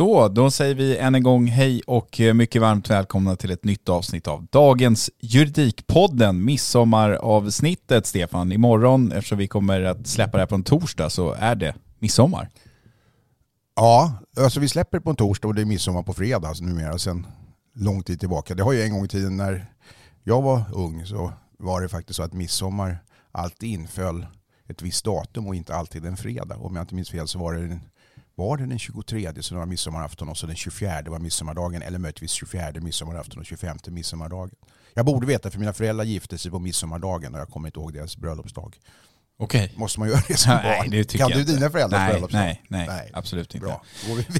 Så, 0.00 0.28
då 0.28 0.50
säger 0.50 0.74
vi 0.74 0.96
än 0.96 1.14
en 1.14 1.22
gång 1.22 1.46
hej 1.46 1.82
och 1.86 2.20
eh, 2.20 2.34
mycket 2.34 2.62
varmt 2.62 2.90
välkomna 2.90 3.36
till 3.36 3.50
ett 3.50 3.64
nytt 3.64 3.88
avsnitt 3.88 4.28
av 4.28 4.46
dagens 4.50 5.10
Juridikpodden, 5.20 6.44
midsommaravsnittet 6.44 8.06
Stefan. 8.06 8.52
Imorgon, 8.52 9.12
eftersom 9.12 9.38
vi 9.38 9.48
kommer 9.48 9.82
att 9.82 10.06
släppa 10.06 10.32
det 10.32 10.42
här 10.42 10.46
på 10.46 10.54
en 10.54 10.62
torsdag, 10.62 11.10
så 11.10 11.32
är 11.32 11.54
det 11.54 11.74
midsommar. 11.98 12.48
Ja, 13.76 14.12
alltså 14.36 14.60
vi 14.60 14.68
släpper 14.68 15.00
på 15.00 15.10
en 15.10 15.16
torsdag 15.16 15.48
och 15.48 15.54
det 15.54 15.60
är 15.60 15.66
midsommar 15.66 16.02
på 16.02 16.12
fredag 16.12 16.48
alltså 16.48 16.64
numera 16.64 16.98
sedan 16.98 17.26
lång 17.74 18.02
tid 18.02 18.20
tillbaka. 18.20 18.54
Det 18.54 18.62
har 18.62 18.72
ju 18.72 18.82
en 18.82 18.92
gång 18.92 19.04
i 19.04 19.08
tiden 19.08 19.36
när 19.36 19.66
jag 20.24 20.42
var 20.42 20.62
ung 20.72 21.06
så 21.06 21.32
var 21.58 21.80
det 21.80 21.88
faktiskt 21.88 22.16
så 22.16 22.22
att 22.22 22.32
midsommar 22.32 22.98
alltid 23.32 23.68
inföll 23.68 24.26
ett 24.68 24.82
visst 24.82 25.04
datum 25.04 25.46
och 25.46 25.54
inte 25.54 25.74
alltid 25.74 26.06
en 26.06 26.16
fredag. 26.16 26.56
Om 26.56 26.76
jag 26.76 26.82
inte 26.82 26.94
minns 26.94 27.10
fel 27.10 27.28
så 27.28 27.38
var 27.38 27.52
det 27.52 27.68
den, 27.68 27.80
var 28.34 28.56
det 28.56 28.66
den 28.66 28.78
23 28.78 29.42
så 29.42 29.54
det 29.54 29.58
var 29.58 29.66
midsommarafton 29.66 30.28
och 30.28 30.36
så 30.36 30.46
den 30.46 30.56
24 30.56 31.02
var 31.06 31.18
midsommardagen 31.18 31.82
eller 31.82 31.98
möjligtvis 31.98 32.30
24 32.30 32.72
midsommarafton 32.80 33.38
och 33.40 33.46
25 33.46 33.78
midsommardagen. 33.86 34.54
Jag 34.94 35.06
borde 35.06 35.26
veta 35.26 35.50
för 35.50 35.58
mina 35.58 35.72
föräldrar 35.72 36.04
gifte 36.04 36.38
sig 36.38 36.50
på 36.50 36.58
midsommardagen 36.58 37.34
och 37.34 37.40
jag 37.40 37.48
kommer 37.48 37.68
inte 37.68 37.80
ihåg 37.80 37.92
deras 37.92 38.16
bröllopsdag. 38.16 38.76
Okej. 39.38 39.72
Måste 39.76 40.00
man 40.00 40.08
göra 40.08 40.20
det 40.28 40.36
som 40.36 40.54
Nej, 40.54 40.78
barn? 40.78 40.90
det 40.90 41.18
kan 41.18 41.30
du 41.30 41.44
dina 41.44 41.70
föräldrars 41.70 42.00
nej, 42.00 42.12
bröllopsdag? 42.12 42.40
nej, 42.40 42.86
nej, 42.88 43.10
absolut 43.14 43.54
inte. 43.54 43.66
Bra. 43.66 43.82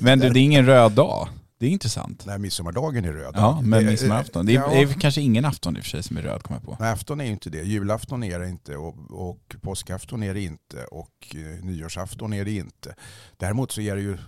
Men 0.00 0.18
du, 0.18 0.28
det 0.30 0.40
är 0.40 0.42
ingen 0.42 0.66
röd 0.66 0.92
dag. 0.92 1.28
Det 1.60 1.66
är 1.66 1.70
intressant. 1.70 2.26
Nej, 2.26 2.38
midsommardagen 2.38 3.04
är 3.04 3.12
röd. 3.12 3.32
Ja, 3.36 3.60
men 3.62 3.84
Det- 3.84 3.90
midsommarafton. 3.90 4.46
Det 4.46 4.52
är, 4.52 4.56
ja. 4.56 4.72
är 4.72 4.86
kanske 5.00 5.20
ingen 5.20 5.44
afton 5.44 5.76
i 5.76 5.80
och 5.80 5.84
för 5.84 5.90
sig 5.90 6.02
som 6.02 6.16
är 6.16 6.22
röd, 6.22 6.42
kommer 6.42 6.60
jag 6.60 6.64
på. 6.64 6.76
Nej, 6.80 6.92
afton 6.92 7.20
är 7.20 7.24
ju 7.24 7.30
inte 7.30 7.50
det. 7.50 7.62
Julafton 7.62 8.22
är 8.24 8.38
det 8.38 8.48
inte 8.48 8.76
och, 8.76 8.96
och 9.10 9.56
påskafton 9.62 10.22
är 10.22 10.34
det 10.34 10.40
inte 10.40 10.84
och 10.84 11.36
eh, 11.36 11.64
nyårsafton 11.64 12.32
är 12.32 12.44
det 12.44 12.50
inte. 12.52 12.94
Däremot 13.36 13.72
så 13.72 13.80
är 13.80 13.96
det 13.96 14.02
ju, 14.02 14.18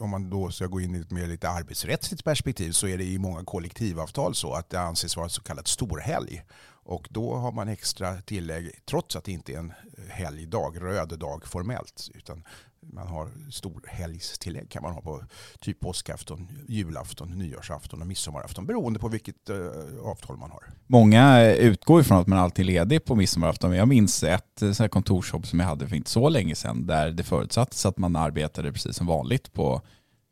om 0.00 0.10
man 0.10 0.30
då 0.30 0.50
ska 0.50 0.66
gå 0.66 0.80
in 0.80 0.94
i 0.94 0.98
ett 0.98 1.10
mer 1.10 1.26
lite 1.26 1.48
arbetsrättsligt 1.48 2.24
perspektiv 2.24 2.72
så 2.72 2.86
är 2.88 2.98
det 2.98 3.04
i 3.04 3.18
många 3.18 3.44
kollektivavtal 3.44 4.34
så 4.34 4.52
att 4.54 4.70
det 4.70 4.80
anses 4.80 5.16
vara 5.16 5.28
så 5.28 5.42
kallat 5.42 5.68
storhelg. 5.68 6.42
Och 6.84 7.08
då 7.10 7.34
har 7.34 7.52
man 7.52 7.68
extra 7.68 8.20
tillägg 8.20 8.70
trots 8.84 9.16
att 9.16 9.24
det 9.24 9.32
inte 9.32 9.52
är 9.52 9.58
en 9.58 9.72
helgdag, 10.08 10.82
röd 10.82 11.18
dag 11.18 11.46
formellt. 11.46 12.10
Utan 12.14 12.44
man 12.80 13.06
har 13.06 13.28
storhelgstillägg 13.50 14.70
kan 14.70 14.82
man 14.82 14.92
ha 14.92 15.00
på 15.00 15.24
typ 15.60 15.80
påskafton, 15.80 16.48
julafton, 16.68 17.38
nyårsafton 17.38 18.00
och 18.00 18.06
midsommarafton 18.06 18.66
beroende 18.66 18.98
på 18.98 19.08
vilket 19.08 19.48
eh, 19.48 19.56
avtal 20.04 20.36
man 20.36 20.50
har. 20.50 20.62
Många 20.86 21.52
utgår 21.52 22.00
ifrån 22.00 22.18
att 22.18 22.26
man 22.26 22.38
alltid 22.38 22.62
är 22.62 22.66
ledig 22.66 23.04
på 23.04 23.14
midsommarafton. 23.14 23.70
Men 23.70 23.78
jag 23.78 23.88
minns 23.88 24.24
ett 24.24 24.62
eh, 24.62 24.72
så 24.72 24.88
kontorsjobb 24.88 25.46
som 25.46 25.60
jag 25.60 25.66
hade 25.66 25.88
för 25.88 25.96
inte 25.96 26.10
så 26.10 26.28
länge 26.28 26.54
sedan 26.54 26.86
där 26.86 27.10
det 27.10 27.22
förutsattes 27.22 27.86
att 27.86 27.98
man 27.98 28.16
arbetade 28.16 28.72
precis 28.72 28.96
som 28.96 29.06
vanligt 29.06 29.52
på 29.52 29.82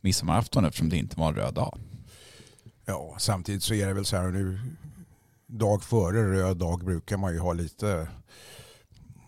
midsommarafton 0.01 0.65
eftersom 0.65 0.89
det 0.89 0.97
inte 0.97 1.19
var 1.19 1.29
en 1.29 1.35
röd 1.35 1.55
dag. 1.55 1.79
Ja, 2.85 3.17
samtidigt 3.19 3.63
så 3.63 3.75
är 3.75 3.87
det 3.87 3.95
väl 3.95 4.05
så 4.05 4.17
här 4.17 4.31
nu, 4.31 4.59
dag 5.51 5.83
före 5.83 6.33
röd 6.33 6.57
dag 6.57 6.85
brukar 6.85 7.17
man 7.17 7.33
ju 7.33 7.39
ha 7.39 7.53
lite 7.53 8.09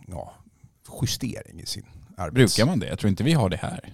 ja, 0.06 0.32
justering 1.02 1.60
i 1.60 1.66
sin 1.66 1.86
arbets... 2.16 2.56
Brukar 2.56 2.70
man 2.70 2.78
det? 2.78 2.86
Jag 2.86 2.98
tror 2.98 3.10
inte 3.10 3.24
vi 3.24 3.32
har 3.32 3.48
det 3.48 3.56
här. 3.56 3.92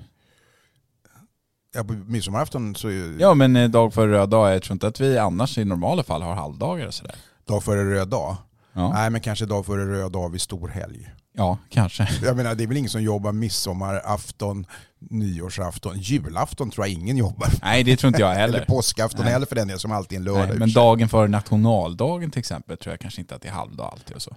Ja, 1.74 1.84
på 1.84 1.92
midsommarafton 1.92 2.74
så 2.74 2.88
är 2.88 3.20
Ja 3.20 3.34
men 3.34 3.56
eh, 3.56 3.68
dag 3.70 3.94
före 3.94 4.12
röd 4.12 4.30
dag, 4.30 4.54
jag 4.54 4.62
tror 4.62 4.72
inte 4.72 4.86
att 4.86 5.00
vi 5.00 5.18
annars 5.18 5.58
i 5.58 5.64
normala 5.64 6.02
fall 6.02 6.22
har 6.22 6.34
halvdagar 6.34 6.86
och 6.86 6.94
sådär. 6.94 7.14
dag 7.44 7.64
före 7.64 7.94
röd 7.94 8.08
dag. 8.08 8.36
Ja, 8.72 8.92
Nej, 8.92 9.10
men 9.10 9.20
kanske 9.20 9.46
dag 9.46 9.66
före 9.66 9.92
röd 9.92 10.12
dag 10.12 10.32
vid 10.32 10.40
stor 10.40 10.68
helg. 10.68 11.10
Ja 11.38 11.58
kanske. 11.68 12.08
Jag 12.22 12.36
menar, 12.36 12.54
det 12.54 12.64
är 12.64 12.68
väl 12.68 12.76
ingen 12.76 12.90
som 12.90 13.02
jobbar 13.02 13.32
midsommarafton, 13.32 14.66
nyårsafton, 14.98 15.98
julafton 15.98 16.70
tror 16.70 16.86
jag 16.86 16.92
ingen 16.94 17.16
jobbar. 17.16 17.48
Nej 17.62 17.84
det 17.84 17.96
tror 17.96 18.08
inte 18.08 18.20
jag 18.20 18.32
Eller 18.32 18.40
heller. 18.40 18.64
påskafton 18.64 19.24
Nej. 19.24 19.32
heller 19.32 19.46
för 19.46 19.54
den 19.56 19.68
del 19.68 19.78
som 19.78 19.92
alltid 19.92 20.16
är 20.16 20.20
en 20.20 20.24
lördag. 20.24 20.48
Nej, 20.48 20.58
men 20.58 20.72
dagen 20.72 21.08
före 21.08 21.28
nationaldagen 21.28 22.30
till 22.30 22.38
exempel 22.38 22.76
tror 22.76 22.92
jag 22.92 23.00
kanske 23.00 23.20
inte 23.20 23.34
att 23.34 23.42
det 23.42 23.48
är 23.48 23.52
halvdag 23.52 23.90
alltid 23.92 24.16
och 24.16 24.22
så. 24.22 24.36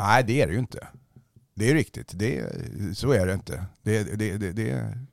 Nej, 0.00 0.24
det 0.24 0.42
är 0.42 0.46
det 0.46 0.52
ju 0.52 0.58
inte. 0.58 0.86
Det 1.54 1.70
är 1.70 1.74
riktigt. 1.74 2.10
Det, 2.14 2.44
så 2.94 3.12
är 3.12 3.26
det 3.26 3.34
inte. 3.34 3.64
Det, 3.82 4.02
det, 4.18 4.36
det, 4.36 4.52
det, 4.52 4.52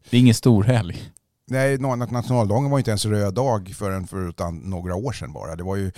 Det 0.09 0.18
är 0.18 0.20
ingen 0.20 0.35
stor 0.35 0.64
helg. 0.64 1.12
Nej, 1.45 1.77
nationaldagen 1.77 2.69
var 2.69 2.77
inte 2.77 2.91
ens 2.91 3.05
röd 3.05 3.33
dag 3.33 3.73
förrän 3.75 4.07
för 4.07 4.29
utan 4.29 4.57
några 4.57 4.95
år 4.95 5.11
sedan 5.11 5.33
bara. 5.33 5.55
Det 5.55 5.63
var 5.63 5.75
ju, 5.75 5.91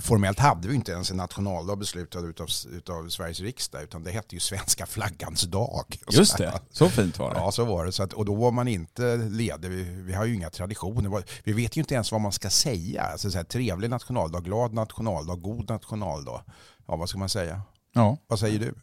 formellt 0.00 0.38
hade 0.38 0.68
vi 0.68 0.74
inte 0.74 0.92
ens 0.92 1.10
en 1.10 1.16
nationaldag 1.16 1.76
beslutad 1.76 2.18
utav, 2.18 2.48
utav 2.72 3.08
Sveriges 3.08 3.40
riksdag 3.40 3.82
utan 3.82 4.02
det 4.04 4.10
hette 4.10 4.34
ju 4.34 4.40
svenska 4.40 4.86
flaggans 4.86 5.42
dag. 5.42 5.96
Just 6.10 6.38
det, 6.38 6.60
så 6.70 6.88
fint 6.88 7.18
var 7.18 7.34
det. 7.34 7.40
Ja, 7.40 7.52
så 7.52 7.64
var 7.64 7.86
det. 7.86 7.92
Så 7.92 8.02
att, 8.02 8.12
och 8.12 8.24
då 8.24 8.34
var 8.34 8.50
man 8.50 8.68
inte 8.68 9.16
ledig. 9.16 9.68
Vi, 9.68 9.82
vi 9.82 10.12
har 10.12 10.24
ju 10.24 10.34
inga 10.34 10.50
traditioner. 10.50 11.22
Vi 11.44 11.52
vet 11.52 11.76
ju 11.76 11.80
inte 11.80 11.94
ens 11.94 12.12
vad 12.12 12.20
man 12.20 12.32
ska 12.32 12.50
säga. 12.50 13.02
Alltså, 13.02 13.30
så 13.30 13.38
här, 13.38 13.44
trevlig 13.44 13.90
nationaldag, 13.90 14.44
glad 14.44 14.72
nationaldag, 14.72 15.36
god 15.36 15.70
nationaldag. 15.70 16.44
Ja, 16.86 16.96
vad 16.96 17.08
ska 17.08 17.18
man 17.18 17.28
säga? 17.28 17.62
Ja, 17.92 18.16
Vad 18.26 18.38
säger 18.38 18.58
du? 18.58 18.74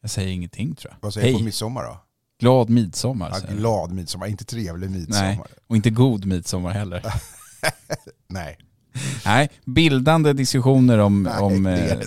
jag 0.00 0.10
säger 0.10 0.28
ingenting 0.28 0.74
tror 0.74 0.92
jag. 0.92 0.98
Vad 1.00 1.14
säger 1.14 1.26
du 1.26 1.32
på 1.32 1.38
Hej, 1.38 1.44
midsommar 1.44 1.84
då? 1.84 2.03
Glad 2.44 2.70
midsommar. 2.70 3.30
Ja, 3.32 3.40
säger 3.40 3.54
glad 3.54 3.92
midsommar, 3.92 4.26
inte 4.26 4.44
trevlig 4.44 4.90
midsommar. 4.90 5.22
Nej, 5.22 5.40
och 5.66 5.76
inte 5.76 5.90
god 5.90 6.24
midsommar 6.24 6.70
heller. 6.70 7.02
Nej. 8.28 8.58
Nej, 9.24 9.50
bildande 9.64 10.32
diskussioner 10.32 10.98
om, 10.98 11.22
Nej, 11.22 11.38
om 11.38 11.66
eh, 11.66 11.98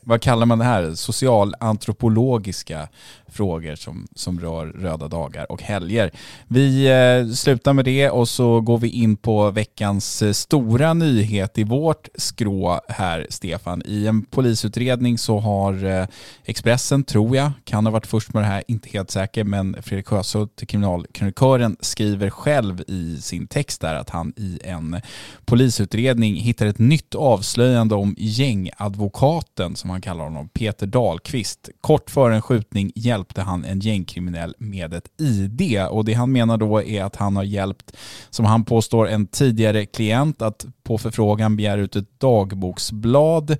vad 0.00 0.22
kallar 0.22 0.46
man 0.46 0.58
det 0.58 0.64
här, 0.64 0.94
socialantropologiska 0.94 2.88
frågor 3.32 3.74
som, 3.74 4.06
som 4.14 4.40
rör 4.40 4.66
röda 4.66 5.08
dagar 5.08 5.52
och 5.52 5.62
helger. 5.62 6.10
Vi 6.48 6.86
eh, 6.86 7.34
slutar 7.34 7.72
med 7.72 7.84
det 7.84 8.10
och 8.10 8.28
så 8.28 8.60
går 8.60 8.78
vi 8.78 8.88
in 8.88 9.16
på 9.16 9.50
veckans 9.50 10.22
eh, 10.22 10.32
stora 10.32 10.94
nyhet 10.94 11.58
i 11.58 11.64
vårt 11.64 12.08
skrå 12.14 12.80
här, 12.88 13.26
Stefan. 13.30 13.82
I 13.84 14.06
en 14.06 14.24
polisutredning 14.24 15.18
så 15.18 15.38
har 15.38 15.84
eh, 15.84 16.06
Expressen, 16.44 17.04
tror 17.04 17.36
jag, 17.36 17.52
kan 17.64 17.86
ha 17.86 17.92
varit 17.92 18.06
först 18.06 18.34
med 18.34 18.42
det 18.42 18.46
här, 18.46 18.64
inte 18.68 18.88
helt 18.88 19.10
säker, 19.10 19.44
men 19.44 19.82
Fredrik 19.82 20.08
Sjöshult, 20.08 20.62
kriminalkrönikören, 20.66 21.76
skriver 21.80 22.30
själv 22.30 22.82
i 22.86 23.16
sin 23.20 23.46
text 23.46 23.80
där 23.80 23.94
att 23.94 24.10
han 24.10 24.32
i 24.36 24.58
en 24.64 25.00
polisutredning 25.44 26.36
hittar 26.36 26.66
ett 26.66 26.78
nytt 26.78 27.14
avslöjande 27.14 27.94
om 27.94 28.14
gängadvokaten, 28.18 29.76
som 29.76 29.90
han 29.90 30.00
kallar 30.00 30.24
honom, 30.24 30.48
Peter 30.48 30.86
Dahlqvist. 30.86 31.68
Kort 31.80 32.10
före 32.10 32.34
en 32.34 32.42
skjutning 32.42 32.92
hjälpte 32.94 33.21
hjälpte 33.22 33.42
han 33.42 33.64
en 33.64 33.80
gängkriminell 33.80 34.54
med 34.58 34.94
ett 34.94 35.08
ID. 35.20 35.80
Och 35.90 36.04
det 36.04 36.14
han 36.14 36.32
menar 36.32 36.56
då 36.56 36.82
är 36.82 37.04
att 37.04 37.16
han 37.16 37.36
har 37.36 37.44
hjälpt, 37.44 37.96
som 38.30 38.44
han 38.44 38.64
påstår, 38.64 39.08
en 39.08 39.26
tidigare 39.26 39.86
klient 39.86 40.42
att 40.42 40.66
på 40.82 40.98
förfrågan 40.98 41.56
begära 41.56 41.80
ut 41.80 41.96
ett 41.96 42.20
dagboksblad 42.20 43.50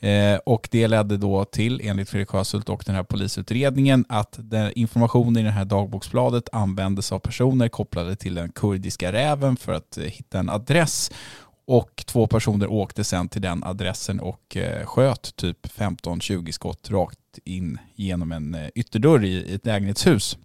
eh, 0.00 0.36
och 0.46 0.68
det 0.70 0.88
ledde 0.88 1.16
då 1.16 1.44
till, 1.44 1.80
enligt 1.84 2.08
Fredrik 2.08 2.30
Sjöshult 2.30 2.68
och 2.68 2.82
den 2.86 2.94
här 2.94 3.02
polisutredningen, 3.02 4.04
att 4.08 4.38
informationen 4.74 5.36
i 5.36 5.42
det 5.42 5.50
här 5.50 5.64
dagboksbladet 5.64 6.48
användes 6.52 7.12
av 7.12 7.18
personer 7.18 7.68
kopplade 7.68 8.16
till 8.16 8.34
den 8.34 8.52
kurdiska 8.52 9.12
räven 9.12 9.56
för 9.56 9.72
att 9.72 9.98
eh, 9.98 10.04
hitta 10.04 10.38
en 10.38 10.50
adress 10.50 11.10
och 11.66 12.04
två 12.06 12.26
personer 12.26 12.66
åkte 12.66 13.04
sen 13.04 13.28
till 13.28 13.42
den 13.42 13.64
adressen 13.64 14.20
och 14.20 14.56
eh, 14.56 14.86
sköt 14.86 15.36
typ 15.36 15.66
15-20 15.66 16.52
skott 16.52 16.90
rakt 16.90 17.38
in 17.44 17.78
genom 17.94 18.32
en 18.32 18.54
eh, 18.54 18.68
ytterdörr 18.74 19.24
i 19.24 19.54
ett 19.54 19.66
lägenhetshus. 19.66 20.38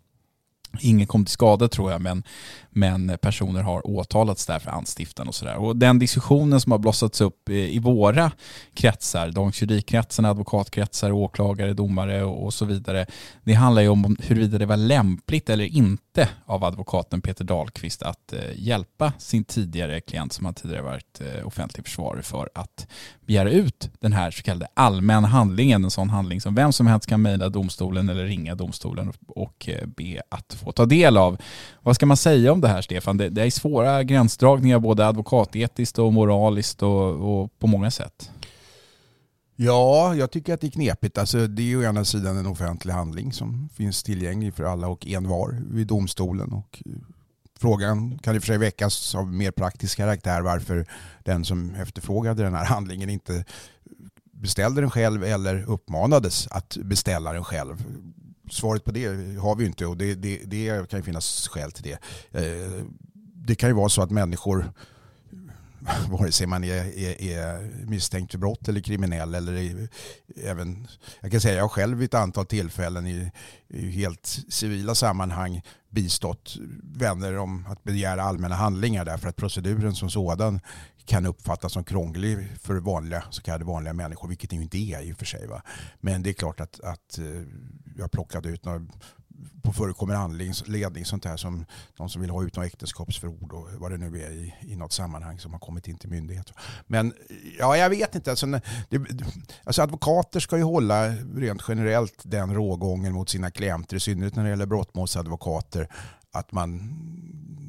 Ingen 0.80 1.08
kom 1.08 1.26
till 1.26 1.34
skada 1.34 1.68
tror 1.68 1.92
jag, 1.92 2.02
men, 2.02 2.24
men 2.72 3.18
personer 3.22 3.62
har 3.62 3.88
åtalats 3.88 4.46
där 4.46 4.60
för 4.60 4.72
anstiftan 4.72 5.28
och 5.28 5.36
sådär. 5.36 5.56
Och 5.56 5.76
den 5.76 6.00
diskussionen 6.00 6.62
som 6.62 6.72
har 6.72 6.80
blossats 6.80 7.22
upp 7.22 7.50
i 7.50 7.80
våra 7.80 8.32
kretsar, 8.74 9.32
de 9.32 9.52
juridikkretsarna, 9.54 10.30
advokatkretsar, 10.30 11.12
åklagare, 11.12 11.74
domare 11.74 12.24
och 12.24 12.54
så 12.54 12.66
vidare, 12.66 13.06
det 13.44 13.54
handlar 13.54 13.82
ju 13.82 13.90
om 13.90 14.18
huruvida 14.20 14.58
det 14.58 14.66
var 14.66 14.78
lämpligt 14.78 15.50
eller 15.50 15.66
inte 15.66 16.30
av 16.46 16.64
advokaten 16.64 17.22
Peter 17.22 17.44
Dahlqvist 17.46 18.04
att 18.04 18.34
eh, 18.34 18.40
hjälpa 18.56 19.14
sin 19.18 19.44
tidigare 19.44 20.02
klient 20.02 20.34
som 20.34 20.46
han 20.46 20.54
tidigare 20.54 20.82
varit 20.82 21.22
eh, 21.22 21.48
offentlig 21.48 21.86
försvarare 21.86 22.24
för 22.24 22.50
att 22.56 22.88
begära 23.26 23.52
ut 23.52 23.90
den 24.00 24.14
här 24.14 24.32
så 24.32 24.44
kallade 24.44 24.68
allmänna 24.74 25.28
handlingen, 25.28 25.84
en 25.84 25.92
sån 25.92 26.10
handling 26.10 26.42
som 26.42 26.56
vem 26.56 26.74
som 26.74 26.88
helst 26.88 27.08
kan 27.08 27.22
mejla 27.22 27.50
domstolen 27.50 28.10
eller 28.10 28.26
ringa 28.26 28.56
domstolen 28.56 29.14
och 29.28 29.70
eh, 29.70 29.88
be 29.88 30.22
att 30.30 30.54
få 30.54 30.72
ta 30.72 30.86
del 30.86 31.18
av. 31.18 31.38
Vad 31.82 31.96
ska 31.96 32.06
man 32.06 32.18
säga 32.18 32.52
om 32.52 32.61
det 32.62 32.68
här 32.68 32.82
Stefan? 32.82 33.18
Det, 33.18 33.30
det 33.30 33.42
är 33.44 33.50
svåra 33.50 34.04
gränsdragningar 34.04 34.80
både 34.80 35.08
advokatetiskt 35.08 36.00
och 36.00 36.14
moraliskt 36.14 36.84
och, 36.84 37.42
och 37.42 37.60
på 37.60 37.68
många 37.68 37.92
sätt. 37.92 38.32
Ja, 39.56 40.16
jag 40.16 40.32
tycker 40.32 40.54
att 40.54 40.62
det 40.62 40.68
är 40.68 40.72
knepigt. 40.72 41.18
Alltså, 41.18 41.48
det 41.48 41.62
är 41.62 41.66
ju 41.66 41.80
å 41.80 41.90
ena 41.90 42.06
sidan 42.06 42.38
en 42.38 42.48
offentlig 42.48 42.94
handling 42.94 43.34
som 43.34 43.70
finns 43.74 44.04
tillgänglig 44.04 44.54
för 44.54 44.64
alla 44.64 44.88
och 44.88 45.08
envar 45.08 45.62
vid 45.70 45.88
domstolen. 45.88 46.54
Och 46.54 46.84
frågan 47.60 48.20
kan 48.20 48.36
i 48.36 48.38
och 48.38 48.44
för 48.44 48.48
sig 48.48 48.58
väckas 48.58 49.16
av 49.16 49.34
mer 49.34 49.52
praktisk 49.52 49.98
karaktär 49.98 50.42
varför 50.42 50.86
den 51.24 51.46
som 51.46 51.76
efterfrågade 51.76 52.44
den 52.44 52.54
här 52.54 52.66
handlingen 52.66 53.10
inte 53.10 53.46
beställde 54.34 54.82
den 54.82 54.92
själv 54.92 55.24
eller 55.24 55.70
uppmanades 55.70 56.48
att 56.48 56.78
beställa 56.84 57.34
den 57.34 57.44
själv 57.44 57.86
svaret 58.52 58.84
på 58.84 58.92
det 58.92 59.06
har 59.38 59.56
vi 59.56 59.66
inte 59.66 59.86
och 59.86 59.98
det, 59.98 60.16
det, 60.16 60.42
det 60.46 60.90
kan 60.90 61.00
ju 61.00 61.04
finnas 61.04 61.48
skäl 61.48 61.72
till 61.72 61.84
det. 61.84 62.00
Eh, 62.42 62.84
det 63.36 63.56
kan 63.56 63.70
ju 63.70 63.76
vara 63.76 63.90
så 63.90 64.02
att 64.02 64.12
människor 64.12 64.72
vare 66.10 66.32
sig 66.32 66.48
man 66.48 66.64
är, 66.64 66.98
är, 66.98 67.22
är, 67.22 67.72
misstänkt 67.86 68.32
för 68.32 68.38
brott 68.38 68.68
eller 68.68 68.82
kriminell 68.82 69.36
eller 69.36 69.88
även, 70.44 70.88
jag 71.22 71.32
kan 71.32 71.42
säga 71.42 71.56
jag 71.56 71.64
har 71.64 71.70
själv 71.70 71.98
vid 71.98 72.06
ett 72.06 72.14
antal 72.14 72.46
tillfällen 72.46 73.08
i, 73.08 73.32
i, 73.68 73.92
helt 73.92 74.40
civila 74.50 74.96
sammanhang 74.96 75.62
bistått 75.90 76.58
vänner 76.84 77.38
om 77.38 77.66
att 77.70 77.84
begära 77.84 78.24
allmänna 78.24 78.56
handlingar 78.56 79.06
därför 79.06 79.30
att 79.30 79.36
proceduren 79.36 79.96
som 79.96 80.10
sådan 80.10 80.60
kan 81.06 81.26
uppfattas 81.26 81.74
som 81.74 81.84
krånglig 81.84 82.48
för 82.62 82.76
vanliga, 82.76 83.24
så 83.30 83.42
kallade 83.42 83.66
vanliga 83.66 83.94
människor, 83.94 84.28
vilket 84.28 84.50
det 84.50 84.56
ju 84.56 84.62
inte 84.62 84.78
är 84.78 85.02
i 85.02 85.14
och 85.14 85.18
för 85.18 85.26
sig. 85.26 85.48
Va? 85.48 85.62
Men 86.00 86.24
det 86.24 86.30
är 86.30 86.34
klart 86.34 86.60
att, 86.60 86.80
att 86.80 87.18
eh, 87.18 87.26
jag 87.98 88.12
plockade 88.12 88.50
ut 88.50 88.66
några 88.66 88.82
på 89.62 89.74
förekommer 89.74 90.16
anledning 90.16 91.06
sånt 91.06 91.26
här 91.26 91.38
som 91.38 91.66
någon 92.00 92.10
som 92.10 92.22
vill 92.22 92.30
ha 92.30 92.44
ut 92.44 92.56
några 92.56 92.68
äktenskapsförord 92.68 93.54
och 93.54 93.68
vad 93.78 93.92
det 93.92 93.98
nu 93.98 94.22
är 94.22 94.32
i, 94.32 94.54
i 94.62 94.76
något 94.76 94.92
sammanhang 94.92 95.40
som 95.40 95.52
har 95.52 95.60
kommit 95.60 95.88
in 95.88 95.98
till 95.98 96.10
myndighet. 96.10 96.54
Men 96.88 97.14
ja, 97.60 97.78
jag 97.78 97.90
vet 97.90 98.16
inte. 98.16 98.30
Alltså, 98.30 98.46
det, 98.90 99.02
alltså 99.64 99.82
advokater 99.82 100.40
ska 100.40 100.58
ju 100.58 100.64
hålla 100.64 101.10
rent 101.36 101.62
generellt 101.68 102.22
den 102.24 102.54
rågången 102.54 103.14
mot 103.14 103.30
sina 103.30 103.52
klienter, 103.52 103.98
i 103.98 104.00
synnerhet 104.00 104.36
när 104.36 104.44
det 104.44 104.50
gäller 104.50 104.66
brottmålsadvokater, 104.66 105.88
att 106.32 106.52
man 106.52 106.98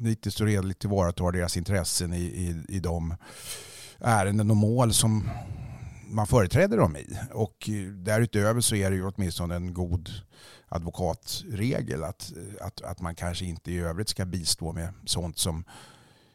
lite 0.01 0.31
så 0.31 0.45
redligt 0.45 0.79
tillvaratar 0.79 1.31
deras 1.31 1.57
intressen 1.57 2.13
i, 2.13 2.21
i, 2.21 2.75
i 2.75 2.79
de 2.79 3.15
ärenden 3.99 4.51
och 4.51 4.57
mål 4.57 4.93
som 4.93 5.29
man 6.07 6.27
företräder 6.27 6.77
dem 6.77 6.97
i. 6.97 7.17
Och 7.33 7.69
därutöver 7.93 8.61
så 8.61 8.75
är 8.75 8.89
det 8.89 8.95
ju 8.95 9.07
åtminstone 9.07 9.55
en 9.55 9.73
god 9.73 10.09
advokatregel 10.67 12.03
att, 12.03 12.33
att, 12.61 12.81
att 12.81 13.01
man 13.01 13.15
kanske 13.15 13.45
inte 13.45 13.71
i 13.71 13.77
övrigt 13.77 14.09
ska 14.09 14.25
bistå 14.25 14.71
med 14.71 14.93
sånt 15.05 15.37
som 15.37 15.63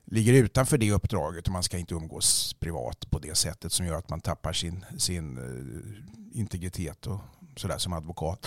ligger 0.05 0.33
utanför 0.33 0.79
det 0.79 0.93
uppdraget 0.93 1.47
och 1.47 1.53
man 1.53 1.63
ska 1.63 1.79
inte 1.79 1.95
umgås 1.95 2.57
privat 2.61 3.11
på 3.11 3.19
det 3.19 3.35
sättet 3.35 3.73
som 3.73 3.87
gör 3.87 3.99
att 3.99 4.11
man 4.11 4.21
tappar 4.21 4.53
sin, 4.53 4.85
sin 4.99 5.39
eh, 5.39 6.39
integritet 6.41 7.07
och 7.07 7.21
sådär 7.57 7.79
som 7.79 7.93
advokat 7.93 8.47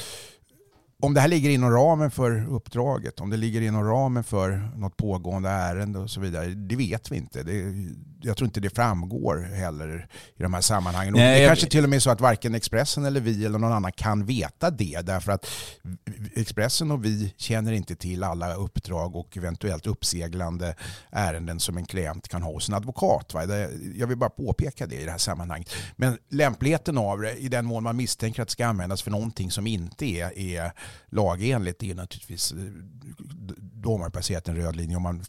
om 1.02 1.14
det 1.14 1.22
här 1.22 1.28
ligger 1.28 1.50
inom 1.50 1.72
ramen 1.72 2.12
för 2.12 2.46
uppdraget, 2.50 3.20
om 3.20 3.30
det 3.30 3.38
ligger 3.38 3.62
inom 3.62 3.84
ramen 3.84 4.24
för 4.24 4.72
något 4.76 4.98
pågående 4.98 5.50
ärende 5.50 6.00
och 6.00 6.10
så 6.10 6.20
vidare, 6.20 6.46
det 6.46 6.76
vet 6.76 7.12
vi 7.12 7.18
inte. 7.18 7.44
Det, 7.44 7.74
jag 8.22 8.38
tror 8.38 8.46
inte 8.46 8.60
det 8.60 8.70
framgår 8.70 9.38
heller 9.56 10.08
i 10.38 10.44
de 10.44 10.54
här 10.54 10.62
sammanhangen. 10.62 11.14
Nej, 11.14 11.40
det 11.40 11.44
är 11.44 11.48
kanske 11.48 11.68
till 11.68 11.84
och 11.84 11.90
med 11.90 12.04
så 12.04 12.10
att 12.10 12.22
varken 12.22 12.56
Expressen 12.56 13.06
eller 13.06 13.22
vi 13.22 13.46
eller 13.46 13.60
någon 13.60 13.72
annan 13.72 13.92
kan 13.92 14.26
veta 14.26 14.70
det, 14.70 15.02
därför 15.02 15.32
att 15.32 15.48
Expressen 16.36 16.92
och 16.92 17.06
vi 17.06 17.34
känner 17.38 17.72
inte 17.72 17.96
till 17.96 18.24
alla 18.24 18.56
uppdrag 18.56 19.16
och 19.16 19.38
eventuellt 19.38 19.88
uppseglande 19.88 20.76
ärenden 21.12 21.60
som 21.60 21.78
en 21.78 21.86
klient 21.86 22.28
kan 22.28 22.42
ha 22.42 22.52
hos 22.52 22.70
en 22.70 22.76
advokat. 22.76 23.34
Va? 23.34 23.46
Jag 23.96 24.08
vill 24.08 24.18
bara 24.18 24.30
påpeka 24.30 24.88
det 24.88 24.96
i 24.96 25.06
det 25.06 25.12
här 25.12 25.18
sammanhanget. 25.18 25.74
Men 25.96 26.18
lämpligheten 26.30 26.98
av 26.98 27.22
det, 27.22 27.34
i 27.34 27.48
den 27.48 27.66
mån 27.66 27.84
man 27.84 27.98
misstänker 27.98 28.42
att 28.42 28.48
det 28.48 28.52
ska 28.52 28.68
användas 28.68 29.02
för 29.02 29.12
någonting 29.12 29.52
som 29.52 29.68
inte 29.68 30.06
är, 30.06 30.40
är 30.40 30.72
lagenligt 31.10 31.84
är 31.84 31.96
naturligtvis, 31.96 32.52
eh, 32.52 32.58
då 33.58 33.92
har 33.92 33.98
man 33.98 34.12
passerat 34.12 34.48
en 34.48 34.56
röd 34.56 34.76
linje 34.76 34.96
om 34.96 35.04
man 35.04 35.24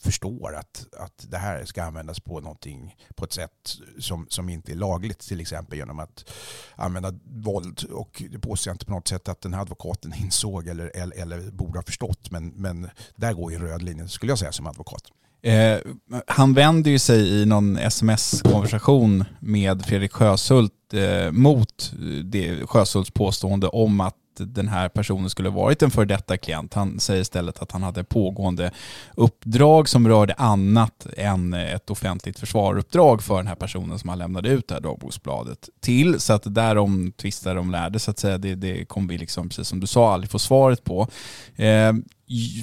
förstår 0.00 0.54
att, 0.54 0.86
att 0.98 1.26
det 1.28 1.38
här 1.38 1.64
ska 1.64 1.82
användas 1.82 2.20
på 2.20 2.40
någonting 2.40 2.96
på 3.14 3.24
ett 3.24 3.32
sätt 3.32 3.78
som, 3.98 4.26
som 4.28 4.48
inte 4.48 4.72
är 4.72 4.76
lagligt, 4.76 5.18
till 5.18 5.40
exempel 5.40 5.78
genom 5.78 5.98
att 5.98 6.30
använda 6.76 7.14
våld. 7.24 7.84
Och 7.90 8.22
det 8.30 8.38
påstår 8.38 8.70
jag 8.70 8.74
inte 8.74 8.86
på 8.86 8.92
något 8.92 9.08
sätt 9.08 9.28
att 9.28 9.40
den 9.40 9.54
här 9.54 9.60
advokaten 9.60 10.14
insåg 10.18 10.68
eller, 10.68 10.96
eller, 10.96 11.16
eller 11.16 11.50
borde 11.50 11.78
ha 11.78 11.82
förstått, 11.82 12.30
men, 12.30 12.48
men 12.48 12.90
där 13.16 13.32
går 13.32 13.52
ju 13.52 13.56
en 13.56 13.62
röd 13.62 13.82
linje, 13.82 14.08
skulle 14.08 14.32
jag 14.32 14.38
säga 14.38 14.52
som 14.52 14.66
advokat. 14.66 15.02
Eh, 15.42 15.78
han 16.26 16.54
vänder 16.54 16.90
ju 16.90 16.98
sig 16.98 17.42
i 17.42 17.46
någon 17.46 17.76
sms-konversation 17.76 19.24
med 19.40 19.84
Fredrik 19.84 20.12
Sjöshult 20.12 20.72
eh, 20.92 21.32
mot 21.32 21.92
det, 22.24 22.66
Sjöshults 22.66 23.10
påstående 23.10 23.68
om 23.68 24.00
att 24.00 24.16
den 24.38 24.68
här 24.68 24.88
personen 24.88 25.30
skulle 25.30 25.48
varit 25.48 25.82
en 25.82 25.90
för 25.90 26.04
detta 26.04 26.36
klient. 26.36 26.74
Han 26.74 27.00
säger 27.00 27.20
istället 27.20 27.62
att 27.62 27.72
han 27.72 27.82
hade 27.82 28.04
pågående 28.04 28.70
uppdrag 29.14 29.88
som 29.88 30.08
rörde 30.08 30.34
annat 30.34 31.06
än 31.16 31.54
ett 31.54 31.90
offentligt 31.90 32.38
försvaruppdrag 32.38 33.22
för 33.22 33.36
den 33.36 33.46
här 33.46 33.54
personen 33.54 33.98
som 33.98 34.08
han 34.08 34.18
lämnade 34.18 34.48
ut 34.48 34.68
det 34.68 34.74
här 34.74 34.80
dagboksbladet 34.80 35.68
till. 35.80 36.20
Så 36.20 36.32
att 36.32 36.54
därom 36.54 37.12
tvistar 37.12 37.54
de 37.54 37.70
lärde 37.70 37.98
så 37.98 38.10
att 38.10 38.18
säga. 38.18 38.38
Det, 38.38 38.54
det 38.54 38.84
kommer 38.84 39.08
vi 39.08 39.18
liksom, 39.18 39.48
precis 39.48 39.68
som 39.68 39.80
du 39.80 39.86
sa, 39.86 40.12
aldrig 40.12 40.30
få 40.30 40.38
svaret 40.38 40.84
på. 40.84 41.08
Eh, 41.56 41.92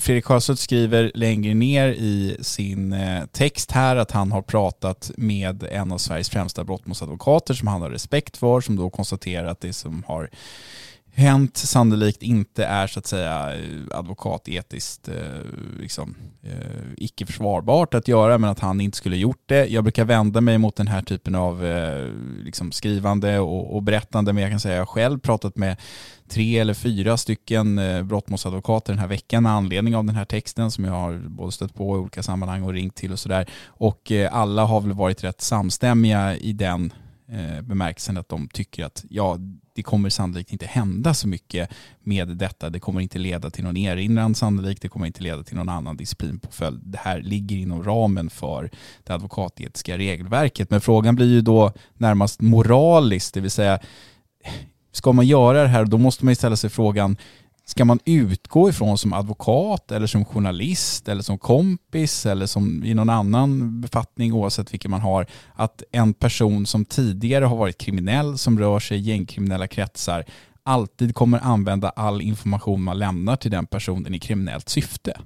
Fredrik 0.02 0.26
Sjöstedt 0.26 0.60
skriver 0.60 1.12
längre 1.16 1.54
ner 1.54 1.88
i 1.88 2.38
sin 2.42 2.94
eh, 2.94 3.26
text 3.26 3.72
här 3.72 3.96
att 3.96 4.12
han 4.12 4.32
har 4.32 4.42
pratat 4.42 5.12
med 5.18 5.64
en 5.64 5.92
av 5.92 5.98
Sveriges 5.98 6.30
främsta 6.30 6.64
brottmålsadvokater 6.64 7.54
som 7.54 7.68
han 7.68 7.82
har 7.82 7.90
respekt 7.90 8.38
för, 8.38 8.62
som 8.62 8.76
då 8.76 8.90
konstaterar 8.90 9.48
att 9.48 9.62
det 9.62 9.74
som 9.74 10.04
har 10.08 10.30
hänt 11.16 11.58
sannolikt 11.58 12.24
inte 12.24 12.66
är 12.66 12.88
så 12.88 13.00
att 13.00 13.08
säga 13.08 13.52
advokatetiskt 13.92 15.08
eh, 15.08 15.16
liksom, 15.80 16.16
eh, 16.44 16.94
icke 16.98 17.26
försvarbart 17.26 17.94
att 17.94 18.08
göra 18.08 18.38
men 18.38 18.50
att 18.50 18.60
han 18.60 18.82
inte 18.82 18.98
skulle 18.98 19.18
gjort 19.18 19.44
det. 19.46 19.66
Jag 19.66 19.84
brukar 19.84 20.06
vända 20.06 20.42
mig 20.42 20.58
mot 20.58 20.76
den 20.76 20.88
här 20.88 21.02
typen 21.02 21.36
av 21.36 21.66
eh, 21.66 22.10
liksom 22.44 22.72
skrivande 22.72 23.40
och, 23.40 23.76
och, 23.76 23.84
berättande 23.84 24.34
men 24.34 24.44
jag 24.44 24.52
kan 24.52 24.60
säga 24.60 24.76
att 24.76 24.80
jag 24.80 24.90
själv 24.90 25.20
pratat 25.20 25.56
med 25.56 25.78
tre 26.30 26.60
eller 26.60 26.74
fyra 26.74 27.18
stycken 27.18 27.80
brottmålsadvokater 28.08 28.94
den 28.94 29.00
här 29.00 29.08
veckan 29.08 29.44
med 29.44 29.52
anledning 29.52 29.96
av 29.96 30.06
den 30.06 30.16
här 30.16 30.26
texten 30.26 30.72
som 30.72 30.86
jag 30.86 30.92
har 30.92 31.14
både 31.28 31.52
stött 31.52 31.76
på 31.76 31.96
i 31.96 32.00
olika 32.00 32.24
sammanhang 32.24 32.64
och 32.64 32.74
ringt 32.74 32.96
till 32.96 33.12
och 33.12 33.20
sådär. 33.20 33.50
Och 33.66 34.12
alla 34.32 34.66
har 34.66 34.82
väl 34.82 34.94
varit 34.94 35.24
rätt 35.24 35.42
samstämmiga 35.42 36.36
i 36.36 36.54
den 36.54 36.94
bemärkelsen 37.62 38.18
att 38.18 38.30
de 38.30 38.48
tycker 38.48 38.86
att 38.86 39.06
ja, 39.10 39.38
det 39.76 39.84
kommer 39.84 40.10
sannolikt 40.10 40.52
inte 40.52 40.66
hända 40.66 41.14
så 41.14 41.28
mycket 41.28 41.70
med 42.00 42.28
detta. 42.28 42.70
Det 42.70 42.80
kommer 42.80 43.02
inte 43.02 43.20
leda 43.20 43.50
till 43.50 43.64
någon 43.64 43.78
erinran 43.78 44.36
sannolikt. 44.36 44.82
Det 44.82 44.90
kommer 44.90 45.06
inte 45.06 45.24
leda 45.24 45.44
till 45.44 45.58
någon 45.58 45.70
annan 45.70 45.98
disciplinpåföljd. 45.98 46.82
Det 46.84 46.98
här 46.98 47.22
ligger 47.22 47.58
inom 47.58 47.84
ramen 47.84 48.30
för 48.30 48.70
det 49.04 49.14
advokatetiska 49.14 49.98
regelverket. 49.98 50.70
Men 50.70 50.82
frågan 50.82 51.16
blir 51.16 51.28
ju 51.28 51.42
då 51.42 51.74
närmast 51.94 52.42
moraliskt, 52.42 53.34
det 53.34 53.42
vill 53.42 53.52
säga 53.52 53.80
ska 54.92 55.12
man 55.12 55.28
göra 55.28 55.62
det 55.62 55.68
här 55.68 55.86
då 55.86 55.98
måste 55.98 56.26
man 56.26 56.32
ju 56.32 56.36
ställa 56.36 56.56
sig 56.56 56.70
frågan 56.70 57.18
ska 57.66 57.86
man 57.86 58.00
utgå 58.06 58.70
ifrån 58.70 58.98
som 58.98 59.14
advokat 59.14 59.92
eller 59.92 60.08
som 60.08 60.26
journalist 60.26 61.08
eller 61.08 61.22
som 61.22 61.38
kompis 61.38 62.26
eller 62.26 62.46
som 62.46 62.84
i 62.84 62.94
någon 62.94 63.10
annan 63.10 63.82
befattning 63.82 64.34
oavsett 64.34 64.74
vilken 64.74 64.92
man 64.92 65.02
har 65.02 65.28
att 65.54 65.84
en 65.92 66.14
person 66.14 66.66
som 66.66 66.86
tidigare 66.86 67.46
har 67.46 67.58
varit 67.58 67.78
kriminell 67.78 68.38
som 68.38 68.60
rör 68.60 68.80
sig 68.80 68.98
i 68.98 69.02
gängkriminella 69.02 69.68
kretsar 69.68 70.26
alltid 70.64 71.16
kommer 71.16 71.40
använda 71.40 71.90
all 71.90 72.22
information 72.22 72.84
man 72.84 73.00
lämnar 73.00 73.36
till 73.36 73.52
den 73.52 73.66
personen 73.66 74.14
i 74.14 74.20
kriminellt 74.20 74.70
syfte? 74.70 75.18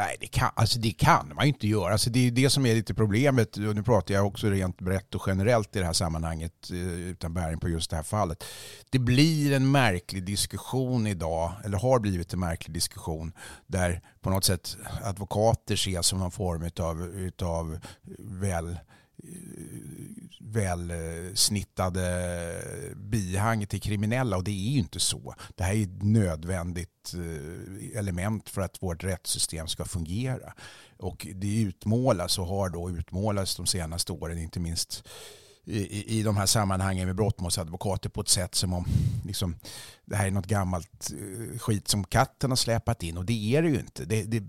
Nej, 0.00 0.16
det 0.20 0.26
kan, 0.26 0.50
alltså 0.54 0.78
det 0.78 0.90
kan 0.90 1.32
man 1.34 1.44
ju 1.44 1.48
inte 1.48 1.68
göra. 1.68 1.92
Alltså 1.92 2.10
det 2.10 2.26
är 2.26 2.30
det 2.30 2.50
som 2.50 2.66
är 2.66 2.74
lite 2.74 2.94
problemet. 2.94 3.56
Och 3.56 3.74
nu 3.74 3.82
pratar 3.82 4.14
jag 4.14 4.26
också 4.26 4.46
rent 4.46 4.78
brett 4.80 5.14
och 5.14 5.22
generellt 5.26 5.76
i 5.76 5.78
det 5.78 5.84
här 5.84 5.92
sammanhanget 5.92 6.70
eh, 6.70 6.76
utan 6.90 7.34
bäring 7.34 7.60
på 7.60 7.68
just 7.68 7.90
det 7.90 7.96
här 7.96 8.02
fallet. 8.02 8.44
Det 8.90 8.98
blir 8.98 9.52
en 9.52 9.70
märklig 9.70 10.24
diskussion 10.24 11.06
idag, 11.06 11.52
eller 11.64 11.78
har 11.78 11.98
blivit 11.98 12.32
en 12.32 12.40
märklig 12.40 12.74
diskussion, 12.74 13.32
där 13.66 14.02
på 14.20 14.30
något 14.30 14.44
sätt 14.44 14.76
advokater 15.02 15.74
ses 15.74 16.06
som 16.06 16.18
någon 16.18 16.30
form 16.30 16.70
av 16.80 17.02
utav 17.02 17.78
väl 18.18 18.76
Eh, 19.24 19.30
välsnittade 20.40 22.02
eh, 22.90 22.96
bihang 22.96 23.66
till 23.66 23.80
kriminella 23.80 24.36
och 24.36 24.44
det 24.44 24.50
är 24.50 24.70
ju 24.72 24.78
inte 24.78 25.00
så. 25.00 25.34
Det 25.54 25.64
här 25.64 25.74
är 25.74 25.82
ett 25.82 26.02
nödvändigt 26.02 27.14
eh, 27.14 27.98
element 27.98 28.48
för 28.48 28.60
att 28.60 28.82
vårt 28.82 29.04
rättssystem 29.04 29.66
ska 29.66 29.84
fungera. 29.84 30.52
Och 30.98 31.26
det 31.34 31.60
utmålas 31.60 32.38
och 32.38 32.46
har 32.46 32.68
då 32.68 32.90
utmålats 32.90 33.56
de 33.56 33.66
senaste 33.66 34.12
åren, 34.12 34.38
inte 34.38 34.60
minst 34.60 35.04
i, 35.64 36.18
i 36.18 36.22
de 36.22 36.36
här 36.36 36.46
sammanhangen 36.46 37.06
med 37.06 37.16
brottmålsadvokater 37.16 38.08
på 38.08 38.20
ett 38.20 38.28
sätt 38.28 38.54
som 38.54 38.72
om 38.72 38.86
liksom, 39.24 39.56
det 40.04 40.16
här 40.16 40.26
är 40.26 40.30
något 40.30 40.46
gammalt 40.46 41.12
skit 41.58 41.88
som 41.88 42.04
katten 42.04 42.50
har 42.50 42.56
släpat 42.56 43.02
in 43.02 43.18
och 43.18 43.24
det 43.24 43.56
är 43.56 43.62
det 43.62 43.68
ju 43.68 43.80
inte. 43.80 44.04
Det, 44.04 44.22
det, 44.22 44.42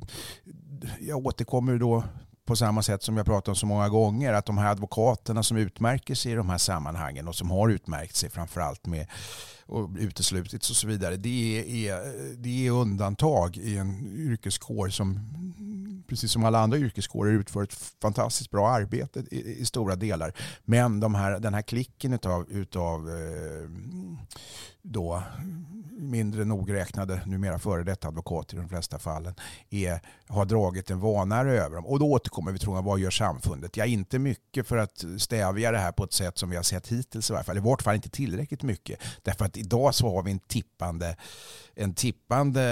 jag 0.99 1.25
återkommer 1.25 1.77
då 1.77 2.03
på 2.51 2.55
samma 2.55 2.83
sätt 2.83 3.03
som 3.03 3.17
jag 3.17 3.25
pratat 3.25 3.47
om 3.47 3.55
så 3.55 3.65
många 3.65 3.89
gånger, 3.89 4.33
att 4.33 4.45
de 4.45 4.57
här 4.57 4.71
advokaterna 4.71 5.43
som 5.43 5.57
utmärker 5.57 6.15
sig 6.15 6.31
i 6.31 6.35
de 6.35 6.49
här 6.49 6.57
sammanhangen 6.57 7.27
och 7.27 7.35
som 7.35 7.51
har 7.51 7.69
utmärkt 7.69 8.15
sig 8.15 8.29
framförallt 8.29 8.85
med 8.85 9.07
och 9.65 9.89
uteslutits 9.99 10.69
och 10.69 10.75
så 10.75 10.87
vidare, 10.87 11.17
det 11.17 11.87
är, 11.87 12.01
det 12.37 12.67
är 12.67 12.71
undantag 12.71 13.57
i 13.57 13.77
en 13.77 14.07
yrkeskår 14.15 14.89
som 14.89 15.19
precis 16.07 16.31
som 16.31 16.45
alla 16.45 16.59
andra 16.59 16.77
yrkeskårer 16.77 17.33
utför 17.33 17.63
ett 17.63 17.73
fantastiskt 18.01 18.51
bra 18.51 18.69
arbete 18.69 19.23
i, 19.31 19.61
i 19.61 19.65
stora 19.65 19.95
delar. 19.95 20.33
Men 20.65 20.99
de 20.99 21.15
här, 21.15 21.39
den 21.39 21.53
här 21.53 21.61
klicken 21.61 22.13
utav, 22.13 22.49
utav 22.49 23.09
eh, 23.09 23.69
då 24.81 25.23
mindre 26.01 26.45
nogräknade, 26.45 27.21
numera 27.25 27.59
före 27.59 27.83
detta 27.83 28.07
advokater 28.07 28.55
i 28.55 28.59
de 28.59 28.69
flesta 28.69 28.99
fallen, 28.99 29.35
är, 29.69 30.01
har 30.27 30.45
dragit 30.45 30.89
en 30.89 30.99
vanare 30.99 31.59
över 31.59 31.75
dem. 31.75 31.85
Och 31.85 31.99
då 31.99 32.11
återkommer 32.11 32.51
vi 32.51 32.59
till 32.59 32.65
frågan, 32.65 32.83
vad 32.83 32.99
gör 32.99 33.09
samfundet? 33.09 33.77
Ja, 33.77 33.85
inte 33.85 34.19
mycket 34.19 34.67
för 34.67 34.77
att 34.77 35.05
stävja 35.17 35.71
det 35.71 35.77
här 35.77 35.91
på 35.91 36.03
ett 36.03 36.13
sätt 36.13 36.37
som 36.37 36.49
vi 36.49 36.55
har 36.55 36.63
sett 36.63 36.87
hittills 36.87 37.29
i 37.29 37.33
varje 37.33 37.43
fall. 37.43 37.57
I 37.57 37.61
vart 37.61 37.81
fall 37.81 37.95
inte 37.95 38.09
tillräckligt 38.09 38.63
mycket. 38.63 38.99
Därför 39.21 39.45
att 39.45 39.57
idag 39.57 39.95
så 39.95 40.15
har 40.15 40.23
vi 40.23 40.31
en 40.31 40.39
tippande, 40.39 41.15
en 41.75 41.93
tippande 41.93 42.63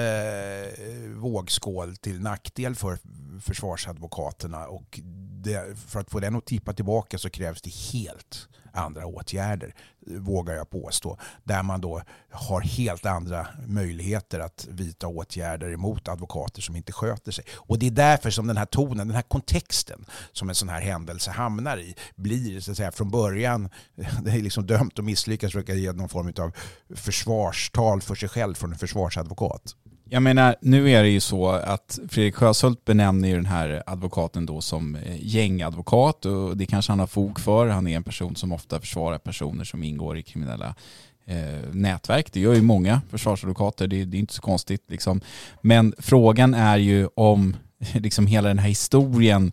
eh, 0.77 1.09
vågskål 1.09 1.95
till 1.95 2.21
nackdel 2.21 2.75
för 2.75 2.97
försvarsadvokaterna. 3.41 4.67
Och 4.67 4.99
det, 5.43 5.79
för 5.87 5.99
att 5.99 6.11
få 6.11 6.19
den 6.19 6.35
att 6.35 6.45
tippa 6.45 6.73
tillbaka 6.73 7.17
så 7.17 7.29
krävs 7.29 7.61
det 7.61 7.73
helt 7.73 8.47
andra 8.79 9.05
åtgärder, 9.05 9.75
vågar 10.05 10.55
jag 10.55 10.69
påstå. 10.69 11.17
Där 11.43 11.63
man 11.63 11.81
då 11.81 12.01
har 12.31 12.61
helt 12.61 13.05
andra 13.05 13.47
möjligheter 13.67 14.39
att 14.39 14.67
vidta 14.69 15.07
åtgärder 15.07 15.73
emot 15.73 16.07
advokater 16.07 16.61
som 16.61 16.75
inte 16.75 16.91
sköter 16.91 17.31
sig. 17.31 17.45
Och 17.51 17.79
det 17.79 17.87
är 17.87 17.91
därför 17.91 18.29
som 18.29 18.47
den 18.47 18.57
här 18.57 18.65
tonen, 18.65 19.07
den 19.07 19.15
här 19.15 19.21
kontexten 19.21 20.05
som 20.31 20.49
en 20.49 20.55
sån 20.55 20.69
här 20.69 20.81
händelse 20.81 21.31
hamnar 21.31 21.77
i, 21.77 21.95
blir 22.15 22.59
så 22.59 22.71
att 22.71 22.77
säga 22.77 22.91
från 22.91 23.11
början, 23.11 23.69
det 24.23 24.31
är 24.31 24.41
liksom 24.41 24.65
dömt 24.65 24.99
att 24.99 25.05
misslyckas, 25.05 25.51
försöka 25.51 25.73
ge 25.73 25.91
någon 25.91 26.09
form 26.09 26.33
av 26.39 26.51
försvarstal 26.95 28.01
för 28.01 28.15
sig 28.15 28.29
själv 28.29 28.53
från 28.53 28.71
en 28.71 28.79
försvarsadvokat. 28.79 29.75
Jag 30.11 30.23
menar, 30.23 30.55
nu 30.61 30.91
är 30.91 31.03
det 31.03 31.09
ju 31.09 31.19
så 31.19 31.47
att 31.47 31.99
Fredrik 32.09 32.35
Sjöshult 32.35 32.85
benämner 32.85 33.29
ju 33.29 33.35
den 33.35 33.45
här 33.45 33.83
advokaten 33.85 34.45
då 34.45 34.61
som 34.61 34.95
eh, 34.95 35.15
gängadvokat 35.19 36.25
och 36.25 36.57
det 36.57 36.65
kanske 36.65 36.91
han 36.91 36.99
har 36.99 37.07
fog 37.07 37.39
för. 37.39 37.67
Han 37.67 37.87
är 37.87 37.95
en 37.95 38.03
person 38.03 38.35
som 38.35 38.51
ofta 38.51 38.79
försvarar 38.79 39.17
personer 39.17 39.63
som 39.63 39.83
ingår 39.83 40.17
i 40.17 40.23
kriminella 40.23 40.75
eh, 41.25 41.73
nätverk. 41.73 42.33
Det 42.33 42.39
gör 42.39 42.53
ju 42.53 42.61
många 42.61 43.01
försvarsadvokater, 43.09 43.87
det, 43.87 44.05
det 44.05 44.17
är 44.17 44.19
inte 44.19 44.33
så 44.33 44.41
konstigt. 44.41 44.83
Liksom. 44.87 45.21
Men 45.61 45.93
frågan 45.97 46.53
är 46.53 46.77
ju 46.77 47.07
om 47.15 47.55
liksom 47.93 48.27
hela 48.27 48.47
den 48.47 48.59
här 48.59 48.69
historien 48.69 49.51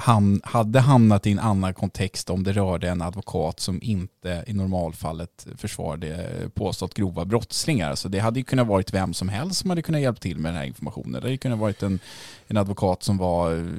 ham 0.00 0.40
hade 0.44 0.80
hamnat 0.80 1.26
i 1.26 1.32
en 1.32 1.38
annan 1.38 1.74
kontext 1.74 2.30
om 2.30 2.42
det 2.42 2.52
rörde 2.52 2.88
en 2.88 3.02
advokat 3.02 3.60
som 3.60 3.78
inte 3.82 4.44
i 4.46 4.52
normalfallet 4.52 5.46
försvarade 5.56 6.30
påstått 6.54 6.94
grova 6.94 7.24
brottslingar. 7.24 7.94
Så 7.94 8.08
det 8.08 8.18
hade 8.18 8.40
ju 8.40 8.44
kunnat 8.44 8.66
varit 8.66 8.94
vem 8.94 9.14
som 9.14 9.28
helst 9.28 9.60
som 9.60 9.70
hade 9.70 9.82
kunnat 9.82 10.00
hjälpa 10.00 10.20
till 10.20 10.38
med 10.38 10.52
den 10.52 10.56
här 10.56 10.66
informationen. 10.66 11.12
Det 11.12 11.20
hade 11.20 11.36
kunnat 11.36 11.58
varit 11.58 11.82
en, 11.82 11.98
en 12.46 12.56
advokat 12.56 13.02
som 13.02 13.16
var, 13.16 13.70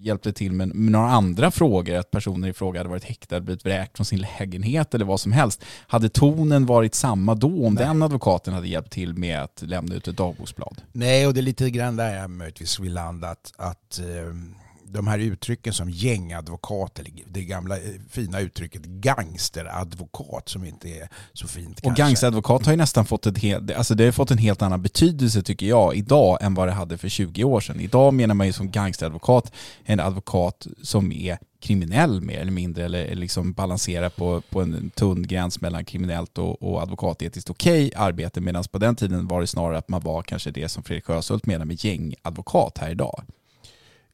hjälpte 0.00 0.32
till 0.32 0.52
med, 0.52 0.68
med 0.68 0.92
några 0.92 1.10
andra 1.10 1.50
frågor, 1.50 1.94
att 1.94 2.10
personer 2.10 2.48
i 2.48 2.52
fråga 2.52 2.80
hade 2.80 2.90
varit 2.90 3.04
häktad, 3.04 3.40
blivit 3.40 3.64
vräkt 3.64 3.96
från 3.96 4.04
sin 4.04 4.20
lägenhet 4.20 4.94
eller 4.94 5.04
vad 5.04 5.20
som 5.20 5.32
helst. 5.32 5.64
Hade 5.86 6.08
tonen 6.08 6.66
varit 6.66 6.94
samma 6.94 7.34
då 7.34 7.66
om 7.66 7.74
Nej. 7.74 7.84
den 7.84 8.02
advokaten 8.02 8.54
hade 8.54 8.68
hjälpt 8.68 8.92
till 8.92 9.14
med 9.14 9.42
att 9.42 9.62
lämna 9.66 9.94
ut 9.94 10.08
ett 10.08 10.16
dagboksblad? 10.16 10.82
Nej, 10.92 11.26
och 11.26 11.34
det 11.34 11.40
är 11.40 11.42
lite 11.42 11.70
grann 11.70 11.96
där 11.96 12.14
jag 12.14 12.30
möjligtvis 12.30 12.80
vill 12.80 12.94
landa, 12.94 13.28
att, 13.28 13.52
att 13.56 13.98
eh 13.98 14.61
de 14.92 15.06
här 15.06 15.18
uttrycken 15.18 15.72
som 15.72 15.90
gängadvokat, 15.90 16.98
eller 16.98 17.12
det 17.26 17.44
gamla 17.44 17.76
eh, 17.76 17.82
fina 18.10 18.40
uttrycket 18.40 18.82
gangsteradvokat 18.82 20.48
som 20.48 20.64
inte 20.64 20.88
är 20.88 21.08
så 21.32 21.48
fint 21.48 21.80
Och 21.82 21.94
gangsteradvokat 21.94 22.66
har 22.66 22.72
ju 22.72 22.76
nästan 22.76 23.04
fått, 23.04 23.26
ett 23.26 23.38
helt, 23.38 23.70
alltså 23.70 23.94
det 23.94 24.04
har 24.04 24.12
fått 24.12 24.30
en 24.30 24.38
helt 24.38 24.62
annan 24.62 24.82
betydelse 24.82 25.42
tycker 25.42 25.66
jag 25.66 25.96
idag 25.96 26.38
än 26.40 26.54
vad 26.54 26.68
det 26.68 26.72
hade 26.72 26.98
för 26.98 27.08
20 27.08 27.44
år 27.44 27.60
sedan. 27.60 27.80
Idag 27.80 28.14
menar 28.14 28.34
man 28.34 28.46
ju 28.46 28.52
som 28.52 28.70
gangsteradvokat 28.70 29.52
en 29.84 30.00
advokat 30.00 30.66
som 30.82 31.12
är 31.12 31.38
kriminell 31.60 32.20
mer 32.20 32.40
eller 32.40 32.52
mindre 32.52 32.84
eller 32.84 33.14
liksom 33.14 33.52
balanserar 33.52 34.08
på, 34.08 34.42
på 34.50 34.60
en 34.60 34.90
tunn 34.90 35.22
gräns 35.22 35.60
mellan 35.60 35.84
kriminellt 35.84 36.38
och, 36.38 36.62
och 36.62 36.82
advokatetiskt 36.82 37.50
okej 37.50 37.86
okay 37.86 38.06
arbete 38.06 38.40
medan 38.40 38.64
på 38.72 38.78
den 38.78 38.96
tiden 38.96 39.28
var 39.28 39.40
det 39.40 39.46
snarare 39.46 39.78
att 39.78 39.88
man 39.88 40.00
var 40.00 40.22
kanske 40.22 40.50
det 40.50 40.68
som 40.68 40.82
Fredrik 40.82 41.04
Sjöshult 41.04 41.46
menar 41.46 41.64
med 41.64 41.84
gängadvokat 41.84 42.78
här 42.78 42.90
idag. 42.90 43.24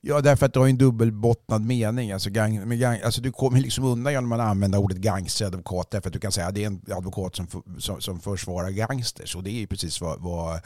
Ja, 0.00 0.20
därför 0.20 0.46
att 0.46 0.52
du 0.52 0.60
har 0.60 0.68
en 0.68 0.78
dubbelbottnad 0.78 1.64
mening. 1.64 2.12
Alltså, 2.12 2.30
gang, 2.30 2.68
med 2.68 2.78
gang, 2.78 3.00
alltså 3.04 3.20
du 3.20 3.32
kommer 3.32 3.60
liksom 3.60 3.84
undan 3.84 4.12
genom 4.12 4.32
att 4.32 4.40
använda 4.40 4.78
ordet 4.78 4.98
gangsteradvokat 4.98 5.90
därför 5.90 6.08
att 6.08 6.12
du 6.12 6.20
kan 6.20 6.32
säga 6.32 6.46
att 6.46 6.54
det 6.54 6.62
är 6.62 6.66
en 6.66 6.82
advokat 6.90 7.36
som, 7.36 7.46
som, 7.78 8.00
som 8.00 8.20
försvarar 8.20 8.70
gangsters 8.70 9.36
och 9.36 9.42
det 9.42 9.50
är 9.50 9.60
ju 9.60 9.66
precis 9.66 10.00
vad, 10.00 10.20
vad 10.20 10.60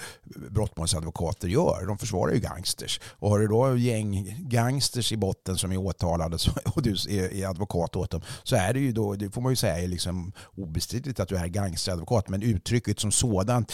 brottmålsadvokater 0.51 1.49
gör. 1.49 1.87
De 1.87 1.99
försvarar 1.99 2.33
ju 2.33 2.41
gangsters. 2.41 3.01
Och 3.05 3.31
har 3.31 3.39
du 3.39 3.47
då 3.47 3.77
gäng 3.77 4.37
gangsters 4.39 5.13
i 5.13 5.17
botten 5.17 5.57
som 5.57 5.73
är 5.73 5.77
åtalade 5.77 6.39
och 6.75 6.83
du 6.83 6.91
är, 6.91 7.35
är 7.35 7.47
advokat 7.47 7.97
åt 7.97 8.11
dem 8.11 8.23
så 8.43 8.57
är 8.57 8.75
det 8.75 8.81
ju 8.81 8.93
då, 8.93 9.15
det 9.15 9.31
får 9.31 9.41
man 9.41 9.53
ju 9.53 9.57
säga 9.57 9.79
är 9.79 9.89
liksom 9.89 10.33
obestridligt 10.57 11.21
att 11.21 11.29
du 11.29 11.37
är 11.37 11.47
gangsteradvokat 11.47 12.29
men 12.29 12.43
uttrycket 12.43 13.01
som 13.01 13.13
sådant 13.13 13.73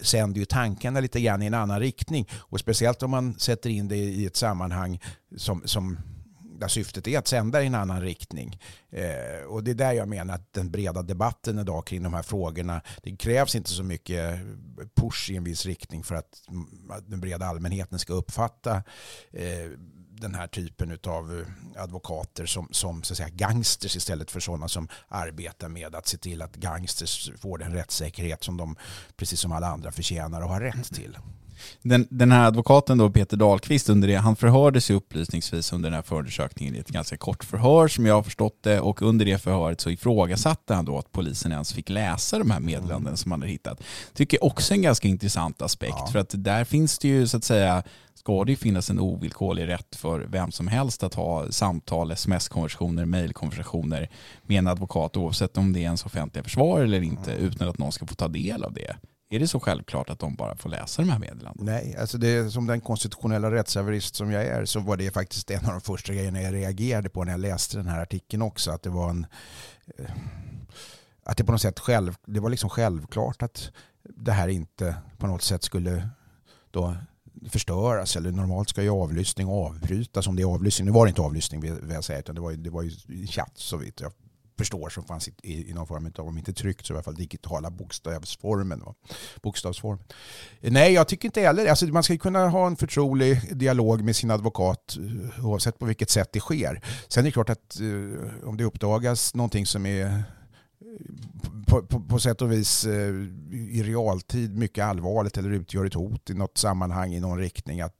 sänder 0.00 0.38
ju 0.38 0.44
tankarna 0.44 1.00
lite 1.00 1.20
grann 1.20 1.42
i 1.42 1.46
en 1.46 1.54
annan 1.54 1.80
riktning 1.80 2.28
och 2.32 2.60
speciellt 2.60 3.02
om 3.02 3.10
man 3.10 3.38
sätter 3.38 3.70
in 3.70 3.88
det 3.88 3.96
i 3.96 4.26
ett 4.26 4.36
sammanhang 4.36 4.99
som, 5.36 5.62
som 5.64 5.98
där 6.60 6.68
syftet 6.68 7.08
är 7.08 7.18
att 7.18 7.28
sända 7.28 7.62
i 7.62 7.66
en 7.66 7.74
annan 7.74 8.00
riktning. 8.00 8.60
Eh, 8.90 9.44
och 9.46 9.64
det 9.64 9.70
är 9.70 9.74
där 9.74 9.92
jag 9.92 10.08
menar 10.08 10.34
att 10.34 10.52
den 10.52 10.70
breda 10.70 11.02
debatten 11.02 11.58
idag 11.58 11.86
kring 11.86 12.02
de 12.02 12.14
här 12.14 12.22
frågorna, 12.22 12.80
det 13.02 13.16
krävs 13.16 13.54
inte 13.54 13.70
så 13.70 13.82
mycket 13.82 14.40
push 14.94 15.30
i 15.30 15.36
en 15.36 15.44
viss 15.44 15.66
riktning 15.66 16.02
för 16.02 16.14
att 16.14 16.42
den 17.06 17.20
breda 17.20 17.46
allmänheten 17.46 17.98
ska 17.98 18.12
uppfatta 18.12 18.82
eh, 19.32 19.70
den 20.20 20.34
här 20.34 20.46
typen 20.46 20.98
av 21.06 21.44
advokater 21.76 22.46
som, 22.46 22.68
som 22.70 23.02
så 23.02 23.12
att 23.12 23.16
säga, 23.16 23.28
gangsters 23.28 23.96
istället 23.96 24.30
för 24.30 24.40
sådana 24.40 24.68
som 24.68 24.88
arbetar 25.08 25.68
med 25.68 25.94
att 25.94 26.06
se 26.06 26.18
till 26.18 26.42
att 26.42 26.56
gangsters 26.56 27.30
får 27.38 27.58
den 27.58 27.72
rättssäkerhet 27.72 28.44
som 28.44 28.56
de, 28.56 28.76
precis 29.16 29.40
som 29.40 29.52
alla 29.52 29.66
andra, 29.66 29.92
förtjänar 29.92 30.40
och 30.40 30.48
har 30.48 30.60
rätt 30.60 30.94
till. 30.94 31.16
Den, 31.82 32.06
den 32.10 32.32
här 32.32 32.46
advokaten 32.46 32.98
då, 32.98 33.10
Peter 33.10 33.36
Dahlqvist, 33.36 33.88
under 33.88 34.08
det, 34.08 34.14
han 34.14 34.36
förhördes 34.36 34.90
ju 34.90 34.94
upplysningsvis 34.94 35.72
under 35.72 35.90
den 35.90 35.94
här 35.94 36.02
förundersökningen 36.02 36.74
i 36.74 36.78
ett 36.78 36.88
ganska 36.88 37.16
kort 37.16 37.44
förhör 37.44 37.88
som 37.88 38.06
jag 38.06 38.14
har 38.14 38.22
förstått 38.22 38.58
det 38.62 38.80
och 38.80 39.02
under 39.02 39.24
det 39.24 39.38
förhöret 39.38 39.80
så 39.80 39.90
ifrågasatte 39.90 40.74
han 40.74 40.84
då 40.84 40.98
att 40.98 41.12
polisen 41.12 41.52
ens 41.52 41.72
fick 41.72 41.88
läsa 41.88 42.38
de 42.38 42.50
här 42.50 42.60
meddelanden 42.60 43.06
mm. 43.06 43.16
som 43.16 43.30
han 43.30 43.40
hade 43.40 43.52
hittat. 43.52 43.82
Tycker 44.14 44.44
också 44.44 44.74
en 44.74 44.82
ganska 44.82 45.08
intressant 45.08 45.62
aspekt 45.62 45.96
ja. 45.98 46.06
för 46.06 46.18
att 46.18 46.34
där 46.44 46.64
finns 46.64 46.98
det 46.98 47.08
ju 47.08 47.26
så 47.26 47.36
att 47.36 47.44
säga 47.44 47.82
ska 48.20 48.44
det 48.44 48.52
ju 48.52 48.56
finnas 48.56 48.90
en 48.90 49.00
ovillkorlig 49.00 49.68
rätt 49.68 49.96
för 49.96 50.20
vem 50.20 50.52
som 50.52 50.68
helst 50.68 51.02
att 51.02 51.14
ha 51.14 51.52
samtal, 51.52 52.10
sms-konversationer, 52.10 53.04
mejlkonversationer 53.04 54.08
med 54.42 54.58
en 54.58 54.66
advokat 54.66 55.16
oavsett 55.16 55.56
om 55.56 55.72
det 55.72 55.80
är 55.80 55.82
ens 55.82 56.06
offentliga 56.06 56.44
försvar 56.44 56.80
eller 56.80 57.02
inte 57.02 57.32
utan 57.32 57.68
att 57.68 57.78
någon 57.78 57.92
ska 57.92 58.06
få 58.06 58.14
ta 58.14 58.28
del 58.28 58.64
av 58.64 58.72
det. 58.72 58.96
Är 59.32 59.40
det 59.40 59.48
så 59.48 59.60
självklart 59.60 60.10
att 60.10 60.18
de 60.18 60.34
bara 60.34 60.56
får 60.56 60.70
läsa 60.70 61.02
de 61.02 61.08
här 61.08 61.18
meddelandena? 61.18 61.72
Nej, 61.72 61.96
alltså 62.00 62.18
det, 62.18 62.50
som 62.50 62.66
den 62.66 62.80
konstitutionella 62.80 63.50
rättshaverist 63.50 64.14
som 64.14 64.30
jag 64.30 64.44
är 64.44 64.64
så 64.64 64.80
var 64.80 64.96
det 64.96 65.10
faktiskt 65.10 65.50
en 65.50 65.64
av 65.64 65.72
de 65.72 65.80
första 65.80 66.12
grejerna 66.12 66.42
jag 66.42 66.54
reagerade 66.54 67.08
på 67.08 67.24
när 67.24 67.32
jag 67.32 67.40
läste 67.40 67.76
den 67.76 67.86
här 67.86 68.02
artikeln 68.02 68.42
också. 68.42 68.70
Att 68.70 68.82
det 68.82 68.90
var 68.90 69.10
en... 69.10 69.26
Eh, 69.98 70.10
att 71.24 71.36
det 71.36 71.44
på 71.44 71.52
något 71.52 71.60
sätt 71.60 71.78
själv, 71.78 72.14
det 72.26 72.40
var 72.40 72.50
liksom 72.50 72.70
självklart 72.70 73.42
att 73.42 73.70
det 74.02 74.32
här 74.32 74.48
inte 74.48 74.94
på 75.18 75.26
något 75.26 75.42
sätt 75.42 75.62
skulle 75.62 76.08
då 76.70 76.96
förstöras 77.50 78.16
eller 78.16 78.32
normalt 78.32 78.68
ska 78.68 78.82
ju 78.82 78.90
avlyssning 78.90 79.48
avbrytas 79.48 80.26
om 80.26 80.36
det 80.36 80.42
är 80.42 80.54
avlyssning. 80.54 80.86
Nu 80.86 80.92
var 80.92 81.06
det 81.06 81.08
inte 81.08 81.22
avlyssning 81.22 81.60
vill 81.60 81.90
jag 81.90 82.04
säga 82.04 82.18
utan 82.18 82.34
det 82.34 82.40
var, 82.40 82.52
det 82.52 82.70
var 82.70 82.82
ju 82.82 83.26
chatt 83.26 83.52
så 83.54 83.76
vitt 83.76 84.00
jag 84.00 84.12
förstår 84.60 84.88
som 84.88 85.04
fanns 85.04 85.28
i, 85.28 85.70
i 85.70 85.74
någon 85.74 85.86
form 85.86 86.12
av, 86.18 86.28
om 86.28 86.38
inte 86.38 86.52
tryckt 86.52 86.86
så 86.86 86.92
i 86.92 86.96
alla 86.96 87.02
fall 87.02 87.14
digitala 87.14 87.70
bokstavsformen. 87.70 88.82
Bokstavsform. 89.42 89.98
Nej, 90.60 90.92
jag 90.92 91.08
tycker 91.08 91.28
inte 91.28 91.40
heller 91.40 91.66
alltså, 91.66 91.86
Man 91.86 92.02
ska 92.02 92.18
kunna 92.18 92.48
ha 92.48 92.66
en 92.66 92.76
förtrolig 92.76 93.56
dialog 93.56 94.02
med 94.04 94.16
sin 94.16 94.30
advokat 94.30 94.96
eh, 94.96 95.46
oavsett 95.46 95.78
på 95.78 95.86
vilket 95.86 96.10
sätt 96.10 96.28
det 96.32 96.40
sker. 96.40 96.82
Sen 97.08 97.20
är 97.20 97.24
det 97.24 97.32
klart 97.32 97.50
att 97.50 97.80
eh, 97.80 98.48
om 98.48 98.56
det 98.56 98.64
uppdagas 98.64 99.34
någonting 99.34 99.66
som 99.66 99.86
är 99.86 100.24
på, 101.66 101.82
på, 101.82 102.00
på, 102.00 102.18
sätt 102.18 102.42
och 102.42 102.52
vis 102.52 102.84
eh, 102.84 103.14
i 103.52 103.82
realtid 103.82 104.58
mycket 104.58 104.84
allvarligt 104.84 105.36
eller 105.36 105.50
utgör 105.50 105.84
ett 105.84 105.94
hot 105.94 106.30
i 106.30 106.34
något 106.34 106.58
sammanhang 106.58 107.14
i 107.14 107.20
någon 107.20 107.38
riktning 107.38 107.80
att 107.80 107.96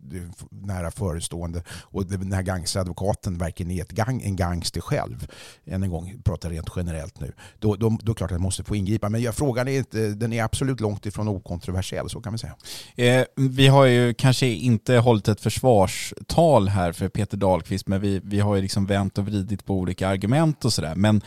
nära 0.51 0.91
förestående 0.91 1.63
och 1.71 2.07
den 2.07 2.33
här 2.33 2.43
gangsteradvokaten 2.43 3.39
verkligen 3.39 3.71
är 3.71 3.83
ett 3.83 3.91
gang, 3.91 4.23
en 4.23 4.37
gangster 4.37 4.81
själv. 4.81 5.27
Än 5.65 5.83
en 5.83 5.91
gång, 5.91 6.23
pratar 6.25 6.51
rent 6.51 6.71
generellt 6.77 7.21
nu. 7.21 7.33
Då, 7.59 7.77
då, 7.77 7.89
då 7.89 7.95
är 7.95 7.99
det 8.07 8.15
klart 8.15 8.31
att 8.31 8.35
jag 8.35 8.41
måste 8.41 8.65
få 8.65 8.77
ingripa. 8.77 9.09
Men 9.09 9.23
jag, 9.23 9.35
frågan 9.35 9.69
är 9.69 9.79
inte, 9.79 10.09
den 10.09 10.33
är 10.33 10.43
absolut 10.43 10.81
långt 10.81 11.07
ifrån 11.07 11.29
okontroversiell, 11.29 12.11
så 12.11 12.21
kan 12.21 12.33
vi 12.33 12.39
säga. 12.39 12.57
Eh, 12.97 13.27
vi 13.37 13.69
har 13.69 13.85
ju 13.85 14.15
kanske 14.15 14.47
inte 14.47 14.97
hållit 14.97 15.29
ett 15.29 15.41
försvarstal 15.41 16.69
här 16.69 16.93
för 16.93 17.09
Peter 17.09 17.37
Dahlqvist, 17.37 17.87
men 17.89 18.01
vi, 18.01 18.21
vi 18.25 18.41
har 18.41 18.57
ju 18.57 18.63
liksom 18.63 18.87
vänt 18.87 19.19
och 19.19 19.25
vridit 19.25 19.65
på 19.65 19.75
olika 19.75 20.09
argument 20.09 20.65
och 20.65 20.73
sådär. 20.73 20.95
Men 20.95 21.23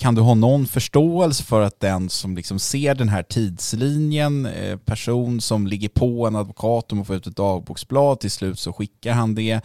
kan 0.00 0.14
du 0.14 0.20
ha 0.20 0.34
någon 0.34 0.66
förståelse 0.66 1.44
för 1.44 1.60
att 1.60 1.80
den 1.80 2.08
som 2.08 2.36
liksom 2.36 2.58
ser 2.58 2.94
den 2.94 3.08
här 3.08 3.22
tidslinjen, 3.22 4.46
eh, 4.46 4.76
person 4.76 5.40
som 5.40 5.66
ligger 5.66 5.88
på 5.88 6.26
en 6.26 6.36
advokat 6.36 6.92
om 6.92 7.00
att 7.00 7.06
få 7.06 7.14
ut 7.14 7.26
ett 7.26 7.36
dagboksblad, 7.36 8.20
till 8.20 8.30
slut 8.30 8.58
så 8.58 8.72
skickar 8.72 9.12
han 9.12 9.34
det? 9.34 9.60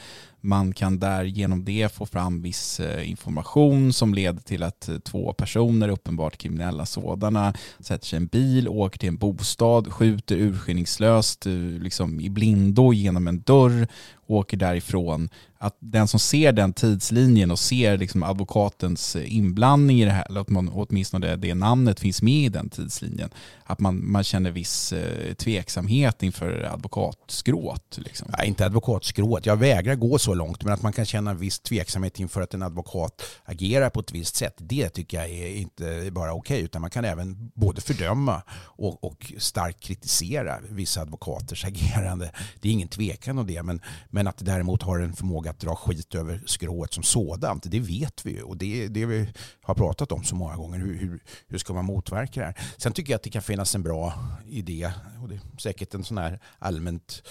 Man 0.46 0.74
kan 0.74 1.00
där 1.00 1.24
genom 1.24 1.66
det 1.66 1.94
få 1.94 2.06
fram 2.06 2.42
viss 2.42 2.80
eh, 2.80 3.10
information 3.10 3.94
som 3.94 4.14
leder 4.14 4.42
till 4.42 4.64
att 4.64 4.90
eh, 4.90 4.98
två 4.98 5.34
personer, 5.34 5.90
uppenbart 5.90 6.38
kriminella 6.38 6.86
sådana, 6.86 7.54
sätter 7.80 8.06
sig 8.06 8.18
i 8.18 8.22
en 8.22 8.28
bil, 8.28 8.68
åker 8.68 9.00
till 9.00 9.10
en 9.10 9.18
bostad, 9.18 9.94
skjuter 9.94 10.36
urskillningslöst 10.36 11.46
eh, 11.46 11.54
liksom 11.54 12.20
i 12.20 12.30
blindo 12.30 12.94
genom 12.94 13.28
en 13.28 13.42
dörr, 13.42 13.88
åker 14.28 14.58
därifrån. 14.58 15.30
Att 15.58 15.78
den 15.80 16.08
som 16.08 16.20
ser 16.20 16.52
den 16.52 16.74
tidslinjen 16.74 17.52
och 17.52 17.60
ser 17.60 17.98
liksom 17.98 18.24
advokatens 18.24 19.16
inblandning 19.16 20.02
i 20.02 20.06
det 20.06 20.12
här, 20.12 20.25
eller 20.30 20.42
att 20.42 20.50
man, 20.50 20.70
åtminstone 20.74 21.28
det, 21.28 21.36
det 21.36 21.56
namnet 21.56 22.00
finns 22.00 22.22
med 22.22 22.46
i 22.46 22.50
den 22.50 22.70
tidslinjen, 22.70 23.30
att 23.64 23.80
man, 23.80 24.12
man 24.12 24.24
känner 24.24 24.52
viss 24.52 24.94
tveksamhet 25.38 26.24
inför 26.24 26.70
advokatskrået. 26.74 27.98
Liksom. 27.98 28.28
Ja, 28.38 28.44
inte 28.44 28.66
advokatskrået, 28.66 29.46
jag 29.46 29.58
vägrar 29.58 29.96
gå 29.96 30.18
så 30.18 30.34
långt, 30.36 30.63
men 30.63 30.74
att 30.74 30.82
man 30.82 30.94
kan 30.94 31.06
känna 31.06 31.32
en 31.32 31.38
viss 31.38 31.60
tveksamhet 31.60 32.20
inför 32.20 32.42
att 32.42 32.54
en 32.54 32.63
advokat 32.63 33.22
agerar 33.44 33.89
på 33.89 34.00
ett 34.00 34.12
visst 34.12 34.36
sätt, 34.36 34.56
det 34.58 34.89
tycker 34.89 35.18
jag 35.18 35.30
är 35.30 35.48
inte 35.48 36.10
bara 36.12 36.34
okej, 36.34 36.56
okay, 36.56 36.65
utan 36.65 36.82
man 36.82 36.89
kan 36.89 37.06
även 37.06 37.51
både 37.56 37.82
fördöma 37.82 38.42
och, 38.51 39.04
och, 39.04 39.34
starkt 39.38 39.80
kritisera 39.80 40.60
vissa 40.70 41.01
advokaters 41.01 41.65
agerande. 41.65 42.32
Det 42.62 42.70
är 42.70 42.74
ingen 42.74 42.88
tvekan 42.88 43.39
om 43.39 43.48
det, 43.48 43.63
men, 43.63 43.82
men 44.10 44.27
att 44.27 44.38
det 44.38 44.46
däremot 44.46 44.82
har 44.82 45.00
en 45.00 45.13
förmåga 45.13 45.51
att 45.51 45.60
dra 45.60 45.75
skit 45.75 46.15
över 46.15 46.42
skrået 46.46 46.94
som 46.94 47.04
sådant, 47.04 47.63
det 47.72 47.80
vet 47.80 48.25
vi 48.25 48.32
ju 48.32 48.42
och 48.42 48.58
det 48.58 48.84
är 48.84 48.89
det 48.89 49.06
vi 49.06 49.27
har 49.62 49.74
pratat 49.74 50.12
om 50.12 50.24
så 50.24 50.36
många 50.36 50.56
gånger. 50.56 50.80
Hur, 50.80 50.98
hur, 50.98 51.24
hur 51.48 51.58
ska 51.58 51.74
man 51.74 51.86
motverka 51.86 52.39
det 52.39 52.46
här? 52.46 52.58
Sen 52.77 52.94
tycker 52.94 53.12
jag 53.12 53.15
att 53.15 53.24
det 53.24 53.30
kan 53.30 53.42
finnas 53.42 53.75
en 53.75 53.84
bra 53.84 54.13
idé, 54.48 54.92
och 55.22 55.30
det 55.30 55.36
är 55.36 55.41
säkert 55.60 55.93
en 55.93 56.04
sån 56.04 56.17
här 56.17 56.39
allmänt 56.60 57.24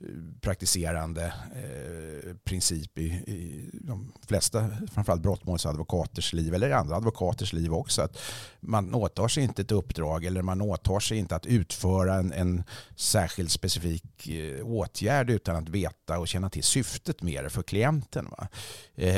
eh, 0.00 0.06
praktiserande 0.40 1.24
eh, 1.54 2.33
princip 2.44 2.98
i, 2.98 3.04
i 3.04 3.70
de 3.72 4.12
flesta, 4.26 4.70
framförallt 4.92 5.22
brottmålsadvokaters 5.22 6.32
liv 6.32 6.54
eller 6.54 6.70
andra 6.70 6.96
advokaters 6.96 7.52
liv 7.52 7.74
också. 7.74 8.02
Att 8.02 8.18
man 8.60 8.94
åtar 8.94 9.28
sig 9.28 9.42
inte 9.42 9.62
ett 9.62 9.72
uppdrag 9.72 10.24
eller 10.24 10.42
man 10.42 10.60
åtar 10.60 11.00
sig 11.00 11.18
inte 11.18 11.36
att 11.36 11.46
utföra 11.46 12.14
en, 12.14 12.32
en 12.32 12.62
särskild 12.96 13.50
specifik 13.50 14.28
eh, 14.28 14.66
åtgärd 14.66 15.30
utan 15.30 15.56
att 15.56 15.68
veta 15.68 16.18
och 16.18 16.28
känna 16.28 16.50
till 16.50 16.64
syftet 16.64 17.22
med 17.22 17.44
det 17.44 17.50
för 17.50 17.62
klienten. 17.62 18.28
Va? 18.30 18.48
Eh, 18.94 19.14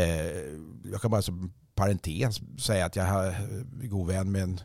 jag 0.84 1.00
kan 1.02 1.10
bara 1.10 1.22
parentes 1.76 2.40
säga 2.58 2.86
att 2.86 2.96
jag 2.96 3.06
är 3.06 3.28
eh, 3.28 3.88
god 3.88 4.06
vän 4.06 4.32
med 4.32 4.42
en 4.42 4.60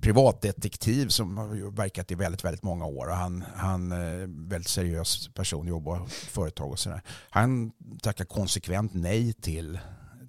privatdetektiv 0.00 1.08
som 1.08 1.38
har 1.38 1.76
verkat 1.76 2.10
i 2.10 2.14
väldigt, 2.14 2.44
väldigt 2.44 2.62
många 2.62 2.86
år. 2.86 3.08
Och 3.08 3.16
han, 3.16 3.44
han 3.56 3.92
är 3.92 4.48
väldigt 4.48 4.68
seriös 4.68 5.28
person, 5.34 5.66
jobbar 5.66 5.98
på 5.98 6.08
företag 6.08 6.70
och 6.70 6.78
sådär. 6.78 7.02
Han 7.30 7.72
tackar 8.02 8.24
konsekvent 8.24 8.94
nej 8.94 9.32
till 9.32 9.78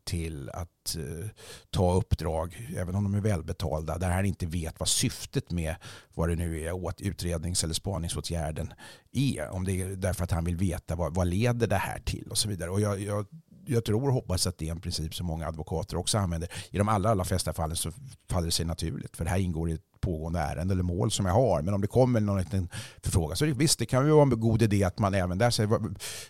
till 0.10 0.50
att 0.50 0.96
eh, 0.96 1.30
ta 1.70 1.94
uppdrag, 1.94 2.68
även 2.78 2.96
om 2.96 3.04
de 3.04 3.16
är 3.16 3.22
välbetalda, 3.22 3.98
där 3.98 4.10
han 4.10 4.26
inte 4.26 4.46
vet 4.46 4.80
vad 4.80 4.90
syftet 4.90 5.52
med 5.52 5.76
vad 6.14 6.30
det 6.30 6.36
nu 6.36 6.62
är, 6.62 6.72
åt 6.72 7.02
utrednings 7.02 7.64
eller 7.64 7.74
spaningsåtgärden 7.74 8.74
är. 9.12 9.50
Om 9.50 9.66
det 9.66 9.82
är 9.82 9.96
därför 9.96 10.24
att 10.24 10.32
han 10.32 10.46
vill 10.46 10.58
veta 10.58 10.96
vad, 10.96 11.16
vad 11.16 11.28
leder 11.28 11.68
det 11.68 11.76
här 11.76 12.00
till 12.00 12.28
och 12.30 12.38
så 12.38 12.50
vidare. 12.50 12.70
Och 12.70 12.82
jag, 12.82 13.02
jag 13.02 13.26
jag 13.70 13.86
tror 13.86 14.08
och 14.08 14.14
hoppas 14.14 14.48
att 14.48 14.58
det 14.58 14.68
är 14.68 14.72
en 14.72 14.82
princip 14.82 15.16
som 15.16 15.26
många 15.28 15.48
advokater 15.48 15.98
också 15.98 16.18
använder. 16.18 16.50
I 16.72 16.78
de 16.78 16.90
allra, 16.90 17.10
allra 17.10 17.24
flesta 17.24 17.54
fallen 17.54 17.76
så 17.76 17.92
faller 18.30 18.46
det 18.46 18.52
sig 18.52 18.66
naturligt. 18.66 19.18
För 19.18 19.24
det 19.24 19.30
här 19.30 19.38
ingår 19.38 19.70
i 19.70 19.74
ett 19.74 19.82
pågående 20.02 20.40
ärende 20.40 20.74
eller 20.74 20.84
mål 20.84 21.12
som 21.12 21.26
jag 21.26 21.34
har. 21.34 21.62
Men 21.62 21.74
om 21.74 21.82
det 21.82 21.88
kommer 21.88 22.20
någon 22.20 22.38
liten 22.38 22.70
förfrågan 23.04 23.38
så 23.38 23.46
visst, 23.46 23.80
det 23.80 23.86
kan 23.86 24.06
ju 24.06 24.12
vara 24.12 24.24
en 24.24 24.40
god 24.40 24.62
idé 24.62 24.84
att 24.84 25.00
man 25.00 25.14
även 25.14 25.38
där 25.38 25.50
säger 25.50 25.80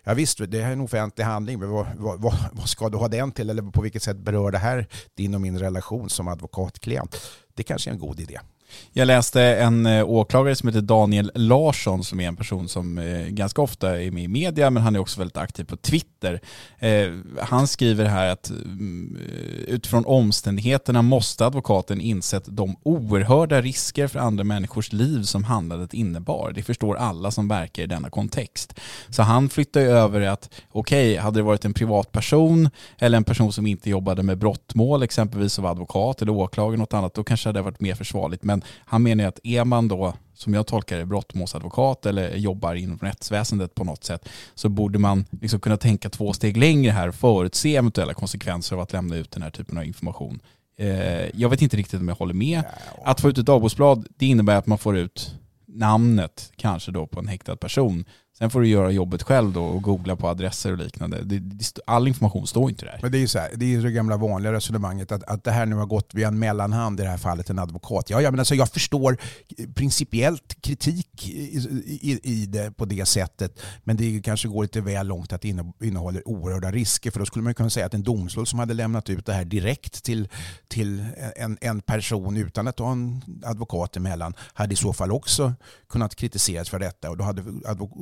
ja 0.03 0.13
visst, 0.13 0.37
det 0.47 0.61
här 0.61 0.69
är 0.69 0.73
en 0.73 0.81
offentlig 0.81 1.25
handling, 1.25 1.59
men 1.59 1.69
vad, 1.69 1.87
vad, 1.97 2.21
vad, 2.21 2.35
vad 2.51 2.69
ska 2.69 2.89
du 2.89 2.97
ha 2.97 3.07
den 3.07 3.31
till? 3.31 3.49
Eller 3.49 3.71
på 3.71 3.81
vilket 3.81 4.03
sätt 4.03 4.17
berör 4.17 4.51
det 4.51 4.57
här 4.57 4.87
din 5.13 5.35
och 5.35 5.41
min 5.41 5.59
relation 5.59 6.09
som 6.09 6.27
advokatklient? 6.27 7.21
Det 7.53 7.63
kanske 7.63 7.89
är 7.89 7.93
en 7.93 7.99
god 7.99 8.19
idé. 8.19 8.39
Jag 8.93 9.05
läste 9.05 9.41
en 9.41 9.85
eh, 9.85 10.09
åklagare 10.09 10.55
som 10.55 10.69
heter 10.69 10.81
Daniel 10.81 11.31
Larsson 11.35 12.03
som 12.03 12.19
är 12.19 12.27
en 12.27 12.35
person 12.35 12.69
som 12.69 12.97
eh, 12.97 13.27
ganska 13.27 13.61
ofta 13.61 14.01
är 14.01 14.11
med 14.11 14.23
i 14.23 14.27
media 14.27 14.69
men 14.69 14.83
han 14.83 14.95
är 14.95 14.99
också 14.99 15.19
väldigt 15.19 15.37
aktiv 15.37 15.63
på 15.63 15.77
Twitter. 15.77 16.41
Eh, 16.79 17.09
han 17.41 17.67
skriver 17.67 18.05
här 18.05 18.29
att 18.29 18.49
mm, 18.49 19.17
utifrån 19.67 20.05
omständigheterna 20.05 21.01
måste 21.01 21.45
advokaten 21.45 22.01
insett 22.01 22.43
de 22.47 22.75
oerhörda 22.83 23.61
risker 23.61 24.07
för 24.07 24.19
andra 24.19 24.43
människors 24.43 24.93
liv 24.93 25.23
som 25.23 25.43
handlandet 25.43 25.93
innebar. 25.93 26.51
Det 26.55 26.63
förstår 26.63 26.95
alla 26.95 27.31
som 27.31 27.47
verkar 27.47 27.83
i 27.83 27.87
denna 27.87 28.09
kontext. 28.09 28.79
Så 29.09 29.23
han 29.23 29.49
flyttar 29.49 29.81
över 29.81 30.21
att 30.21 30.49
okej, 30.71 31.11
okay, 31.11 31.23
hade 31.23 31.39
det 31.39 31.43
varit 31.43 31.65
en 31.65 31.73
privatperson 31.73 32.69
eller 32.97 33.17
en 33.17 33.23
person 33.23 33.53
som 33.53 33.67
inte 33.67 33.89
jobbade 33.89 34.23
med 34.23 34.37
brottmål 34.37 35.03
exempelvis 35.03 35.53
som 35.53 35.65
advokat 35.65 36.21
eller 36.21 36.31
åklagare 36.31 36.77
något 36.77 36.93
annat, 36.93 37.13
då 37.13 37.23
kanske 37.23 37.49
det 37.49 37.49
hade 37.49 37.61
varit 37.61 37.81
mer 37.81 37.95
försvarligt. 37.95 38.43
Men 38.43 38.58
han 38.85 39.03
menar 39.03 39.23
att 39.23 39.39
är 39.43 39.65
man 39.65 39.87
då, 39.87 40.13
som 40.33 40.53
jag 40.53 40.67
tolkar 40.67 40.97
det, 40.97 41.05
brottmålsadvokat 41.05 42.05
eller 42.05 42.35
jobbar 42.35 42.75
inom 42.75 42.97
rättsväsendet 42.97 43.75
på 43.75 43.83
något 43.83 44.03
sätt, 44.03 44.29
så 44.55 44.69
borde 44.69 44.99
man 44.99 45.25
liksom 45.41 45.59
kunna 45.59 45.77
tänka 45.77 46.09
två 46.09 46.33
steg 46.33 46.57
längre 46.57 46.91
här 46.91 47.07
och 47.07 47.15
förutse 47.15 47.75
eventuella 47.75 48.13
konsekvenser 48.13 48.75
av 48.75 48.81
att 48.81 48.93
lämna 48.93 49.15
ut 49.15 49.31
den 49.31 49.43
här 49.43 49.49
typen 49.49 49.77
av 49.77 49.85
information. 49.85 50.39
Eh, 50.77 51.39
jag 51.39 51.49
vet 51.49 51.61
inte 51.61 51.77
riktigt 51.77 51.99
om 51.99 52.07
jag 52.07 52.15
håller 52.15 52.33
med. 52.33 52.63
Att 53.05 53.21
få 53.21 53.29
ut 53.29 53.37
ett 53.37 53.45
dagboksblad, 53.45 54.07
det 54.17 54.25
innebär 54.25 54.55
att 54.55 54.67
man 54.67 54.77
får 54.77 54.97
ut 54.97 55.35
namnet 55.67 56.51
kanske 56.55 56.91
då 56.91 57.07
på 57.07 57.19
en 57.19 57.27
häktad 57.27 57.55
person. 57.55 58.05
Sen 58.39 58.49
får 58.49 58.61
du 58.61 58.67
göra 58.67 58.91
jobbet 58.91 59.23
själv 59.23 59.53
då 59.53 59.63
och 59.63 59.81
googla 59.81 60.15
på 60.15 60.27
adresser 60.27 60.71
och 60.71 60.77
liknande. 60.77 61.21
Det, 61.23 61.39
det, 61.39 61.79
all 61.85 62.07
information 62.07 62.47
står 62.47 62.69
inte 62.69 62.85
där. 62.85 62.99
Men 63.01 63.11
det 63.11 63.17
är 63.17 63.19
ju 63.19 63.27
så 63.27 63.39
här, 63.39 63.49
det 63.55 63.75
är 63.75 63.81
det 63.81 63.91
gamla 63.91 64.17
vanliga 64.17 64.53
resonemanget 64.53 65.11
att, 65.11 65.23
att 65.23 65.43
det 65.43 65.51
här 65.51 65.65
nu 65.65 65.75
har 65.75 65.85
gått 65.85 66.13
via 66.13 66.27
en 66.27 66.39
mellanhand, 66.39 66.99
i 66.99 67.03
det 67.03 67.09
här 67.09 67.17
fallet 67.17 67.49
en 67.49 67.59
advokat. 67.59 68.09
Ja, 68.09 68.21
ja, 68.21 68.31
men 68.31 68.39
alltså 68.39 68.55
jag 68.55 68.69
förstår 68.69 69.17
principiellt 69.75 70.61
kritik 70.61 71.27
i, 71.27 71.57
i, 72.01 72.19
i 72.23 72.45
det 72.45 72.71
på 72.71 72.85
det 72.85 73.05
sättet, 73.05 73.61
men 73.83 73.97
det 73.97 74.21
kanske 74.21 74.47
går 74.47 74.61
lite 74.63 74.81
väl 74.81 75.07
långt 75.07 75.33
att 75.33 75.41
det 75.41 75.55
innehåller 75.83 76.27
oerhörda 76.27 76.71
risker. 76.71 77.11
För 77.11 77.19
då 77.19 77.25
skulle 77.25 77.43
man 77.43 77.53
kunna 77.53 77.69
säga 77.69 77.85
att 77.85 77.93
en 77.93 78.03
domstol 78.03 78.47
som 78.47 78.59
hade 78.59 78.73
lämnat 78.73 79.09
ut 79.09 79.25
det 79.25 79.33
här 79.33 79.45
direkt 79.45 80.03
till, 80.03 80.27
till 80.67 81.05
en, 81.35 81.57
en 81.61 81.81
person 81.81 82.37
utan 82.37 82.67
att 82.67 82.79
ha 82.79 82.91
en 82.91 83.21
advokat 83.43 83.97
emellan 83.97 84.33
hade 84.53 84.73
i 84.73 84.77
så 84.77 84.93
fall 84.93 85.11
också 85.11 85.53
kunnat 85.89 86.15
kritiseras 86.15 86.69
för 86.69 86.79
detta. 86.79 87.09
Och 87.09 87.17
då 87.17 87.23
hade, 87.23 87.43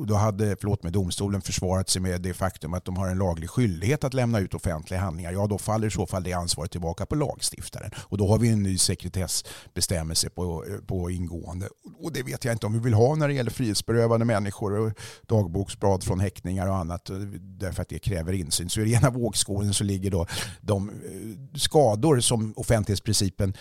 då 0.06 0.14
hade 0.14 0.27
hade 0.28 0.56
förlåt 0.60 0.82
mig, 0.82 0.92
domstolen 0.92 1.40
försvarat 1.40 1.88
sig 1.88 2.02
med 2.02 2.20
det 2.20 2.34
faktum 2.34 2.74
att 2.74 2.84
de 2.84 2.96
har 2.96 3.08
en 3.08 3.18
laglig 3.18 3.50
skyldighet 3.50 4.04
att 4.04 4.14
lämna 4.14 4.38
ut 4.38 4.54
offentliga 4.54 5.00
handlingar, 5.00 5.32
ja 5.32 5.46
då 5.46 5.58
faller 5.58 5.86
i 5.86 5.90
så 5.90 6.06
fall 6.06 6.22
det 6.22 6.32
ansvaret 6.32 6.70
tillbaka 6.70 7.06
på 7.06 7.14
lagstiftaren. 7.14 7.90
Och 7.98 8.18
då 8.18 8.28
har 8.28 8.38
vi 8.38 8.48
en 8.48 8.62
ny 8.62 8.78
sekretessbestämmelse 8.78 10.30
på, 10.30 10.64
på 10.86 11.10
ingående. 11.10 11.68
Och 12.02 12.12
det 12.12 12.22
vet 12.22 12.44
jag 12.44 12.54
inte 12.54 12.66
om 12.66 12.72
vi 12.72 12.78
vill 12.78 12.94
ha 12.94 13.14
när 13.14 13.28
det 13.28 13.34
gäller 13.34 13.50
frihetsberövade 13.50 14.24
människor 14.24 14.78
och 14.78 14.92
dagboksblad 15.26 16.04
från 16.04 16.20
häktningar 16.20 16.66
och 16.66 16.76
annat, 16.76 17.10
därför 17.40 17.82
att 17.82 17.88
det 17.88 17.98
kräver 17.98 18.32
insyn. 18.32 18.70
Så 18.70 18.80
i 18.80 18.94
ena 18.94 19.10
vågskålen 19.10 19.74
så 19.74 19.84
ligger 19.84 20.10
då 20.10 20.26
de 20.60 20.88
eh, 20.88 20.94
skador 21.58 22.20
som 22.20 22.52
offentlighetsprincipen 22.56 23.54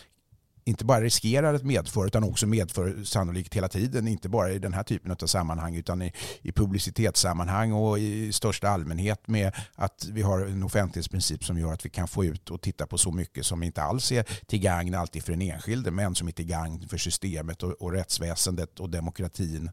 inte 0.68 0.86
bara 0.86 1.02
riskerar 1.02 1.54
att 1.54 1.64
medföra 1.64 2.08
utan 2.08 2.24
också 2.24 2.48
medför 2.48 3.04
sannolikt 3.04 3.54
hela 3.54 3.68
tiden, 3.68 4.08
inte 4.08 4.30
bara 4.30 4.52
i 4.52 4.60
den 4.60 4.74
här 4.74 4.84
typen 4.84 5.12
av 5.12 5.28
sammanhang 5.28 5.76
utan 5.76 6.02
i, 6.02 6.14
i 6.42 6.52
publicitetssammanhang 6.52 7.72
och 7.72 8.00
i 8.00 8.32
största 8.34 8.70
allmänhet 8.70 9.28
med 9.28 9.52
att 9.76 10.08
vi 10.12 10.22
har 10.22 10.40
en 10.40 10.64
offentlighetsprincip 10.64 11.44
som 11.44 11.60
gör 11.60 11.74
att 11.74 11.86
vi 11.86 11.90
kan 11.90 12.08
få 12.08 12.26
ut 12.26 12.50
och 12.50 12.62
titta 12.62 12.88
på 12.88 12.98
så 12.98 13.12
mycket 13.12 13.46
som 13.46 13.64
inte 13.64 13.82
alls 13.82 14.12
är 14.12 14.26
till 14.48 14.60
gagn 14.60 14.96
alltid 14.96 15.24
för 15.24 15.32
den 15.32 15.42
enskilde 15.42 15.92
men 15.92 16.16
som 16.16 16.28
är 16.28 16.32
till 16.32 16.46
gagn 16.46 16.88
för 16.90 16.98
systemet 16.98 17.64
och, 17.64 17.72
och 17.72 17.92
rättsväsendet 17.92 18.80
och 18.80 18.90
demokratin 18.90 19.70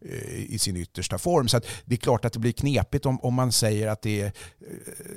eh, 0.00 0.52
i 0.54 0.58
sin 0.58 0.76
yttersta 0.76 1.18
form. 1.18 1.48
Så 1.48 1.60
det 1.84 1.94
är 1.94 1.98
klart 1.98 2.24
att 2.24 2.32
det 2.32 2.38
blir 2.38 2.52
knepigt 2.52 3.06
om, 3.06 3.20
om 3.20 3.34
man 3.34 3.52
säger 3.52 3.88
att, 3.88 4.02
det 4.02 4.20
är, 4.20 4.32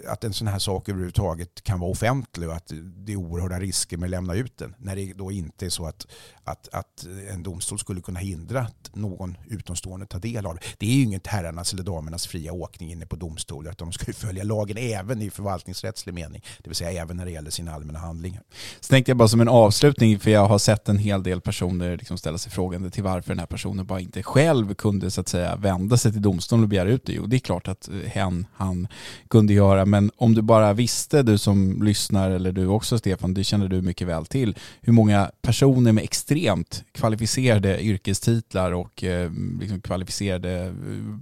att 0.08 0.24
en 0.24 0.34
sån 0.34 0.48
här 0.48 0.60
sak 0.60 0.90
överhuvudtaget 0.90 1.64
kan 1.64 1.80
vara 1.80 1.92
offentlig 1.92 2.50
och 2.50 2.56
att 2.56 2.72
det 2.96 3.12
är 3.12 3.16
oerhörda 3.16 3.60
risker 3.60 3.98
med 3.98 4.08
att 4.08 4.12
lämna 4.12 4.34
ut 4.34 4.58
den. 4.58 4.76
När 4.78 4.96
det 4.96 5.14
då 5.22 5.32
inte 5.32 5.66
är 5.66 5.70
så 5.70 5.86
att, 5.86 6.08
att, 6.44 6.70
att 6.72 7.06
en 7.30 7.44
domstol 7.44 7.80
skulle 7.80 8.02
kunna 8.02 8.20
hindra 8.20 8.62
att 8.62 8.96
någon 8.96 9.38
utomstående 9.48 10.06
tar 10.06 10.20
del 10.20 10.46
av 10.46 10.56
det. 10.56 10.62
Det 10.78 10.86
är 10.86 10.94
ju 10.94 11.04
inget 11.04 11.28
herrarnas 11.28 11.74
eller 11.74 11.84
damernas 11.84 12.28
fria 12.28 12.54
åkning 12.54 12.92
inne 12.92 13.06
på 13.06 13.16
domstolar 13.16 13.72
utan 13.72 13.88
de 13.88 13.94
ska 13.94 14.06
ju 14.08 14.14
följa 14.14 14.44
lagen 14.44 14.78
även 14.78 15.22
i 15.22 15.30
förvaltningsrättslig 15.30 16.14
mening. 16.14 16.44
Det 16.58 16.70
vill 16.70 16.76
säga 16.76 17.02
även 17.02 17.18
när 17.18 17.26
det 17.26 17.32
gäller 17.32 17.52
sina 17.52 17.74
allmänna 17.74 18.00
handlingar. 18.00 18.42
Så 18.80 18.90
tänkte 18.90 19.12
jag 19.12 19.18
bara 19.18 19.28
som 19.28 19.42
en 19.42 19.48
avslutning, 19.48 20.20
för 20.20 20.32
jag 20.32 20.46
har 20.48 20.60
sett 20.60 20.90
en 20.90 20.98
hel 20.98 21.24
del 21.24 21.42
personer 21.42 21.98
liksom 21.98 22.18
ställa 22.18 22.38
sig 22.38 22.52
frågande 22.52 22.90
till 22.90 23.04
varför 23.04 23.30
den 23.30 23.40
här 23.40 23.46
personen 23.46 23.86
bara 23.86 24.00
inte 24.00 24.24
själv 24.24 24.74
kunde 24.74 25.12
så 25.12 25.22
att 25.22 25.28
säga 25.28 25.56
vända 25.56 25.98
sig 25.98 26.12
till 26.12 26.22
domstolen 26.22 26.64
och 26.64 26.70
begära 26.70 26.90
ut 26.90 27.06
det. 27.06 27.14
Jo, 27.14 27.26
det 27.26 27.36
är 27.36 27.40
klart 27.40 27.68
att 27.68 27.90
eh, 27.90 27.96
hen, 27.96 28.48
han 28.54 28.88
kunde 29.28 29.54
göra, 29.54 29.86
men 29.86 30.12
om 30.18 30.36
du 30.36 30.42
bara 30.42 30.74
visste, 30.74 31.24
du 31.24 31.38
som 31.38 31.84
lyssnar, 31.84 32.32
eller 32.32 32.52
du 32.52 32.68
också 32.68 32.98
Stefan, 32.98 33.34
det 33.34 33.44
känner 33.44 33.68
du 33.68 33.82
mycket 33.82 34.08
väl 34.08 34.26
till, 34.26 34.58
hur 34.82 34.94
många 34.94 35.11
många 35.12 35.32
personer 35.42 35.92
med 35.92 36.04
extremt 36.04 36.84
kvalificerade 36.92 37.82
yrkestitlar 37.82 38.72
och 38.72 39.04
eh, 39.04 39.32
liksom 39.60 39.82
kvalificerade 39.82 40.64
eh, 40.64 40.72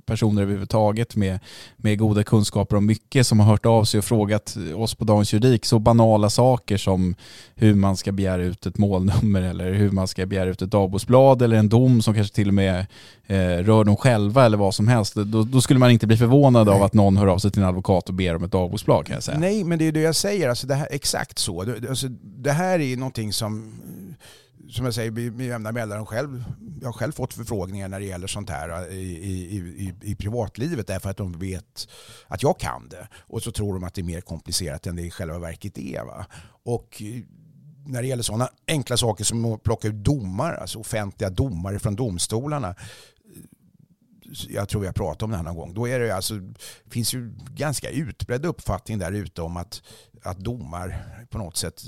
personer 0.05 0.41
överhuvudtaget 0.41 1.15
med, 1.15 1.39
med 1.77 1.99
goda 1.99 2.23
kunskaper 2.23 2.75
om 2.75 2.85
mycket 2.85 3.27
som 3.27 3.39
har 3.39 3.47
hört 3.47 3.65
av 3.65 3.83
sig 3.83 3.97
och 3.97 4.05
frågat 4.05 4.57
oss 4.75 4.95
på 4.95 5.05
Dagens 5.05 5.33
Juridik 5.33 5.65
så 5.65 5.79
banala 5.79 6.29
saker 6.29 6.77
som 6.77 7.15
hur 7.55 7.75
man 7.75 7.97
ska 7.97 8.11
begära 8.11 8.43
ut 8.43 8.65
ett 8.65 8.77
målnummer 8.77 9.41
eller 9.41 9.73
hur 9.73 9.91
man 9.91 10.07
ska 10.07 10.25
begära 10.25 10.49
ut 10.49 10.61
ett 10.61 10.71
dagboksblad 10.71 11.41
eller 11.41 11.57
en 11.57 11.69
dom 11.69 12.01
som 12.01 12.13
kanske 12.13 12.35
till 12.35 12.47
och 12.47 12.53
med 12.53 12.85
eh, 13.27 13.63
rör 13.63 13.83
dem 13.83 13.95
själva 13.95 14.45
eller 14.45 14.57
vad 14.57 14.75
som 14.75 14.87
helst. 14.87 15.15
Då, 15.15 15.43
då 15.43 15.61
skulle 15.61 15.79
man 15.79 15.91
inte 15.91 16.07
bli 16.07 16.17
förvånad 16.17 16.67
Nej. 16.67 16.75
av 16.75 16.83
att 16.83 16.93
någon 16.93 17.17
hör 17.17 17.27
av 17.27 17.37
sig 17.37 17.51
till 17.51 17.61
en 17.61 17.67
advokat 17.67 18.09
och 18.09 18.15
ber 18.15 18.35
om 18.35 18.43
ett 18.43 18.51
dagboksblad 18.51 19.05
kan 19.05 19.13
jag 19.13 19.23
säga. 19.23 19.39
Nej, 19.39 19.63
men 19.63 19.79
det 19.79 19.87
är 19.87 19.91
det 19.91 20.01
jag 20.01 20.15
säger. 20.15 20.49
Alltså 20.49 20.67
det 20.67 20.75
här, 20.75 20.87
exakt 20.91 21.39
så. 21.39 21.63
Det, 21.63 21.89
alltså, 21.89 22.07
det 22.21 22.51
här 22.51 22.79
är 22.79 22.97
någonting 22.97 23.33
som 23.33 23.78
som 24.69 24.85
jag 24.85 24.93
säger, 24.93 25.11
med 25.11 25.47
jämna 25.47 25.71
mellanrum 25.71 26.05
själv. 26.05 26.43
Jag 26.81 26.87
har 26.87 26.93
själv 26.93 27.11
fått 27.11 27.33
förfrågningar 27.33 27.87
när 27.87 27.99
det 27.99 28.05
gäller 28.05 28.27
sånt 28.27 28.49
här 28.49 28.91
i, 28.91 28.95
i, 28.95 29.57
i, 29.57 29.93
i, 30.01 30.15
privatlivet 30.15 30.87
därför 30.87 31.09
att 31.09 31.17
de 31.17 31.39
vet 31.39 31.87
att 32.27 32.43
jag 32.43 32.59
kan 32.59 32.89
det. 32.89 33.07
Och 33.17 33.43
så 33.43 33.51
tror 33.51 33.73
de 33.73 33.83
att 33.83 33.93
det 33.93 34.01
är 34.01 34.03
mer 34.03 34.21
komplicerat 34.21 34.87
än 34.87 34.95
det 34.95 35.01
i 35.01 35.11
själva 35.11 35.39
verket 35.39 35.77
är. 35.77 36.03
Va? 36.03 36.25
Och 36.63 37.01
eh, 37.01 37.23
när 37.85 38.01
det 38.01 38.07
gäller 38.07 38.23
sådana 38.23 38.49
enkla 38.67 38.97
saker 38.97 39.23
som 39.23 39.45
att 39.45 39.63
plocka 39.63 39.87
ut 39.87 39.95
domar, 39.95 40.53
alltså 40.53 40.79
offentliga 40.79 41.29
domare 41.29 41.79
från 41.79 41.95
domstolarna, 41.95 42.75
jag 44.49 44.69
tror 44.69 44.85
jag 44.85 44.95
pratade 44.95 45.25
om 45.25 45.31
det 45.31 45.37
här 45.37 45.43
någon 45.43 45.55
gång. 45.55 45.73
Då 45.73 45.87
är 45.87 45.99
det 45.99 46.15
alltså, 46.15 46.33
finns 46.89 47.13
ju 47.13 47.33
ganska 47.55 47.89
utbredd 47.89 48.45
uppfattning 48.45 48.99
där 48.99 49.11
ute 49.11 49.41
om 49.41 49.57
att, 49.57 49.81
att 50.23 50.37
domar 50.37 51.05
på 51.29 51.37
något 51.37 51.57
sätt 51.57 51.83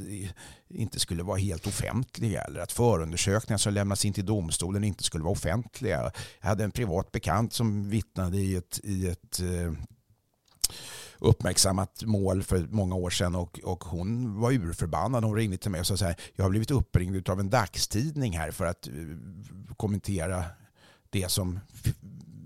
inte 0.70 1.00
skulle 1.00 1.24
vara 1.24 1.38
helt 1.38 1.68
offentliga 1.68 2.42
eller 2.42 2.60
att 2.60 2.72
förundersökningar 2.72 3.58
som 3.58 3.74
lämnas 3.74 4.06
in 4.06 4.14
till 4.14 4.26
domstolen 4.26 4.84
inte 4.84 5.04
skulle 5.04 5.24
vara 5.24 5.32
offentliga. 5.32 6.12
Jag 6.42 6.50
hade 6.50 6.64
en 6.64 6.72
privat 6.72 7.12
bekant 7.12 7.54
som 7.54 7.90
vittnade 7.90 8.38
i 8.38 8.56
ett, 8.56 8.80
i 8.84 9.08
ett 9.08 9.40
eh, 9.40 9.74
uppmärksammat 11.20 12.04
mål 12.06 12.44
för 12.44 12.68
många 12.70 12.96
år 12.96 13.10
sedan 13.10 13.36
och, 13.36 13.60
och 13.64 13.84
hon 13.84 14.40
var 14.40 14.52
urförbannad. 14.52 15.24
Hon 15.24 15.36
ringde 15.36 15.58
till 15.58 15.72
mig 15.72 15.80
och 15.80 15.88
sa 15.88 15.98
så 15.98 16.06
här, 16.06 16.16
jag 16.36 16.46
har 16.46 16.50
blivit 16.50 16.72
uppringd 16.72 17.30
av 17.30 17.40
en 17.40 17.50
dagstidning 17.50 18.38
här 18.38 18.52
för 18.52 18.66
att 18.66 18.88
eh, 18.88 18.94
kommentera 19.78 20.46
det 21.10 21.32
som 21.32 21.60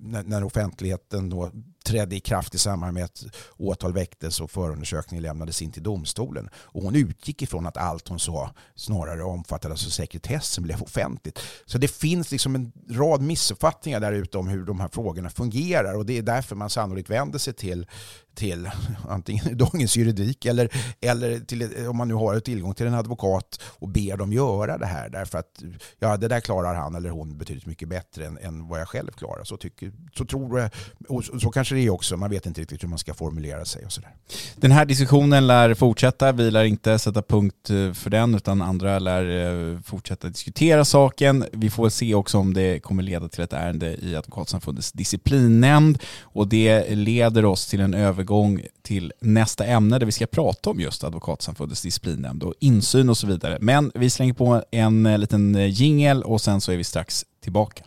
när 0.06 0.44
offentligheten 0.44 1.30
då 1.30 1.52
trädde 1.86 2.16
i 2.16 2.20
kraft 2.20 2.56
i 2.56 2.58
samband 2.58 2.94
med 2.94 3.04
att 3.04 3.24
åtal 3.58 3.94
väcktes 3.94 4.42
och 4.42 4.52
förundersökningen 4.52 5.24
lämnades 5.24 5.62
in 5.62 5.72
till 5.72 5.84
domstolen. 5.84 6.50
Och 6.56 6.82
hon 6.82 6.96
utgick 6.96 7.42
ifrån 7.42 7.66
att 7.66 7.78
allt 7.78 8.08
hon 8.08 8.20
sa 8.20 8.52
snarare 8.76 9.24
omfattades 9.24 9.66
av 9.66 9.72
alltså 9.72 9.90
sekretessen 9.90 10.64
blev 10.64 10.82
offentligt. 10.82 11.40
Så 11.66 11.78
det 11.78 11.88
finns 11.88 12.32
liksom 12.32 12.56
en 12.56 12.72
rad 12.90 13.22
missuppfattningar 13.22 14.00
där 14.00 14.12
ute 14.12 14.38
om 14.38 14.48
hur 14.48 14.66
de 14.66 14.80
här 14.80 14.88
frågorna 14.88 15.30
fungerar 15.30 15.98
och 15.98 16.06
det 16.06 16.18
är 16.18 16.22
därför 16.22 16.56
man 16.56 16.70
sannolikt 16.70 17.10
vänder 17.10 17.40
sig 17.40 17.54
till 17.54 17.88
till 18.36 18.70
antingen 19.10 19.58
dagens 19.58 19.98
juridik 19.98 20.46
eller, 20.46 20.70
eller 21.02 21.40
till, 21.40 21.88
om 21.88 21.98
man 21.98 22.08
nu 22.08 22.14
har 22.14 22.40
tillgång 22.40 22.74
till 22.74 22.88
en 22.88 22.94
advokat 22.94 23.62
och 23.80 23.90
ber 23.90 24.18
dem 24.18 24.34
göra 24.34 24.78
det 24.78 24.86
här. 24.86 25.10
Därför 25.10 25.38
att 25.38 25.64
ja, 26.00 26.18
det 26.18 26.28
där 26.28 26.40
klarar 26.40 26.76
han 26.76 26.96
eller 26.96 27.10
hon 27.10 27.38
betydligt 27.38 27.66
mycket 27.66 27.90
bättre 27.90 28.26
än, 28.26 28.38
än 28.38 28.68
vad 28.68 28.80
jag 28.80 28.88
själv 28.88 29.12
klarar. 29.12 29.44
Så, 29.44 29.58
tycker, 29.58 29.92
så 30.18 30.26
tror 30.26 30.60
jag, 30.60 30.70
och 31.08 31.24
så 31.24 31.52
kanske 31.52 31.76
det 31.76 31.82
är 31.82 31.90
också. 31.90 32.18
Man 32.18 32.30
vet 32.30 32.46
inte 32.46 32.62
riktigt 32.62 32.84
hur 32.84 32.88
man 32.88 33.00
ska 33.00 33.14
formulera 33.14 33.66
sig 33.66 33.86
och 33.86 33.92
sådär. 33.92 34.16
Den 34.56 34.72
här 34.72 34.86
diskussionen 34.86 35.48
lär 35.48 35.74
fortsätta. 35.74 36.32
Vi 36.32 36.52
lär 36.52 36.64
inte 36.64 37.00
sätta 37.00 37.22
punkt 37.22 37.70
eh, 37.70 37.94
för 37.94 38.10
den 38.10 38.36
utan 38.36 38.62
andra 38.62 39.00
lär 39.00 39.74
eh, 39.74 39.80
fortsätta 39.82 40.28
diskutera 40.28 40.86
saken. 40.86 41.46
Vi 41.52 41.70
får 41.70 41.90
se 41.90 42.16
också 42.16 42.38
om 42.38 42.54
det 42.54 42.80
kommer 42.80 43.04
leda 43.04 43.30
till 43.30 43.44
ett 43.44 43.54
ärende 43.54 43.98
i 44.06 44.16
Advokatsamfundets 44.16 44.92
disciplinnämnd 44.92 46.00
och 46.22 46.48
det 46.48 46.96
leder 46.96 47.46
oss 47.46 47.68
till 47.68 47.80
en 47.80 47.94
övergång 47.94 48.25
övergång 48.26 48.62
till 48.82 49.14
nästa 49.20 49.66
ämne 49.66 50.00
där 50.00 50.06
vi 50.06 50.12
ska 50.12 50.28
prata 50.28 50.70
om 50.70 50.80
just 50.80 51.04
Advokatsamfundets 51.04 51.82
disciplinnämnd 51.82 52.44
och 52.44 52.54
insyn 52.60 53.10
och 53.10 53.18
så 53.18 53.28
vidare. 53.28 53.58
Men 53.62 53.92
vi 53.96 54.10
slänger 54.10 54.34
på 54.34 54.64
en 54.72 55.06
eh, 55.06 55.18
liten 55.18 55.56
eh, 55.56 55.66
jingel 55.66 56.24
och 56.24 56.42
sen 56.42 56.62
så 56.62 56.72
är 56.72 56.78
vi 56.78 56.84
strax 56.84 57.26
tillbaka. 57.42 57.84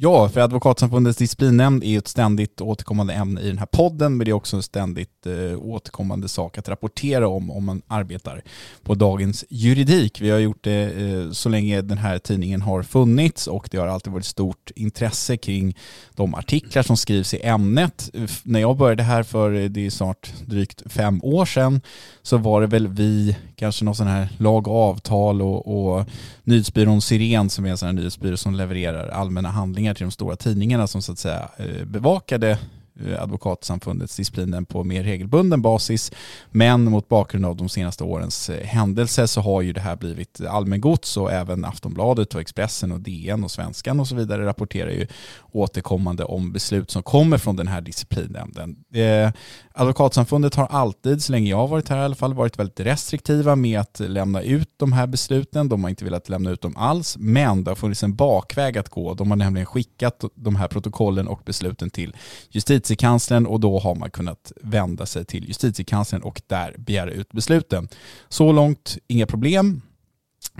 Ja, 0.00 0.28
för 0.28 0.40
Advokatsamfundets 0.40 1.18
disciplinnämnd 1.18 1.84
är 1.84 1.98
ett 1.98 2.08
ständigt 2.08 2.60
återkommande 2.60 3.14
ämne 3.14 3.40
i 3.40 3.48
den 3.48 3.58
här 3.58 3.66
podden, 3.66 4.16
men 4.16 4.24
det 4.24 4.30
är 4.30 4.32
också 4.32 4.56
en 4.56 4.62
ständigt 4.62 5.26
eh, 5.26 5.58
återkommande 5.58 6.28
sak 6.28 6.58
att 6.58 6.68
rapportera 6.68 7.28
om 7.28 7.50
om 7.50 7.64
man 7.64 7.82
arbetar 7.86 8.42
på 8.82 8.94
dagens 8.94 9.44
juridik. 9.48 10.20
Vi 10.20 10.30
har 10.30 10.38
gjort 10.38 10.64
det 10.64 10.82
eh, 10.82 11.30
så 11.30 11.48
länge 11.48 11.82
den 11.82 11.98
här 11.98 12.18
tidningen 12.18 12.62
har 12.62 12.82
funnits 12.82 13.46
och 13.46 13.68
det 13.70 13.78
har 13.78 13.86
alltid 13.86 14.12
varit 14.12 14.24
stort 14.24 14.70
intresse 14.74 15.36
kring 15.36 15.76
de 16.14 16.34
artiklar 16.34 16.82
som 16.82 16.96
skrivs 16.96 17.34
i 17.34 17.40
ämnet. 17.42 18.10
När 18.42 18.60
jag 18.60 18.76
började 18.76 19.02
här 19.02 19.22
för, 19.22 19.52
eh, 19.54 19.64
det 19.64 19.86
är 19.86 19.90
snart 19.90 20.32
drygt 20.46 20.92
fem 20.92 21.20
år 21.22 21.44
sedan, 21.44 21.80
så 22.22 22.36
var 22.36 22.60
det 22.60 22.66
väl 22.66 22.88
vi, 22.88 23.36
kanske 23.56 23.84
någon 23.84 23.94
sån 23.94 24.06
här 24.06 24.28
lag 24.36 24.68
och 24.68 24.76
avtal 24.76 25.42
och, 25.42 25.96
och 25.96 26.06
nyhetsbyrån 26.44 27.00
Siren 27.00 27.50
som 27.50 27.64
är 27.64 27.70
en 27.70 27.78
sån 27.78 27.86
här 27.86 27.92
nyhetsbyrå 27.92 28.36
som 28.36 28.54
levererar 28.54 29.08
allmänna 29.08 29.48
handlingar 29.48 29.87
till 29.94 30.06
de 30.06 30.10
stora 30.10 30.36
tidningarna 30.36 30.86
som 30.86 31.02
så 31.02 31.12
att 31.12 31.18
säga 31.18 31.48
eh, 31.56 31.84
bevakade 31.84 32.58
Eh, 33.06 33.22
advokatsamfundets 33.22 34.16
disciplinen 34.16 34.64
på 34.64 34.84
mer 34.84 35.02
regelbunden 35.02 35.62
basis. 35.62 36.12
Men 36.50 36.84
mot 36.84 37.08
bakgrund 37.08 37.46
av 37.46 37.56
de 37.56 37.68
senaste 37.68 38.04
årens 38.04 38.50
eh, 38.50 38.66
händelser 38.66 39.26
så 39.26 39.40
har 39.40 39.62
ju 39.62 39.72
det 39.72 39.80
här 39.80 39.96
blivit 39.96 40.40
allmängods 40.40 41.16
och 41.16 41.32
även 41.32 41.64
Aftonbladet 41.64 42.34
och 42.34 42.40
Expressen 42.40 42.92
och 42.92 43.00
DN 43.00 43.44
och 43.44 43.50
Svenskan 43.50 44.00
och 44.00 44.08
så 44.08 44.14
vidare 44.14 44.46
rapporterar 44.46 44.90
ju 44.90 45.06
återkommande 45.52 46.24
om 46.24 46.52
beslut 46.52 46.90
som 46.90 47.02
kommer 47.02 47.38
från 47.38 47.56
den 47.56 47.68
här 47.68 47.80
disciplinnämnden. 47.80 48.76
Eh, 48.94 49.30
Advokatsamfundet 49.72 50.54
har 50.54 50.66
alltid, 50.66 51.22
så 51.22 51.32
länge 51.32 51.50
jag 51.50 51.56
har 51.56 51.68
varit 51.68 51.88
här 51.88 51.96
i 51.96 52.04
alla 52.04 52.14
fall, 52.14 52.34
varit 52.34 52.58
väldigt 52.58 52.80
restriktiva 52.80 53.56
med 53.56 53.80
att 53.80 54.00
lämna 54.00 54.42
ut 54.42 54.68
de 54.76 54.92
här 54.92 55.06
besluten. 55.06 55.68
De 55.68 55.82
har 55.82 55.90
inte 55.90 56.04
velat 56.04 56.28
lämna 56.28 56.50
ut 56.50 56.60
dem 56.60 56.76
alls, 56.76 57.16
men 57.18 57.64
det 57.64 57.70
har 57.70 57.76
funnits 57.76 58.02
en 58.02 58.14
bakväg 58.14 58.78
att 58.78 58.88
gå. 58.88 59.14
De 59.14 59.30
har 59.30 59.36
nämligen 59.36 59.66
skickat 59.66 60.24
de 60.34 60.56
här 60.56 60.68
protokollen 60.68 61.28
och 61.28 61.40
besluten 61.44 61.90
till 61.90 62.16
justitie 62.50 62.87
justitiekanslern 62.88 63.46
och 63.46 63.60
då 63.60 63.78
har 63.78 63.94
man 63.94 64.10
kunnat 64.10 64.52
vända 64.62 65.06
sig 65.06 65.24
till 65.24 65.48
justitiekanslern 65.48 66.22
och 66.22 66.42
där 66.46 66.74
begära 66.78 67.10
ut 67.10 67.32
besluten. 67.32 67.88
Så 68.28 68.52
långt 68.52 68.98
inga 69.08 69.26
problem. 69.26 69.82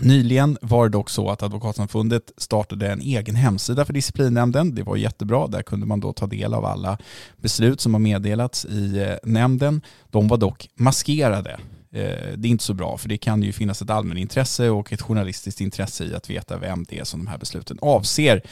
Nyligen 0.00 0.58
var 0.60 0.84
det 0.84 0.92
dock 0.92 1.10
så 1.10 1.30
att 1.30 1.42
Advokatsamfundet 1.42 2.32
startade 2.36 2.92
en 2.92 3.00
egen 3.00 3.34
hemsida 3.34 3.84
för 3.84 3.92
disciplinnämnden. 3.92 4.74
Det 4.74 4.82
var 4.82 4.96
jättebra. 4.96 5.46
Där 5.46 5.62
kunde 5.62 5.86
man 5.86 6.00
då 6.00 6.12
ta 6.12 6.26
del 6.26 6.54
av 6.54 6.64
alla 6.64 6.98
beslut 7.36 7.80
som 7.80 7.94
har 7.94 8.00
meddelats 8.00 8.64
i 8.64 8.98
eh, 8.98 9.30
nämnden. 9.30 9.80
De 10.10 10.28
var 10.28 10.36
dock 10.36 10.68
maskerade. 10.74 11.58
Eh, 11.92 12.36
det 12.36 12.48
är 12.48 12.50
inte 12.50 12.64
så 12.64 12.74
bra 12.74 12.98
för 12.98 13.08
det 13.08 13.18
kan 13.18 13.42
ju 13.42 13.52
finnas 13.52 13.82
ett 13.82 13.90
allmänintresse 13.90 14.70
och 14.70 14.92
ett 14.92 15.02
journalistiskt 15.02 15.60
intresse 15.60 16.04
i 16.04 16.14
att 16.14 16.30
veta 16.30 16.58
vem 16.58 16.84
det 16.88 16.98
är 16.98 17.04
som 17.04 17.24
de 17.24 17.30
här 17.30 17.38
besluten 17.38 17.78
avser. 17.82 18.42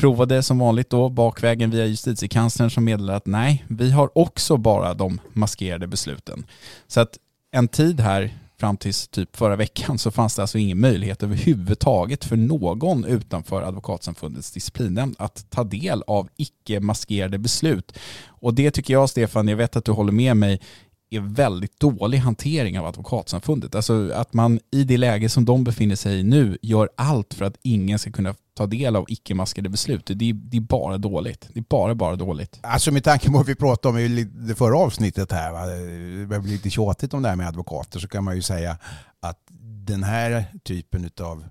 Provade 0.00 0.42
som 0.42 0.58
vanligt 0.58 0.90
då 0.90 1.08
bakvägen 1.08 1.70
via 1.70 1.86
justitiekanslern 1.86 2.70
som 2.70 2.84
meddelade 2.84 3.16
att 3.16 3.26
nej, 3.26 3.64
vi 3.68 3.90
har 3.90 4.18
också 4.18 4.56
bara 4.56 4.94
de 4.94 5.20
maskerade 5.32 5.86
besluten. 5.86 6.46
Så 6.86 7.00
att 7.00 7.18
en 7.52 7.68
tid 7.68 8.00
här 8.00 8.34
fram 8.60 8.76
till 8.76 8.94
typ 8.94 9.36
förra 9.36 9.56
veckan 9.56 9.98
så 9.98 10.10
fanns 10.10 10.36
det 10.36 10.42
alltså 10.42 10.58
ingen 10.58 10.80
möjlighet 10.80 11.22
överhuvudtaget 11.22 12.24
för 12.24 12.36
någon 12.36 13.04
utanför 13.04 13.62
Advokatsamfundets 13.62 14.50
disciplinnämnd 14.50 15.16
att 15.18 15.50
ta 15.50 15.64
del 15.64 16.02
av 16.06 16.28
icke-maskerade 16.36 17.38
beslut. 17.38 17.98
Och 18.26 18.54
det 18.54 18.70
tycker 18.70 18.94
jag, 18.94 19.10
Stefan, 19.10 19.48
jag 19.48 19.56
vet 19.56 19.76
att 19.76 19.84
du 19.84 19.92
håller 19.92 20.12
med 20.12 20.36
mig, 20.36 20.60
är 21.10 21.20
väldigt 21.20 21.80
dålig 21.80 22.18
hantering 22.18 22.78
av 22.78 22.86
Advokatsamfundet. 22.86 23.74
Alltså 23.74 24.12
att 24.12 24.32
man 24.32 24.60
i 24.70 24.84
det 24.84 24.96
läge 24.96 25.28
som 25.28 25.44
de 25.44 25.64
befinner 25.64 25.96
sig 25.96 26.20
i 26.20 26.22
nu 26.22 26.58
gör 26.62 26.88
allt 26.96 27.34
för 27.34 27.44
att 27.44 27.56
ingen 27.62 27.98
ska 27.98 28.10
kunna 28.10 28.34
ta 28.54 28.66
del 28.66 28.96
av 28.96 29.04
icke-maskade 29.08 29.68
beslut. 29.68 30.06
Det 30.06 30.30
är, 30.30 30.32
det 30.34 30.56
är 30.56 30.60
bara 30.60 30.98
dåligt. 30.98 31.48
Det 31.52 31.60
är 31.60 31.64
bara, 31.68 31.94
bara 31.94 32.16
dåligt. 32.16 32.58
Alltså 32.62 32.92
med 32.92 33.04
tanke 33.04 33.26
på 33.26 33.32
vad 33.32 33.46
vi 33.46 33.54
pratade 33.54 33.92
om 33.92 33.98
i 33.98 34.24
det 34.24 34.54
förra 34.54 34.78
avsnittet 34.78 35.32
här, 35.32 35.52
va? 35.52 35.66
det 35.66 36.26
blir 36.26 36.38
bli 36.38 36.52
lite 36.52 36.70
tjatigt 36.70 37.14
om 37.14 37.22
det 37.22 37.28
här 37.28 37.36
med 37.36 37.48
advokater, 37.48 37.98
så 37.98 38.08
kan 38.08 38.24
man 38.24 38.36
ju 38.36 38.42
säga 38.42 38.78
att 39.20 39.38
den 39.86 40.02
här 40.02 40.44
typen 40.64 41.10
av 41.20 41.44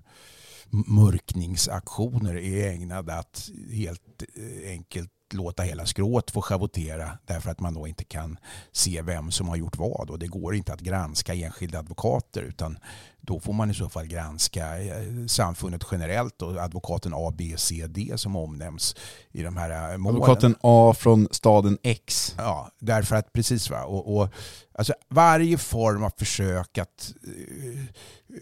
mörkningsaktioner 0.70 2.36
är 2.36 2.70
ägnade 2.70 3.14
att 3.14 3.50
helt 3.72 4.22
eh, 4.36 4.70
enkelt 4.70 5.10
låta 5.32 5.62
hela 5.62 5.86
skrået 5.86 6.30
få 6.30 6.42
schavottera 6.42 7.18
därför 7.26 7.50
att 7.50 7.60
man 7.60 7.74
då 7.74 7.86
inte 7.86 8.04
kan 8.04 8.38
se 8.72 9.02
vem 9.02 9.30
som 9.30 9.48
har 9.48 9.56
gjort 9.56 9.76
vad. 9.76 10.10
Och 10.10 10.18
det 10.18 10.26
går 10.26 10.54
inte 10.54 10.72
att 10.72 10.80
granska 10.80 11.34
enskilda 11.34 11.78
advokater 11.78 12.42
utan 12.42 12.78
då 13.20 13.40
får 13.40 13.52
man 13.52 13.70
i 13.70 13.74
så 13.74 13.88
fall 13.88 14.06
granska 14.06 14.82
eh, 14.82 15.26
samfundet 15.26 15.84
generellt 15.92 16.42
och 16.42 16.56
advokaten 16.56 17.12
A, 17.14 17.32
B, 17.34 17.54
C, 17.56 17.86
D 17.86 18.12
som 18.16 18.36
omnämns 18.36 18.96
i 19.32 19.42
de 19.42 19.56
här 19.56 19.92
eh, 19.92 19.98
målen. 19.98 20.16
Advokaten 20.16 20.56
A 20.60 20.94
från 20.98 21.28
staden 21.30 21.78
X. 21.82 22.34
Ja, 22.38 22.70
därför 22.78 23.16
att 23.16 23.32
precis 23.32 23.70
va. 23.70 23.84
Och, 23.84 24.16
och, 24.16 24.28
alltså, 24.74 24.94
varje 25.08 25.58
form 25.58 26.04
av 26.04 26.12
försök 26.18 26.78
att 26.78 27.14
uh, 27.28 27.84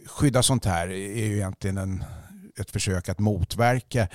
skydda 0.07 0.43
sånt 0.43 0.65
här 0.65 0.89
är 0.89 1.27
ju 1.27 1.37
egentligen 1.37 1.79
en 1.79 2.05
ett 2.61 2.71
försök 2.71 3.09
att 3.09 3.19
motverka 3.19 4.09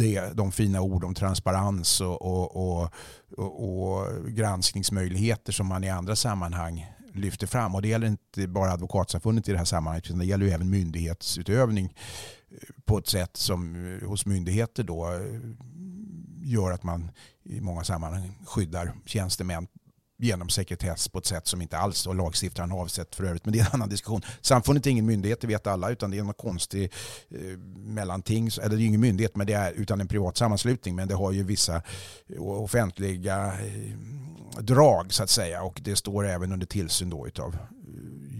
det, 0.00 0.36
de 0.36 0.52
fina 0.52 0.80
ord 0.80 1.04
om 1.04 1.14
transparens 1.14 2.00
och, 2.00 2.22
och, 2.22 2.56
och, 2.56 2.90
och, 3.38 4.26
granskningsmöjligheter 4.28 5.52
som 5.52 5.66
man 5.66 5.84
i 5.84 5.88
andra 5.88 6.16
sammanhang 6.16 6.86
lyfter 7.14 7.46
fram. 7.46 7.74
Och 7.74 7.82
det 7.82 7.88
gäller 7.88 8.06
inte 8.06 8.48
bara 8.48 8.72
Advokatsamfundet 8.72 9.48
i 9.48 9.52
det 9.52 9.58
här 9.58 9.64
sammanhanget 9.64 10.06
utan 10.06 10.18
det 10.18 10.24
gäller 10.24 10.46
ju 10.46 10.52
även 10.52 10.70
myndighetsutövning 10.70 11.94
eh, 12.50 12.68
på 12.84 12.98
ett 12.98 13.08
sätt 13.08 13.36
som 13.36 13.74
eh, 14.02 14.08
hos 14.08 14.26
myndigheter 14.26 14.82
då 14.82 15.12
eh, 15.12 15.20
gör 16.42 16.70
att 16.72 16.82
man 16.82 17.10
i 17.44 17.60
många 17.60 17.84
sammanhang 17.84 18.38
skyddar 18.46 18.92
tjänstemän 19.06 19.66
genom 20.20 20.48
sekretess 20.48 21.08
på 21.08 21.18
ett 21.18 21.26
sätt 21.26 21.46
som 21.46 21.62
inte 21.62 21.78
alls 21.78 22.06
och 22.06 22.14
lagstiftaren 22.14 22.70
har 22.70 22.80
avsett 22.80 23.14
för 23.14 23.24
övrigt. 23.24 23.44
Men 23.44 23.52
det 23.52 23.58
är 23.58 23.66
en 23.66 23.72
annan 23.72 23.88
diskussion. 23.88 24.22
Samfundet 24.40 24.86
är 24.86 24.90
ingen 24.90 25.06
myndighet, 25.06 25.40
det 25.40 25.46
vet 25.46 25.66
alla, 25.66 25.90
utan 25.90 26.10
det 26.10 26.18
är 26.18 26.22
någon 26.22 26.34
konstig 26.34 26.92
eh, 27.30 27.58
mellanting. 27.76 28.50
Eller 28.62 28.76
det 28.76 28.82
är 28.82 28.86
ingen 28.86 29.00
myndighet, 29.00 29.36
men 29.36 29.46
det 29.46 29.52
är 29.52 29.72
utan 29.72 30.00
en 30.00 30.08
privat 30.08 30.36
sammanslutning. 30.36 30.96
Men 30.96 31.08
det 31.08 31.14
har 31.14 31.32
ju 31.32 31.42
vissa 31.42 31.82
eh, 32.28 32.42
offentliga 32.42 33.46
eh, 33.46 34.62
drag 34.62 35.12
så 35.12 35.22
att 35.22 35.30
säga. 35.30 35.62
Och 35.62 35.80
det 35.84 35.96
står 35.96 36.26
även 36.26 36.52
under 36.52 36.66
tillsyn 36.66 37.10
då 37.10 37.26
utav 37.26 37.56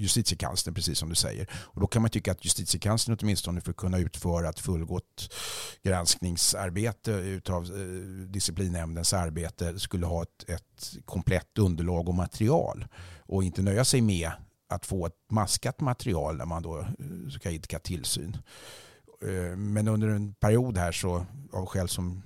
justitiekanslern, 0.00 0.74
precis 0.74 0.98
som 0.98 1.08
du 1.08 1.14
säger. 1.14 1.46
Och 1.52 1.80
då 1.80 1.86
kan 1.86 2.02
man 2.02 2.10
tycka 2.10 2.32
att 2.32 2.44
justitiekanslern 2.44 3.18
åtminstone 3.20 3.60
för 3.60 3.70
att 3.70 3.76
kunna 3.76 3.98
utföra 3.98 4.48
ett 4.48 4.60
fullgott 4.60 5.34
granskningsarbete 5.82 7.12
utav 7.12 7.64
eh, 7.64 8.26
disciplinnämndens 8.26 9.12
arbete 9.12 9.78
skulle 9.78 10.06
ha 10.06 10.22
ett, 10.22 10.48
ett 10.48 10.96
komplett 11.04 11.58
underlag 11.58 12.08
och 12.08 12.14
material 12.14 12.86
och 13.18 13.44
inte 13.44 13.62
nöja 13.62 13.84
sig 13.84 14.00
med 14.00 14.30
att 14.68 14.86
få 14.86 15.06
ett 15.06 15.16
maskat 15.30 15.80
material 15.80 16.36
när 16.36 16.46
man 16.46 16.62
då 16.62 16.78
eh, 16.78 17.30
ska 17.30 17.50
idka 17.50 17.78
tillsyn. 17.78 18.36
Eh, 19.22 19.56
men 19.56 19.88
under 19.88 20.08
en 20.08 20.34
period 20.34 20.78
här 20.78 20.92
så 20.92 21.26
av 21.52 21.66
skäl 21.66 21.88
som 21.88 22.22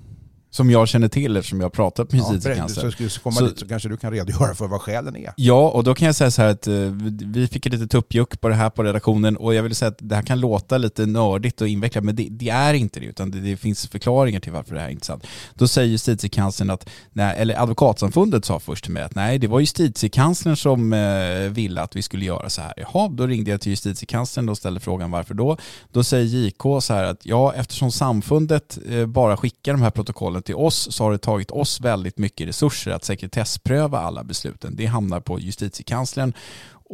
som 0.55 0.71
jag 0.71 0.89
känner 0.89 1.09
till 1.09 1.37
eftersom 1.37 1.61
jag 1.61 1.65
har 1.65 1.71
pratat 1.71 2.13
med 2.13 2.19
justitiekanslern. 2.19 2.93
Ja, 2.99 3.09
så, 3.09 3.21
komma 3.21 3.37
så, 3.37 3.47
dit 3.47 3.59
så 3.59 3.69
kanske 3.69 3.89
du 3.89 3.97
kan 3.97 4.11
redogöra 4.11 4.55
för 4.55 4.67
vad 4.67 4.81
skälen 4.81 5.17
är. 5.17 5.33
Ja, 5.37 5.69
och 5.69 5.85
då 5.85 5.95
kan 5.95 6.07
jag 6.07 6.15
säga 6.15 6.31
så 6.31 6.43
här 6.43 6.49
att 6.49 6.69
uh, 6.69 6.93
vi 7.25 7.49
fick 7.49 7.67
ett 7.67 7.73
litet 7.73 7.91
tuppjuck 7.91 8.41
på 8.41 8.49
det 8.49 8.55
här 8.55 8.71
på 8.71 8.83
redaktionen 8.83 9.37
och 9.37 9.55
jag 9.55 9.63
vill 9.63 9.75
säga 9.75 9.89
att 9.89 9.99
det 9.99 10.15
här 10.15 10.23
kan 10.23 10.41
låta 10.41 10.79
lite 10.79 11.07
nördigt 11.07 11.61
och 11.61 11.69
invecklat 11.69 12.05
men 12.05 12.17
det, 12.17 12.29
det 12.31 12.49
är 12.49 12.75
inte 12.75 13.01
det 13.01 13.07
utan 13.07 13.31
det, 13.31 13.41
det, 13.41 13.57
finns 13.57 13.87
förklaringar 13.87 14.41
till 14.41 14.53
varför 14.53 14.75
det 14.75 14.81
här 14.81 14.89
är 14.89 14.93
intressant. 14.93 15.27
Då 15.55 15.69
säger 15.69 15.89
justitiekanslern 15.89 16.71
att, 16.71 16.89
nej, 17.13 17.35
eller 17.39 17.63
advokatsamfundet 17.63 18.45
sa 18.45 18.61
först 18.61 18.85
till 18.85 18.93
mig 18.93 19.03
att 19.03 19.15
nej 19.15 19.39
det 19.39 19.47
var 19.47 19.61
justitiekanslern 19.61 20.57
som 20.57 20.93
uh, 20.93 21.51
ville 21.51 21.81
att 21.81 21.97
vi 21.97 22.03
skulle 22.03 22.25
göra 22.25 22.51
så 22.51 22.63
här. 22.63 22.75
Jaha, 22.77 23.09
då 23.09 23.27
ringde 23.27 23.51
jag 23.51 23.61
till 23.61 23.71
justitiekanslern 23.71 24.49
och 24.49 24.57
ställde 24.57 24.81
frågan 24.81 25.11
varför 25.11 25.35
då. 25.35 25.57
Då 25.93 26.05
säger 26.05 26.25
JK 26.25 26.63
så 26.81 26.95
här 26.95 27.05
att 27.05 27.27
ja 27.27 27.55
eftersom 27.55 27.93
samfundet 27.93 28.79
uh, 28.91 29.07
bara 29.07 29.37
skickar 29.37 29.73
de 29.73 29.83
här 29.83 29.91
protokollen 29.91 30.44
till 30.45 30.55
oss 30.55 30.93
så 30.93 31.05
har 31.05 31.13
det 31.13 31.19
tagit 31.19 31.51
oss 31.51 31.81
väldigt 31.81 32.19
mycket 32.19 32.49
resurser 32.49 32.91
att 32.91 33.05
sekretesspröva 33.05 33.99
alla 33.99 34.25
besluten. 34.25 34.77
Det 34.77 34.87
hamnar 34.87 35.21
på 35.21 35.41
justitiekanslern 35.41 36.33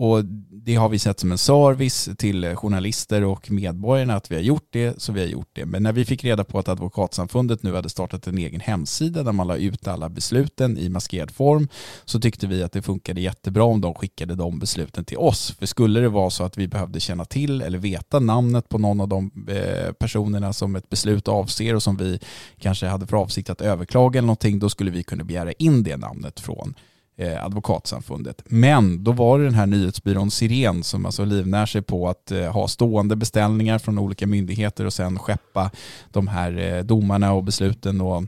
och 0.01 0.25
det 0.53 0.75
har 0.75 0.89
vi 0.89 0.99
sett 0.99 1.21
som 1.21 1.33
en 1.33 1.39
service 1.39 2.09
till 2.19 2.57
journalister 2.57 3.25
och 3.25 3.51
medborgarna 3.51 4.17
att 4.17 4.31
vi 4.31 4.35
har 4.35 4.43
gjort 4.43 4.69
det, 4.71 5.03
så 5.03 5.13
vi 5.13 5.21
har 5.21 5.27
gjort 5.27 5.49
det. 5.53 5.67
Men 5.67 5.83
när 5.83 5.93
vi 5.93 6.05
fick 6.05 6.25
reda 6.25 6.45
på 6.45 6.59
att 6.59 6.69
Advokatsamfundet 6.69 7.63
nu 7.63 7.75
hade 7.75 7.89
startat 7.89 8.27
en 8.27 8.39
egen 8.39 8.61
hemsida 8.61 9.23
där 9.23 9.33
man 9.33 9.47
la 9.47 9.57
ut 9.57 9.89
alla 9.89 10.09
besluten 10.09 10.79
i 10.79 10.89
maskerad 10.89 11.31
form 11.31 11.69
så 12.05 12.21
tyckte 12.21 12.47
vi 12.47 12.63
att 12.63 12.73
det 12.73 12.83
funkade 12.83 13.21
jättebra 13.21 13.65
om 13.65 13.81
de 13.81 13.95
skickade 13.95 14.35
de 14.35 14.59
besluten 14.59 15.05
till 15.05 15.19
oss. 15.19 15.57
För 15.59 15.67
skulle 15.67 16.01
det 16.01 16.09
vara 16.09 16.31
så 16.31 16.45
att 16.45 16.59
vi 16.59 16.69
behövde 16.69 17.01
känna 17.01 17.25
till 17.25 17.63
eller 17.63 17.79
veta 17.79 18.19
namnet 18.21 18.69
på 18.69 18.79
någon 18.79 19.01
av 19.01 19.09
de 19.09 19.31
eh, 19.49 19.93
personerna 19.93 20.53
som 20.53 20.77
ett 20.77 20.89
beslut 20.89 21.29
avser 21.29 21.75
och 21.75 21.83
som 21.83 21.97
vi 21.97 22.19
kanske 22.59 22.87
hade 22.87 23.07
för 23.07 23.17
avsikt 23.17 23.51
att 23.51 23.61
överklaga 23.61 24.19
eller 24.19 24.27
någonting, 24.27 24.59
då 24.59 24.69
skulle 24.69 24.91
vi 24.91 25.03
kunna 25.03 25.25
begära 25.25 25.53
in 25.53 25.83
det 25.83 25.97
namnet 25.97 26.41
från 26.41 26.75
eh, 27.21 27.45
Advokatsamfundet. 27.45 28.43
Men 28.45 29.05
då 29.05 29.13
var 29.13 29.39
det 29.39 29.45
den 29.45 29.55
här 29.55 29.67
nyhetsbyrån 29.67 30.31
Siren 30.31 30.83
som 30.83 31.07
alltså 31.07 31.25
livnär 31.25 31.67
sig 31.67 31.83
på 31.83 32.09
att 32.09 32.31
eh, 32.31 32.53
ha 32.53 32.69
stående 32.69 33.17
beställningar 33.17 33.79
från 33.79 33.99
olika 33.99 34.27
myndigheter 34.27 34.85
och 34.85 34.93
sen 34.93 35.19
skeppa 35.19 35.71
de 36.11 36.29
här 36.29 36.59
eh, 36.59 36.85
domarna 36.85 37.33
och 37.33 37.45
besluten 37.45 38.01
och 38.01 38.25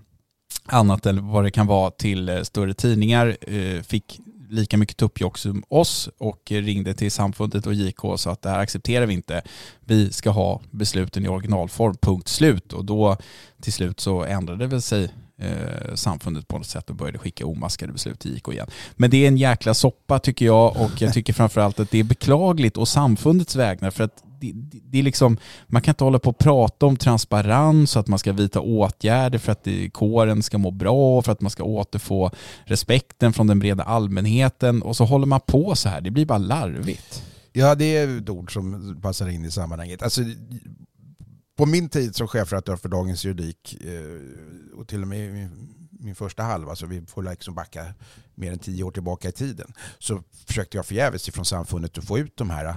annat 0.67 1.07
eller 1.07 1.23
vad 1.23 1.45
det 1.45 1.51
kan 1.51 1.67
vara 1.67 1.91
till 1.91 2.29
eh, 2.29 2.43
större 2.43 2.75
tidningar. 2.75 3.37
Eh, 3.41 3.83
fick 3.83 4.21
lika 4.49 4.77
mycket 4.77 4.97
tuppjock 4.97 5.39
som 5.39 5.65
oss 5.69 6.09
och 6.19 6.43
ringde 6.51 6.95
till 6.95 7.11
samfundet 7.11 7.67
och 7.67 7.75
JK 7.75 8.05
och 8.05 8.21
sa 8.21 8.31
att 8.31 8.43
det 8.43 8.51
här 8.51 8.59
accepterar 8.59 9.07
vi 9.07 9.15
inte. 9.15 9.43
Vi 9.81 10.13
ska 10.13 10.31
ha 10.31 10.61
besluten 10.71 11.25
i 11.25 11.29
originalform, 11.29 11.97
punkt 12.03 12.29
slut. 12.29 12.73
Och 12.73 12.85
då 12.85 13.17
till 13.63 13.73
slut 13.73 14.01
så 14.01 14.25
ändrade 14.25 14.65
det 14.65 14.67
väl 14.67 14.83
sig 14.83 15.11
eh, 15.43 15.95
samfundet 15.95 16.49
på 16.49 16.59
något 16.59 16.67
sätt 16.67 16.91
och 16.91 16.97
började 16.97 17.19
skicka 17.19 17.47
omaskade 17.47 17.93
beslut 17.93 18.21
till 18.21 18.37
JK 18.37 18.49
igen. 18.49 18.67
Men 18.93 19.11
det 19.11 19.25
är 19.25 19.29
en 19.29 19.37
jäkla 19.37 19.75
soppa 19.75 20.19
tycker 20.19 20.47
jag 20.47 20.77
och 20.77 21.03
jag 21.03 21.15
tycker 21.15 21.33
framförallt 21.33 21.81
att 21.81 21.91
det 21.91 21.99
är 21.99 22.05
beklagligt 22.05 22.77
och 22.77 22.89
samfundets 22.89 23.57
vägnar 23.57 23.91
för 23.91 24.05
att 24.05 24.23
det, 24.41 24.53
det, 24.53 24.81
det, 24.85 24.99
är 24.99 25.03
liksom, 25.03 25.37
man 25.67 25.83
kan 25.83 25.93
inte 25.93 26.05
hålla 26.05 26.19
på 26.19 26.31
och 26.31 26.39
prata 26.39 26.87
om 26.87 26.97
transparens 26.97 27.97
och 27.97 28.01
att 28.01 28.09
man 28.09 28.19
ska 28.19 28.33
vidta 28.33 28.61
åtgärder 28.61 29.39
för 29.39 29.53
att 29.53 29.65
det, 29.65 29.91
kåren 29.91 30.43
ska 30.43 30.59
må 30.59 30.71
bra 30.71 31.19
och 31.19 31.25
för 31.25 31.33
att 31.33 31.41
man 31.41 31.51
ska 31.51 31.65
återfå 31.65 32.31
respekten 32.65 33.33
från 33.33 33.47
den 33.47 33.59
breda 33.59 33.83
allmänheten 33.83 34.83
och 34.83 34.97
så 34.97 35.05
håller 35.05 35.27
man 35.27 35.41
på 35.47 35.77
så 35.77 35.89
här. 35.89 36.01
Det 36.01 36.11
blir 36.11 36.27
bara 36.27 36.39
larvigt. 36.39 37.23
Ja, 37.53 37.75
det 37.75 37.97
är 37.97 38.19
ett 38.19 38.29
ord 38.29 38.53
som 38.53 38.99
passar 39.03 39.29
in 39.29 39.45
i 39.45 39.51
sammanhanget. 39.51 40.03
Alltså, 40.03 40.23
på 41.57 41.67
min 41.67 41.89
tid 41.89 42.17
som 42.17 42.29
chefredaktör 42.29 42.77
för 42.77 42.89
Dagens 42.89 43.25
Juridik 43.25 43.85
eh, 43.85 44.79
och 44.79 44.89
till 44.89 45.03
och 45.03 45.09
med 45.09 45.33
min, 45.33 45.75
min 45.91 46.15
första 46.15 46.43
halva, 46.43 46.77
så 46.77 46.87
vi 46.87 47.07
får 47.07 47.23
liksom 47.23 47.55
backa 47.55 47.95
mer 48.35 48.53
än 48.53 48.59
tio 48.59 48.85
år 48.85 48.91
tillbaka 48.91 49.29
i 49.29 49.33
tiden, 49.33 49.73
så 49.99 50.23
försökte 50.47 50.77
jag 50.77 50.87
förgäves 50.87 51.29
ifrån 51.29 51.45
samfundet 51.45 51.99
att 51.99 52.05
få 52.05 52.19
ut 52.19 52.37
de 52.37 52.51
här 52.51 52.77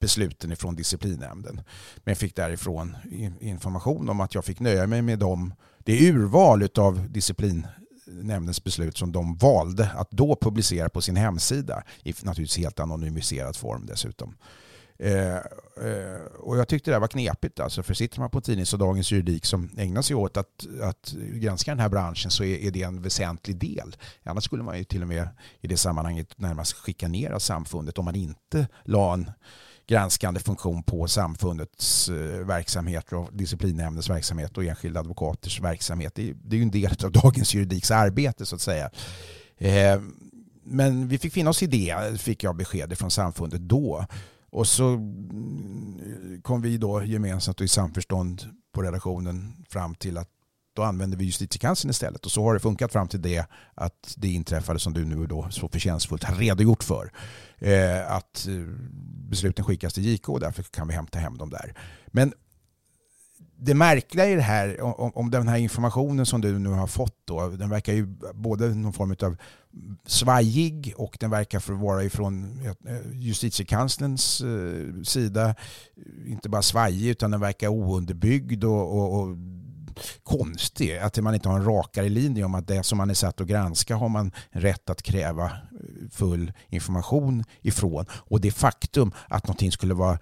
besluten 0.00 0.52
ifrån 0.52 0.76
disciplinnämnden. 0.76 1.56
Men 1.96 2.12
jag 2.12 2.18
fick 2.18 2.36
därifrån 2.36 2.96
information 3.40 4.08
om 4.08 4.20
att 4.20 4.34
jag 4.34 4.44
fick 4.44 4.60
nöja 4.60 4.86
mig 4.86 5.02
med 5.02 5.18
dem, 5.18 5.54
det 5.78 6.08
urval 6.10 6.68
av 6.78 7.10
disciplinnämndens 7.10 8.64
beslut 8.64 8.96
som 8.96 9.12
de 9.12 9.36
valde 9.36 9.90
att 9.90 10.10
då 10.10 10.36
publicera 10.40 10.88
på 10.88 11.00
sin 11.00 11.16
hemsida 11.16 11.82
i 12.02 12.14
naturligtvis 12.22 12.58
helt 12.58 12.80
anonymiserad 12.80 13.56
form 13.56 13.86
dessutom. 13.86 14.34
Eh, 14.98 15.36
eh, 15.36 16.22
och 16.38 16.58
jag 16.58 16.68
tyckte 16.68 16.90
det 16.90 16.98
var 16.98 17.08
knepigt. 17.08 17.60
Alltså, 17.60 17.82
för 17.82 17.94
sitter 17.94 18.20
man 18.20 18.30
på 18.30 18.40
tidning 18.40 18.66
och 18.72 18.78
Dagens 18.78 19.12
Juridik 19.12 19.44
som 19.44 19.70
ägnar 19.76 20.02
sig 20.02 20.16
åt 20.16 20.36
att, 20.36 20.66
att 20.82 21.12
granska 21.12 21.70
den 21.70 21.80
här 21.80 21.88
branschen 21.88 22.30
så 22.30 22.44
är, 22.44 22.58
är, 22.58 22.70
det 22.70 22.82
en 22.82 23.02
väsentlig 23.02 23.56
del. 23.56 23.96
Annars 24.24 24.44
skulle 24.44 24.62
man 24.62 24.78
ju 24.78 24.84
till 24.84 25.02
och 25.02 25.08
med 25.08 25.28
i 25.60 25.66
det 25.66 25.76
sammanhanget 25.76 26.38
närmast 26.38 26.86
chikanera 26.86 27.40
samfundet 27.40 27.98
om 27.98 28.04
man 28.04 28.14
inte 28.14 28.68
la 28.84 29.14
en 29.14 29.30
granskande 29.86 30.40
funktion 30.40 30.82
på 30.82 31.08
samfundets 31.08 32.08
eh, 32.08 32.46
verksamhet 32.46 33.12
och 33.12 33.28
disciplinnämndens 33.32 34.10
verksamhet 34.10 34.58
och 34.58 34.64
enskilda 34.64 35.00
advokaters 35.00 35.60
verksamhet. 35.60 36.14
Det 36.14 36.30
är, 36.30 36.34
det 36.44 36.56
är 36.56 36.58
ju 36.58 36.62
en 36.62 36.70
del 36.70 36.96
av 37.04 37.12
dagens 37.12 37.54
juridiks 37.54 37.90
arbete 37.90 38.46
så 38.46 38.54
att 38.54 38.60
säga. 38.60 38.90
Eh, 39.58 40.00
men 40.64 41.08
vi 41.08 41.18
fick 41.18 41.32
finna 41.32 41.50
oss 41.50 41.62
i 41.62 41.66
det, 41.66 42.20
fick 42.20 42.42
jag 42.42 42.56
besked 42.56 42.98
från 42.98 43.10
samfundet 43.10 43.60
då. 43.60 44.06
Och 44.54 44.66
så 44.66 44.88
mm, 44.88 46.40
kom 46.42 46.62
vi 46.62 46.76
då 46.78 47.04
gemensamt 47.04 47.60
och 47.60 47.64
i 47.64 47.68
samförstånd 47.68 48.42
på 48.72 48.82
redaktionen 48.82 49.64
fram 49.68 49.94
till 49.94 50.18
att 50.18 50.28
då 50.76 50.82
använder 50.82 51.18
vi 51.18 51.24
justitiekanslern 51.24 51.90
istället. 51.90 52.26
Och 52.26 52.32
så 52.32 52.44
har 52.44 52.54
det 52.54 52.60
funkat 52.60 52.92
fram 52.92 53.08
till 53.08 53.22
det 53.22 53.46
att 53.74 54.14
det 54.16 54.28
inträffade 54.28 54.78
som 54.78 54.92
du 54.92 55.04
nu 55.04 55.26
då 55.26 55.50
så 55.50 55.68
förtjänstfullt 55.68 56.24
har 56.24 56.34
redogjort 56.34 56.82
för. 56.84 57.12
Eh, 57.58 58.12
att 58.12 58.46
eh, 58.48 58.54
besluten 59.30 59.64
skickas 59.64 59.94
till 59.94 60.04
JK 60.06 60.28
och 60.28 60.40
därför 60.40 60.62
kan 60.62 60.88
vi 60.88 60.94
hämta 60.94 61.18
hem 61.18 61.38
dem 61.38 61.50
där. 61.50 61.74
Men 62.06 62.32
det 63.56 63.74
märkliga 63.74 64.28
i 64.28 64.34
det 64.34 64.42
här, 64.42 64.80
om, 64.80 65.12
om 65.14 65.30
den 65.30 65.48
här 65.48 65.58
informationen 65.58 66.26
som 66.26 66.40
du 66.40 66.58
nu 66.58 66.70
har 66.70 66.86
fått 66.86 67.16
då, 67.24 67.48
den 67.48 67.70
verkar 67.70 67.92
ju 67.92 68.06
både 68.34 68.74
någon 68.74 68.92
form 68.92 69.16
av 69.22 69.36
svajig 70.06 70.94
och 70.96 71.16
den 71.20 71.30
verkar 71.30 71.60
för 71.60 71.72
vara 71.72 72.04
ifrån 72.04 72.60
eh, 72.64 73.12
justitiekanslerns 73.12 74.40
eh, 74.40 75.02
sida. 75.02 75.54
Inte 76.26 76.48
bara 76.48 76.62
svajig 76.62 77.08
utan 77.08 77.30
den 77.30 77.40
verkar 77.40 77.68
ounderbyggd 77.68 78.64
och, 78.64 78.98
och, 78.98 79.20
och 79.20 79.36
konstig. 80.22 80.98
Att 80.98 81.18
man 81.18 81.34
inte 81.34 81.48
har 81.48 81.56
en 81.56 81.64
rakare 81.64 82.08
linje 82.08 82.44
om 82.44 82.54
att 82.54 82.66
det 82.66 82.82
som 82.82 82.98
man 82.98 83.10
är 83.10 83.14
satt 83.14 83.40
att 83.40 83.46
granska 83.46 83.96
har 83.96 84.08
man 84.08 84.32
rätt 84.50 84.90
att 84.90 85.02
kräva 85.02 85.52
full 86.10 86.52
information 86.68 87.44
ifrån. 87.62 88.06
Och 88.10 88.40
det 88.40 88.50
faktum 88.50 89.12
att 89.28 89.46
någonting 89.46 89.72
skulle 89.72 89.94
vara 89.94 90.18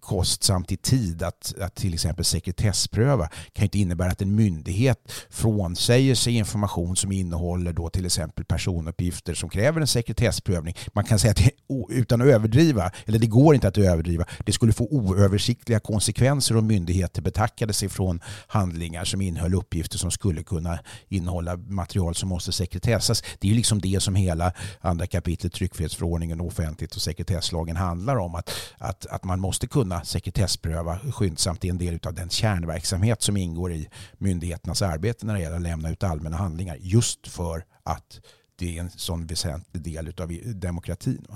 kostsamt 0.00 0.72
i 0.72 0.76
tid 0.76 1.22
att, 1.22 1.54
att 1.60 1.74
till 1.74 1.94
exempel 1.94 2.24
sekretesspröva 2.24 3.28
kan 3.52 3.64
inte 3.64 3.78
innebära 3.78 4.10
att 4.10 4.22
en 4.22 4.34
myndighet 4.34 5.12
frånsäger 5.30 6.14
sig 6.14 6.32
information 6.32 6.96
som 6.96 7.12
innehåller 7.12 7.72
då 7.72 7.88
till 7.88 8.06
exempel 8.06 8.44
personuppgifter 8.44 9.34
som 9.34 9.48
kräver 9.48 9.80
en 9.80 9.86
sekretessprövning. 9.86 10.74
Man 10.92 11.04
kan 11.04 11.18
säga 11.18 11.30
att 11.30 11.36
det, 11.36 11.50
utan 11.88 12.20
att 12.20 12.26
överdriva, 12.26 12.90
eller 13.06 13.18
det 13.18 13.26
går 13.26 13.54
inte 13.54 13.68
att 13.68 13.78
överdriva, 13.78 14.24
det 14.44 14.52
skulle 14.52 14.72
få 14.72 14.84
oöversiktliga 14.90 15.80
konsekvenser 15.80 16.56
om 16.56 16.66
myndigheter 16.66 17.22
betackade 17.22 17.72
sig 17.72 17.88
från 17.88 18.20
handlingar 18.46 19.04
som 19.16 19.22
innehöll 19.22 19.54
uppgifter 19.54 19.98
som 19.98 20.10
skulle 20.10 20.42
kunna 20.42 20.78
innehålla 21.08 21.56
material 21.56 22.14
som 22.14 22.28
måste 22.28 22.52
sekretessas. 22.52 23.22
Det 23.38 23.48
är 23.48 23.50
ju 23.50 23.56
liksom 23.56 23.80
det 23.80 24.02
som 24.02 24.14
hela 24.14 24.52
andra 24.80 25.06
kapitlet 25.06 25.52
tryckfrihetsförordningen 25.52 26.40
och 26.40 26.52
och 26.96 27.02
sekretesslagen 27.02 27.76
handlar 27.76 28.16
om. 28.16 28.34
Att, 28.34 28.50
att, 28.78 29.06
att 29.06 29.24
man 29.24 29.40
måste 29.40 29.66
kunna 29.66 30.04
sekretesspröva 30.04 30.98
skyndsamt. 30.98 31.60
Det 31.60 31.68
är 31.68 31.70
en 31.70 31.78
del 31.78 31.98
av 32.06 32.14
den 32.14 32.30
kärnverksamhet 32.30 33.22
som 33.22 33.36
ingår 33.36 33.72
i 33.72 33.88
myndigheternas 34.18 34.82
arbete 34.82 35.26
när 35.26 35.34
det 35.34 35.40
gäller 35.40 35.56
att 35.56 35.62
lämna 35.62 35.90
ut 35.90 36.02
allmänna 36.02 36.36
handlingar. 36.36 36.76
Just 36.80 37.28
för 37.28 37.64
att 37.84 38.20
det 38.58 38.76
är 38.76 38.80
en 38.80 38.90
sån 38.90 39.26
väsentlig 39.26 39.82
del 39.82 40.12
av 40.20 40.32
demokratin. 40.54 41.26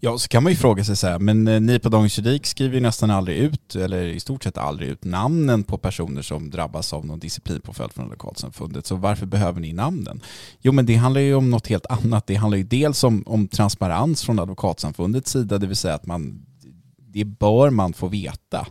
Ja, 0.00 0.18
så 0.18 0.28
kan 0.28 0.42
man 0.42 0.52
ju 0.52 0.56
fråga 0.56 0.84
sig 0.84 0.96
så 0.96 1.06
här, 1.06 1.18
men 1.18 1.48
eh, 1.48 1.60
ni 1.60 1.78
på 1.78 1.88
Dagens 1.88 2.18
Juridik 2.18 2.46
skriver 2.46 2.74
ju 2.74 2.80
nästan 2.80 3.10
aldrig 3.10 3.38
ut, 3.38 3.76
eller 3.76 4.04
i 4.04 4.20
stort 4.20 4.44
sett 4.44 4.58
aldrig 4.58 4.88
ut, 4.88 5.04
namnen 5.04 5.64
på 5.64 5.78
personer 5.78 6.22
som 6.22 6.50
drabbas 6.50 6.92
av 6.92 7.06
någon 7.06 7.18
disciplinpåföljd 7.18 7.92
från 7.92 8.04
Advokatsamfundet. 8.04 8.86
Så 8.86 8.96
varför 8.96 9.26
behöver 9.26 9.60
ni 9.60 9.72
namnen? 9.72 10.20
Jo, 10.60 10.72
men 10.72 10.86
det 10.86 10.94
handlar 10.94 11.20
ju 11.20 11.34
om 11.34 11.50
något 11.50 11.66
helt 11.66 11.86
annat. 11.86 12.26
Det 12.26 12.34
handlar 12.34 12.58
ju 12.58 12.64
dels 12.64 13.04
om, 13.04 13.22
om 13.26 13.48
transparens 13.48 14.22
från 14.22 14.38
Advokatsamfundets 14.38 15.30
sida, 15.30 15.58
det 15.58 15.66
vill 15.66 15.76
säga 15.76 15.94
att 15.94 16.06
man, 16.06 16.46
det 16.98 17.24
bör 17.24 17.70
man 17.70 17.92
få 17.92 18.08
veta 18.08 18.66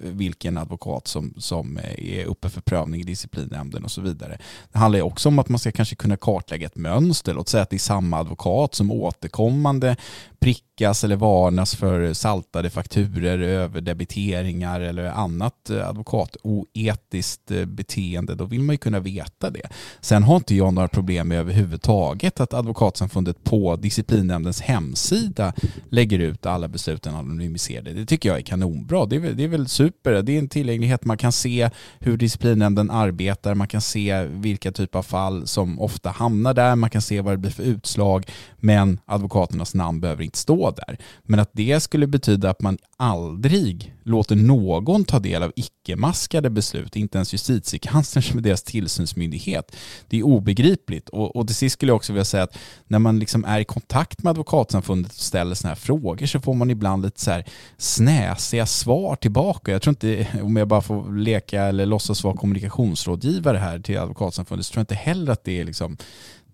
vilken 0.00 0.58
advokat 0.58 1.06
som, 1.06 1.34
som 1.36 1.78
är 1.98 2.24
uppe 2.24 2.48
för 2.48 2.60
prövning 2.60 3.00
i 3.00 3.04
disciplinnämnden 3.04 3.84
och 3.84 3.90
så 3.90 4.00
vidare. 4.00 4.38
Det 4.72 4.78
handlar 4.78 5.02
också 5.02 5.28
om 5.28 5.38
att 5.38 5.48
man 5.48 5.58
ska 5.58 5.72
kanske 5.72 5.96
kunna 5.96 6.16
kartlägga 6.16 6.66
ett 6.66 6.76
mönster. 6.76 7.34
Låt 7.34 7.48
säga 7.48 7.62
att 7.62 7.70
det 7.70 7.76
är 7.76 7.78
samma 7.78 8.18
advokat 8.18 8.74
som 8.74 8.90
återkommande 8.90 9.96
prickas 10.40 11.04
eller 11.04 11.16
varnas 11.16 11.74
för 11.74 12.12
saltade 12.12 12.70
fakturer, 12.70 13.38
överdebiteringar 13.38 14.80
eller 14.80 15.04
annat 15.04 15.70
eh, 15.70 15.88
advokatoetiskt 15.88 17.50
eh, 17.50 17.64
beteende. 17.64 18.34
Då 18.34 18.44
vill 18.44 18.62
man 18.62 18.74
ju 18.74 18.78
kunna 18.78 19.00
veta 19.00 19.50
det. 19.50 19.68
Sen 20.00 20.22
har 20.22 20.36
inte 20.36 20.54
jag 20.54 20.74
några 20.74 20.88
problem 20.88 21.28
med 21.28 21.38
överhuvudtaget 21.38 22.40
att 22.40 22.54
Advokatsamfundet 22.54 23.44
på 23.44 23.76
disciplinnämndens 23.76 24.60
hemsida 24.60 25.52
lägger 25.90 26.18
ut 26.18 26.46
alla 26.46 26.68
besluten 26.68 27.14
anonymiserade. 27.14 27.92
Det 27.92 28.06
tycker 28.06 28.28
jag 28.28 28.38
är 28.38 28.42
kanonbra. 28.42 29.06
Det 29.06 29.16
är, 29.16 29.20
det 29.20 29.44
är 29.44 29.48
väl 29.48 29.68
super. 29.68 30.22
Det 30.22 30.32
är 30.32 30.38
en 30.38 30.48
tillgänglighet. 30.48 31.04
Man 31.04 31.16
kan 31.16 31.32
se 31.32 31.70
hur 31.98 32.16
disciplinnämnden 32.16 32.90
arbetar. 32.90 33.54
Man 33.54 33.68
kan 33.68 33.80
se 33.80 34.24
vilka 34.24 34.72
typer 34.72 34.98
av 34.98 35.02
fall 35.02 35.46
som 35.46 35.80
ofta 35.80 36.10
hamnar 36.10 36.54
där. 36.54 36.76
Man 36.76 36.90
kan 36.90 37.02
se 37.02 37.20
vad 37.20 37.32
det 37.32 37.38
blir 37.38 37.50
för 37.50 37.62
utslag. 37.62 38.26
Men 38.56 39.00
advokaternas 39.06 39.74
namn 39.74 40.00
behöver 40.00 40.27
inte 40.28 40.38
stå 40.38 40.70
där. 40.70 40.98
Men 41.22 41.40
att 41.40 41.50
det 41.52 41.80
skulle 41.80 42.06
betyda 42.06 42.50
att 42.50 42.60
man 42.60 42.78
aldrig 42.96 43.94
låter 44.02 44.36
någon 44.36 45.04
ta 45.04 45.18
del 45.18 45.42
av 45.42 45.52
icke-maskade 45.56 46.50
beslut, 46.50 46.96
inte 46.96 47.18
ens 47.18 47.32
justitiekanslern 47.32 48.22
som 48.22 48.38
är 48.38 48.42
deras 48.42 48.62
tillsynsmyndighet. 48.62 49.76
Det 50.08 50.18
är 50.18 50.22
obegripligt. 50.22 51.08
Och, 51.08 51.36
och 51.36 51.46
till 51.46 51.56
sist 51.56 51.72
skulle 51.72 51.90
jag 51.90 51.96
också 51.96 52.12
vilja 52.12 52.24
säga 52.24 52.42
att 52.42 52.58
när 52.86 52.98
man 52.98 53.18
liksom 53.18 53.44
är 53.44 53.60
i 53.60 53.64
kontakt 53.64 54.22
med 54.22 54.30
advokatsamfundet 54.30 55.12
och 55.12 55.18
ställer 55.18 55.54
sådana 55.54 55.70
här 55.70 55.80
frågor 55.80 56.26
så 56.26 56.40
får 56.40 56.54
man 56.54 56.70
ibland 56.70 57.04
lite 57.04 57.20
så 57.20 57.30
här 57.30 57.44
snäsiga 57.76 58.66
svar 58.66 59.16
tillbaka. 59.16 59.72
Jag 59.72 59.82
tror 59.82 59.90
inte, 59.92 60.26
om 60.42 60.56
jag 60.56 60.68
bara 60.68 60.82
får 60.82 61.12
leka 61.16 61.62
eller 61.62 61.86
låtsas 61.86 62.24
vara 62.24 62.36
kommunikationsrådgivare 62.36 63.58
här 63.58 63.78
till 63.78 63.98
advokatsamfundet, 63.98 64.66
så 64.66 64.72
tror 64.72 64.80
jag 64.80 64.82
inte 64.82 64.94
heller 64.94 65.32
att 65.32 65.44
det 65.44 65.60
är 65.60 65.64
liksom 65.64 65.96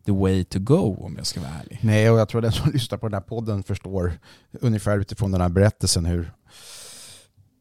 the 0.04 0.12
way 0.12 0.44
to 0.44 0.58
go 0.58 0.96
om 1.04 1.14
jag 1.16 1.26
ska 1.26 1.40
vara 1.40 1.50
ärlig. 1.50 1.78
Nej, 1.82 2.10
och 2.10 2.18
jag 2.18 2.28
tror 2.28 2.38
att 2.38 2.52
den 2.54 2.62
som 2.62 2.70
lyssnar 2.72 2.98
på 2.98 3.08
den 3.08 3.14
här 3.14 3.20
podden 3.20 3.62
förstår 3.62 4.12
ungefär 4.60 4.98
utifrån 4.98 5.32
den 5.32 5.40
här 5.40 5.48
berättelsen 5.48 6.04
hur 6.04 6.32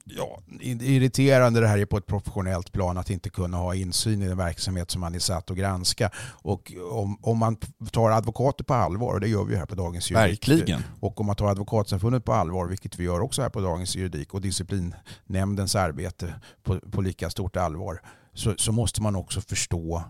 ja, 0.05 0.39
irriterande 0.61 1.59
det 1.59 1.67
här 1.67 1.77
är 1.77 1.85
på 1.85 1.97
ett 1.97 2.05
professionellt 2.05 2.71
plan 2.71 2.97
att 2.97 3.09
inte 3.09 3.29
kunna 3.29 3.57
ha 3.57 3.75
insyn 3.75 4.21
i 4.21 4.27
den 4.27 4.37
verksamhet 4.37 4.91
som 4.91 5.01
man 5.01 5.15
är 5.15 5.19
satt 5.19 5.51
att 5.51 5.57
granska. 5.57 6.09
Och 6.41 6.73
om, 6.91 7.17
om 7.21 7.37
man 7.37 7.55
tar 7.91 8.11
advokater 8.11 8.63
på 8.63 8.73
allvar, 8.73 9.13
och 9.13 9.19
det 9.19 9.27
gör 9.27 9.43
vi 9.43 9.55
här 9.55 9.65
på 9.65 9.75
Dagens 9.75 10.11
Juridik. 10.11 10.49
Verkligen. 10.49 10.83
Och 10.99 11.19
om 11.19 11.25
man 11.25 11.35
tar 11.35 11.47
Advokatsamfundet 11.47 12.25
på 12.25 12.33
allvar, 12.33 12.67
vilket 12.67 12.99
vi 12.99 13.03
gör 13.03 13.19
också 13.21 13.41
här 13.41 13.49
på 13.49 13.61
Dagens 13.61 13.95
Juridik, 13.95 14.33
och 14.33 14.41
disciplinnämndens 14.41 15.75
arbete 15.75 16.33
på, 16.63 16.79
på 16.79 17.01
lika 17.01 17.29
stort 17.29 17.57
allvar, 17.57 18.01
så, 18.33 18.53
så 18.57 18.71
måste 18.71 19.01
man 19.01 19.15
också 19.15 19.41
förstå 19.41 20.03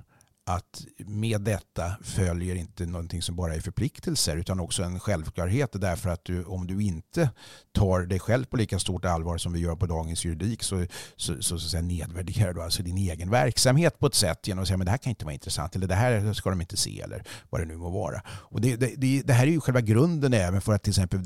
att 0.45 0.85
med 0.97 1.41
detta 1.41 1.95
följer 2.01 2.55
inte 2.55 2.85
någonting 2.85 3.21
som 3.21 3.35
bara 3.35 3.55
är 3.55 3.59
förpliktelser 3.59 4.37
utan 4.37 4.59
också 4.59 4.83
en 4.83 4.99
självklarhet 4.99 5.69
därför 5.73 6.09
att 6.09 6.25
du, 6.25 6.43
om 6.43 6.67
du 6.67 6.83
inte 6.83 7.29
tar 7.71 7.99
dig 8.01 8.19
själv 8.19 8.45
på 8.45 8.57
lika 8.57 8.79
stort 8.79 9.05
allvar 9.05 9.37
som 9.37 9.53
vi 9.53 9.59
gör 9.59 9.75
på 9.75 9.85
dagens 9.85 10.25
juridik 10.25 10.63
så, 10.63 10.85
så, 11.15 11.41
så, 11.41 11.59
så, 11.59 11.69
så 11.69 11.81
nedvärderar 11.81 12.53
du 12.53 12.61
alltså 12.61 12.83
din 12.83 12.97
egen 12.97 13.29
verksamhet 13.29 13.99
på 13.99 14.07
ett 14.07 14.15
sätt 14.15 14.47
genom 14.47 14.61
att 14.61 14.67
säga 14.67 14.77
men 14.77 14.85
det 14.85 14.91
här 14.91 14.97
kan 14.97 15.09
inte 15.09 15.25
vara 15.25 15.33
intressant 15.33 15.75
eller 15.75 15.87
det 15.87 15.95
här 15.95 16.33
ska 16.33 16.49
de 16.49 16.61
inte 16.61 16.77
se 16.77 17.01
eller 17.01 17.23
vad 17.49 17.61
det 17.61 17.65
nu 17.65 17.77
må 17.77 17.89
vara. 17.89 18.21
Och 18.27 18.61
det, 18.61 18.75
det, 18.75 19.21
det 19.21 19.33
här 19.33 19.47
är 19.47 19.51
ju 19.51 19.61
själva 19.61 19.81
grunden 19.81 20.33
även 20.33 20.61
för 20.61 20.73
att 20.73 20.83
till 20.83 20.91
exempel 20.91 21.19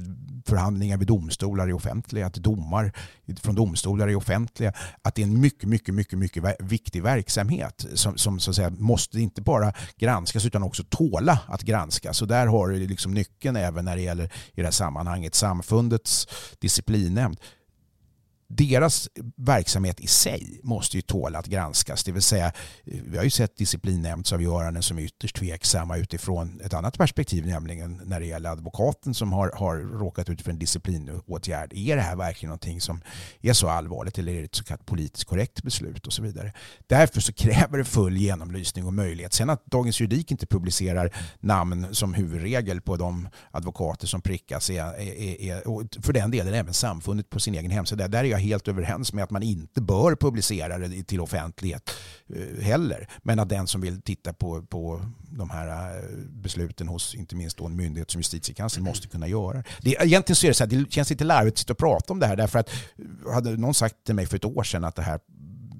förhandlingar 0.48 0.98
vid 0.98 1.08
domstolar 1.08 1.68
är 1.68 1.74
offentliga, 1.74 2.26
att 2.26 2.34
domar 2.34 2.92
från 3.42 3.56
domstolar 3.56 4.08
är 4.08 4.16
offentliga, 4.16 4.74
att 5.02 5.16
det 5.16 5.22
är 5.22 5.24
en 5.24 5.40
mycket, 5.40 5.70
mycket, 5.70 5.94
mycket, 5.94 6.20
mycket 6.20 6.56
viktig 6.60 7.04
verksamhet 7.04 7.86
som, 7.94 8.18
som 8.18 8.40
så 8.40 8.50
att 8.50 8.56
säga 8.56 8.70
måste 8.70 9.07
inte 9.16 9.42
bara 9.42 9.74
granskas 9.98 10.46
utan 10.46 10.64
också 10.64 10.84
tåla 10.90 11.40
att 11.48 11.62
granskas. 11.62 12.22
Och 12.22 12.28
där 12.28 12.48
har 12.48 12.68
du 12.68 12.88
liksom 12.88 13.14
nyckeln 13.14 13.56
även 13.56 13.86
när 13.86 13.96
det 13.96 14.02
gäller 14.02 14.26
i 14.26 14.30
det 14.56 14.64
här 14.64 14.72
sammanhanget 14.72 15.36
samfundets 15.36 16.28
disciplinnämnd 16.60 17.40
deras 18.50 19.10
verksamhet 19.36 20.00
i 20.00 20.08
sig 20.08 20.60
måste 20.64 20.98
ju 20.98 21.02
tåla 21.02 21.40
att 21.40 21.46
granskas. 21.46 22.04
Det 22.04 22.12
vill 22.12 22.22
säga, 22.22 22.52
vi 22.84 23.18
har 23.18 23.24
ju 23.24 23.30
sett 23.30 23.58
disciplinnämndsavgöranden 23.58 24.84
som 24.84 24.98
är 24.98 25.02
ytterst 25.02 25.36
tveksamma 25.36 25.98
utifrån 25.98 26.62
ett 26.62 26.74
annat 26.74 26.98
perspektiv, 26.98 27.48
nämligen 27.48 28.02
när 28.06 28.20
det 28.20 28.26
gäller 28.26 28.50
advokaten 28.50 29.14
som 29.14 29.34
har, 29.34 29.52
har 29.56 29.78
råkat 29.78 30.30
ut 30.30 30.42
för 30.42 30.52
en 30.52 30.60
disciplinåtgärd. 30.60 31.74
Är 31.74 31.96
det 31.96 32.02
här 32.02 32.16
verkligen 32.16 32.50
någonting 32.50 32.82
som 32.82 33.02
är 33.42 33.54
så 33.54 33.70
allvarligt 33.70 34.18
eller 34.18 34.34
är 34.34 34.38
det 34.38 34.46
ett 34.46 34.56
så 34.56 34.64
kallat 34.64 34.86
politiskt 34.86 35.26
korrekt 35.26 35.64
beslut 35.64 36.08
och 36.08 36.14
så 36.14 36.22
vidare. 36.22 36.54
Därför 36.88 37.22
så 37.22 37.34
kräver 37.48 37.78
det 37.78 37.86
full 37.86 38.18
genomlysning 38.18 38.86
och 38.86 38.94
möjlighet. 38.94 39.34
Sen 39.34 39.50
att 39.50 39.66
Dagens 39.66 40.02
Juridik 40.02 40.32
inte 40.32 40.48
publicerar 40.48 41.16
namn 41.40 41.88
som 41.92 42.14
huvudregel 42.14 42.82
på 42.82 42.98
de 42.98 43.30
advokater 43.52 44.08
som 44.08 44.22
prickas 44.22 44.70
är, 44.70 45.00
är, 45.00 45.42
är 45.42 45.68
och 45.68 45.84
för 46.02 46.14
den 46.14 46.32
delen 46.32 46.54
även 46.54 46.74
samfundet 46.74 47.30
på 47.30 47.40
sin 47.40 47.56
egen 47.56 47.72
hemsida. 47.72 48.08
Där 48.08 48.24
är 48.24 48.37
jag 48.38 48.48
helt 48.48 48.68
överens 48.68 49.14
med 49.14 49.24
att 49.24 49.32
man 49.32 49.44
inte 49.44 49.82
bör 49.82 50.16
publicera 50.16 50.78
det 50.78 51.04
till 51.04 51.22
offentlighet 51.22 51.92
eh, 52.36 52.64
heller. 52.64 53.10
Men 53.24 53.40
att 53.40 53.50
den 53.50 53.68
som 53.68 53.82
vill 53.82 54.02
titta 54.02 54.34
på, 54.34 54.62
på 54.62 55.02
de 55.30 55.50
här 55.50 55.98
eh, 55.98 56.04
besluten 56.30 56.88
hos 56.88 57.16
inte 57.16 57.36
minst 57.36 57.58
då 57.58 57.66
en 57.66 57.76
myndighet 57.76 58.12
som 58.12 58.20
justitiekanslern 58.20 58.84
måste 58.84 59.08
kunna 59.08 59.28
göra 59.28 59.64
det. 59.82 59.90
Egentligen 59.90 60.36
så 60.36 60.46
är 60.46 60.50
det 60.50 60.54
så 60.54 60.64
här, 60.64 60.72
det 60.72 60.92
känns 60.92 61.10
lite 61.10 61.24
larvigt 61.24 61.54
att 61.54 61.60
sitta 61.60 61.74
och 61.74 61.80
prata 61.80 62.14
om 62.14 62.20
det 62.20 62.28
här 62.28 62.36
därför 62.36 62.60
att 62.60 62.70
eh, 62.70 63.34
hade 63.34 63.58
någon 63.58 63.74
sagt 63.74 63.96
till 64.06 64.16
mig 64.16 64.26
för 64.26 64.38
ett 64.38 64.46
år 64.46 64.64
sedan 64.64 64.84
att 64.84 64.96
det 64.96 65.02
här 65.02 65.20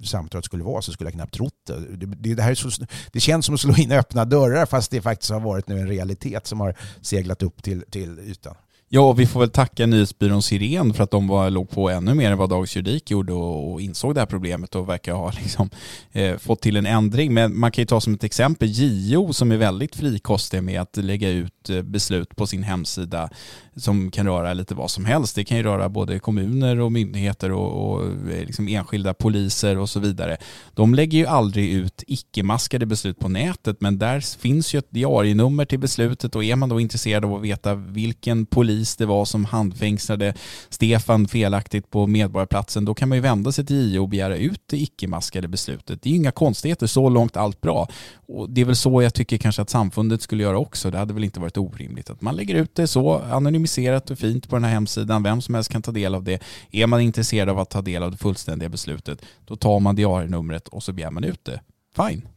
samtalet 0.04 0.44
skulle 0.44 0.64
vara 0.64 0.82
så 0.82 0.92
skulle 0.92 1.08
jag 1.08 1.14
knappt 1.14 1.34
trott 1.34 1.66
det. 1.66 2.06
Det, 2.06 2.34
det, 2.34 2.42
här 2.42 2.54
så, 2.54 2.86
det 3.12 3.20
känns 3.20 3.46
som 3.46 3.54
att 3.54 3.60
slå 3.60 3.76
in 3.76 3.92
öppna 3.92 4.24
dörrar 4.24 4.66
fast 4.66 4.90
det 4.90 5.02
faktiskt 5.02 5.32
har 5.32 5.40
varit 5.40 5.68
nu 5.68 5.80
en 5.80 5.88
realitet 5.88 6.46
som 6.46 6.60
har 6.60 6.74
seglat 7.00 7.42
upp 7.42 7.62
till, 7.62 7.84
till 7.90 8.18
ytan. 8.18 8.54
Ja, 8.90 9.12
vi 9.12 9.26
får 9.26 9.40
väl 9.40 9.50
tacka 9.50 9.86
nyhetsbyrån 9.86 10.42
Siren 10.42 10.94
för 10.94 11.04
att 11.04 11.10
de 11.10 11.28
var, 11.28 11.50
låg 11.50 11.70
på 11.70 11.90
ännu 11.90 12.14
mer 12.14 12.30
än 12.30 12.38
vad 12.38 12.50
Dagens 12.50 12.76
Juridik 12.76 13.10
gjorde 13.10 13.32
och, 13.32 13.72
och 13.72 13.80
insåg 13.80 14.14
det 14.14 14.20
här 14.20 14.26
problemet 14.26 14.74
och 14.74 14.88
verkar 14.88 15.12
ha 15.12 15.32
liksom, 15.42 15.70
eh, 16.12 16.36
fått 16.36 16.60
till 16.60 16.76
en 16.76 16.86
ändring. 16.86 17.34
Men 17.34 17.58
man 17.58 17.72
kan 17.72 17.82
ju 17.82 17.86
ta 17.86 18.00
som 18.00 18.14
ett 18.14 18.24
exempel 18.24 18.68
JO 18.70 19.32
som 19.32 19.52
är 19.52 19.56
väldigt 19.56 19.96
frikostig 19.96 20.62
med 20.62 20.80
att 20.80 20.96
lägga 20.96 21.28
ut 21.28 21.70
eh, 21.70 21.82
beslut 21.82 22.36
på 22.36 22.46
sin 22.46 22.62
hemsida 22.62 23.30
som 23.78 24.10
kan 24.10 24.26
röra 24.26 24.54
lite 24.54 24.74
vad 24.74 24.90
som 24.90 25.04
helst. 25.04 25.34
Det 25.34 25.44
kan 25.44 25.56
ju 25.56 25.62
röra 25.62 25.88
både 25.88 26.18
kommuner 26.18 26.80
och 26.80 26.92
myndigheter 26.92 27.52
och, 27.52 27.90
och 27.90 28.06
eh, 28.06 28.44
liksom 28.44 28.68
enskilda 28.68 29.14
poliser 29.14 29.78
och 29.78 29.88
så 29.88 30.00
vidare. 30.00 30.36
De 30.74 30.94
lägger 30.94 31.18
ju 31.18 31.26
aldrig 31.26 31.70
ut 31.70 32.04
icke-maskade 32.06 32.86
beslut 32.86 33.18
på 33.18 33.28
nätet 33.28 33.80
men 33.80 33.98
där 33.98 34.38
finns 34.40 34.74
ju 34.74 34.78
ett 34.78 34.90
diarienummer 34.90 35.64
till 35.64 35.78
beslutet 35.78 36.36
och 36.36 36.44
är 36.44 36.56
man 36.56 36.68
då 36.68 36.80
intresserad 36.80 37.24
av 37.24 37.34
att 37.34 37.42
veta 37.42 37.74
vilken 37.74 38.46
polis 38.46 38.96
det 38.96 39.06
var 39.06 39.24
som 39.24 39.44
handfängslade 39.44 40.34
Stefan 40.68 41.28
felaktigt 41.28 41.90
på 41.90 42.06
Medborgarplatsen 42.06 42.84
då 42.84 42.94
kan 42.94 43.08
man 43.08 43.18
ju 43.18 43.22
vända 43.22 43.52
sig 43.52 43.66
till 43.66 43.94
JO 43.94 44.02
och 44.02 44.08
begära 44.08 44.36
ut 44.36 44.62
det 44.66 44.76
icke-maskade 44.76 45.48
beslutet. 45.48 46.02
Det 46.02 46.08
är 46.08 46.10
ju 46.10 46.16
inga 46.16 46.30
konstigheter, 46.30 46.86
så 46.86 47.08
långt 47.08 47.36
allt 47.36 47.60
bra. 47.60 47.88
Och 48.26 48.50
det 48.50 48.60
är 48.60 48.64
väl 48.64 48.76
så 48.76 49.02
jag 49.02 49.14
tycker 49.14 49.38
kanske 49.38 49.62
att 49.62 49.70
samfundet 49.70 50.22
skulle 50.22 50.42
göra 50.42 50.58
också. 50.58 50.90
Det 50.90 50.98
hade 50.98 51.14
väl 51.14 51.24
inte 51.24 51.40
varit 51.40 51.56
orimligt 51.56 52.10
att 52.10 52.20
man 52.20 52.36
lägger 52.36 52.54
ut 52.54 52.74
det 52.74 52.86
så 52.86 53.18
anonymt 53.18 53.67
anonymiserat 53.68 54.10
och 54.10 54.18
fint 54.18 54.48
på 54.48 54.56
den 54.56 54.64
här 54.64 54.70
hemsidan. 54.70 55.22
Vem 55.22 55.40
som 55.40 55.54
helst 55.54 55.70
kan 55.70 55.82
ta 55.82 55.92
del 55.92 56.14
av 56.14 56.24
det. 56.24 56.42
Är 56.70 56.86
man 56.86 57.00
intresserad 57.00 57.48
av 57.48 57.58
att 57.58 57.70
ta 57.70 57.82
del 57.82 58.02
av 58.02 58.10
det 58.10 58.16
fullständiga 58.16 58.68
beslutet, 58.68 59.22
då 59.46 59.56
tar 59.56 59.80
man 59.80 59.96
diarienumret 59.96 60.68
och 60.68 60.82
så 60.82 60.92
begär 60.92 61.10
man 61.10 61.24
ut 61.24 61.44
det. 61.44 61.60
Fine. 61.96 62.28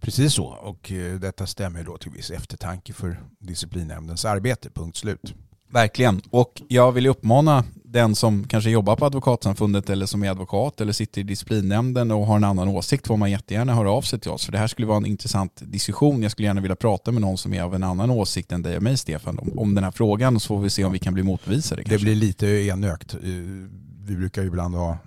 Precis 0.00 0.34
så. 0.34 0.46
Och 0.46 0.92
eh, 0.92 1.20
detta 1.20 1.46
stämmer 1.46 1.84
då 1.84 1.98
till 1.98 2.10
viss 2.10 2.30
eftertanke 2.30 2.92
för 2.92 3.18
disciplinnämndens 3.38 4.24
arbete. 4.24 4.70
Punkt 4.70 4.96
slut. 4.96 5.34
Verkligen. 5.68 6.22
Och 6.30 6.62
jag 6.68 6.92
vill 6.92 7.06
uppmana 7.06 7.64
den 7.84 8.14
som 8.14 8.44
kanske 8.48 8.70
jobbar 8.70 8.96
på 8.96 9.06
Advokatsamfundet 9.06 9.90
eller 9.90 10.06
som 10.06 10.24
är 10.24 10.30
advokat 10.30 10.80
eller 10.80 10.92
sitter 10.92 11.20
i 11.20 11.24
disciplinnämnden 11.24 12.10
och 12.10 12.26
har 12.26 12.36
en 12.36 12.44
annan 12.44 12.68
åsikt 12.68 13.06
får 13.06 13.16
man 13.16 13.30
jättegärna 13.30 13.74
höra 13.74 13.90
av 13.90 14.02
sig 14.02 14.20
till 14.20 14.30
oss. 14.30 14.44
För 14.44 14.52
det 14.52 14.58
här 14.58 14.66
skulle 14.66 14.86
vara 14.86 14.96
en 14.96 15.06
intressant 15.06 15.52
diskussion. 15.64 16.22
Jag 16.22 16.32
skulle 16.32 16.48
gärna 16.48 16.60
vilja 16.60 16.76
prata 16.76 17.12
med 17.12 17.20
någon 17.22 17.38
som 17.38 17.54
är 17.54 17.62
av 17.62 17.74
en 17.74 17.82
annan 17.82 18.10
åsikt 18.10 18.52
än 18.52 18.62
dig 18.62 18.76
och 18.76 18.82
mig 18.82 18.96
Stefan 18.96 19.38
om, 19.38 19.58
om 19.58 19.74
den 19.74 19.84
här 19.84 19.90
frågan 19.90 20.40
så 20.40 20.48
får 20.48 20.60
vi 20.60 20.70
se 20.70 20.84
om 20.84 20.92
vi 20.92 20.98
kan 20.98 21.14
bli 21.14 21.22
motbevisade. 21.22 21.82
Det 21.86 21.98
blir 21.98 22.14
lite 22.14 22.46
enögt. 22.46 23.14
Eh, 23.14 23.20
vi 24.06 24.16
brukar 24.16 24.42
ju 24.42 24.48
ibland 24.48 24.74
ha 24.74 24.98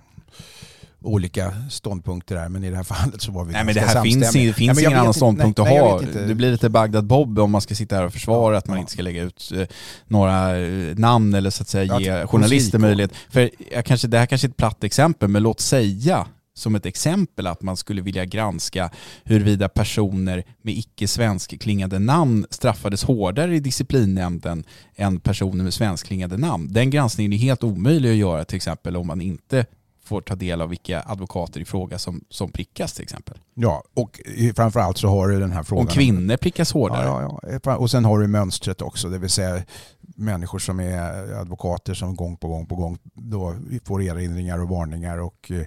olika 1.02 1.54
ståndpunkter 1.70 2.34
där, 2.34 2.48
men 2.48 2.64
i 2.64 2.70
det 2.70 2.76
här 2.76 2.82
fallet 3.02 3.22
så 3.22 3.32
var 3.32 3.44
vi 3.44 3.52
Nej 3.52 3.64
men 3.64 3.74
det 3.74 3.80
här 3.80 4.02
finns, 4.02 4.32
det 4.32 4.52
finns 4.52 4.76
nej, 4.76 4.84
ingen 4.84 4.98
annan 4.98 5.14
ståndpunkt 5.14 5.58
nej, 5.58 5.78
att 5.78 6.02
nej, 6.02 6.12
ha. 6.14 6.26
Det 6.26 6.34
blir 6.34 6.50
lite 6.50 6.68
Bagdad 6.68 7.04
Bob 7.04 7.38
om 7.38 7.50
man 7.50 7.60
ska 7.60 7.74
sitta 7.74 7.96
här 7.96 8.04
och 8.04 8.12
försvara 8.12 8.54
ja, 8.54 8.58
att 8.58 8.66
man 8.66 8.76
ja. 8.76 8.80
inte 8.80 8.92
ska 8.92 9.02
lägga 9.02 9.22
ut 9.22 9.52
eh, 9.54 9.66
några 10.06 10.58
eh, 10.58 10.96
namn 10.96 11.34
eller 11.34 11.50
så 11.50 11.62
att 11.62 11.68
säga 11.68 11.84
ja, 11.84 12.00
ge 12.00 12.26
journalister 12.26 12.78
möjlighet. 12.78 13.12
För 13.28 13.50
jag 13.72 13.84
kanske, 13.84 14.08
det 14.08 14.18
här 14.18 14.26
kanske 14.26 14.46
är 14.46 14.48
ett 14.48 14.56
platt 14.56 14.84
exempel, 14.84 15.28
men 15.28 15.42
låt 15.42 15.60
säga 15.60 16.26
som 16.54 16.74
ett 16.74 16.86
exempel 16.86 17.46
att 17.46 17.62
man 17.62 17.76
skulle 17.76 18.02
vilja 18.02 18.24
granska 18.24 18.90
huruvida 19.24 19.68
personer 19.68 20.44
med 20.62 20.74
icke 20.74 21.08
svenskklingande 21.08 21.98
namn 21.98 22.46
straffades 22.50 23.04
hårdare 23.04 23.56
i 23.56 23.60
disciplinnämnden 23.60 24.64
än 24.96 25.20
personer 25.20 25.64
med 25.64 25.74
svenskklingande 25.74 26.36
namn. 26.36 26.72
Den 26.72 26.90
granskningen 26.90 27.32
är 27.32 27.36
helt 27.36 27.64
omöjlig 27.64 28.10
att 28.10 28.16
göra 28.16 28.44
till 28.44 28.56
exempel 28.56 28.96
om 28.96 29.06
man 29.06 29.20
inte 29.20 29.66
får 30.10 30.20
ta 30.20 30.34
del 30.34 30.60
av 30.60 30.68
vilka 30.68 31.02
advokater 31.06 31.60
i 31.60 31.64
fråga 31.64 31.98
som, 31.98 32.24
som 32.28 32.52
prickas 32.52 32.92
till 32.92 33.02
exempel. 33.02 33.38
Ja, 33.54 33.82
och 33.94 34.20
framförallt 34.56 34.98
så 34.98 35.08
har 35.08 35.28
du 35.28 35.40
den 35.40 35.52
här 35.52 35.62
frågan. 35.62 35.86
Om 35.86 35.92
kvinnor 35.92 36.36
prickas 36.36 36.72
hårdare. 36.72 37.06
Ja, 37.06 37.40
ja, 37.64 37.76
Och 37.76 37.90
sen 37.90 38.04
har 38.04 38.18
du 38.18 38.26
mönstret 38.26 38.82
också, 38.82 39.08
det 39.08 39.18
vill 39.18 39.30
säga 39.30 39.62
människor 40.00 40.58
som 40.58 40.80
är 40.80 41.32
advokater 41.32 41.94
som 41.94 42.16
gång 42.16 42.36
på 42.36 42.48
gång 42.48 42.66
på 42.66 42.76
gång 42.76 42.98
då 43.14 43.56
får 43.84 44.02
erinringar 44.02 44.58
och 44.58 44.68
varningar 44.68 45.18
och 45.18 45.50
eh, 45.50 45.66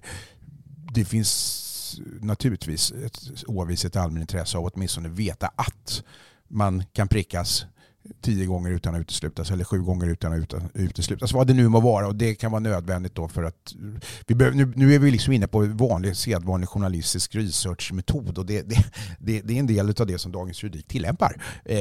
det 0.94 1.06
finns 1.06 2.00
naturligtvis 2.22 2.92
ett 2.92 3.44
oavvisligt 3.48 3.96
allmänintresse 3.96 4.58
av 4.58 4.66
att 4.66 4.74
åtminstone 4.76 5.10
veta 5.10 5.52
att 5.56 6.04
man 6.48 6.84
kan 6.94 7.08
prickas 7.08 7.66
tio 8.22 8.46
gånger 8.46 8.72
utan 8.72 8.96
att 8.96 9.02
uteslutas 9.02 9.52
eller 9.52 9.64
sju 9.64 9.82
gånger 9.82 10.08
utan 10.08 10.34
att 10.34 10.54
uteslutas. 10.74 11.34
Vad 11.34 11.48
det 11.48 11.54
nu 11.54 11.68
må 11.68 11.80
vara 11.80 12.08
och 12.08 12.16
det 12.16 12.36
kan 12.36 12.52
vara 12.52 12.60
nödvändigt 12.60 13.16
då 13.16 13.28
för 13.28 13.44
att 13.44 13.74
vi 14.28 14.36
behöver, 14.36 14.58
nu, 14.58 14.74
nu 14.76 14.96
är 14.96 15.00
vi 15.00 15.12
liksom 15.12 15.34
inne 15.34 15.48
på 15.48 15.60
vanlig, 15.60 16.16
sedvanlig 16.16 16.70
journalistisk 16.70 17.36
researchmetod 17.36 18.38
och 18.38 18.46
det, 18.46 18.62
det, 18.62 18.86
det, 19.20 19.42
det 19.42 19.54
är 19.54 19.60
en 19.60 19.68
del 19.68 19.94
av 20.00 20.08
det 20.08 20.20
som 20.20 20.32
Dagens 20.32 20.64
Juridik 20.64 20.88
tillämpar. 20.88 21.42
Eh, 21.66 21.78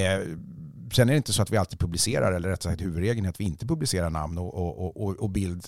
sen 0.92 1.08
är 1.08 1.12
det 1.12 1.16
inte 1.16 1.32
så 1.32 1.42
att 1.42 1.50
vi 1.50 1.56
alltid 1.56 1.78
publicerar, 1.78 2.32
eller 2.32 2.48
rätt 2.48 2.62
sagt 2.62 2.82
huvudregeln 2.82 3.26
är 3.26 3.30
att 3.30 3.40
vi 3.40 3.44
inte 3.44 3.66
publicerar 3.66 4.10
namn 4.10 4.38
och, 4.38 4.54
och, 4.54 5.02
och, 5.02 5.16
och 5.16 5.30
bild 5.30 5.64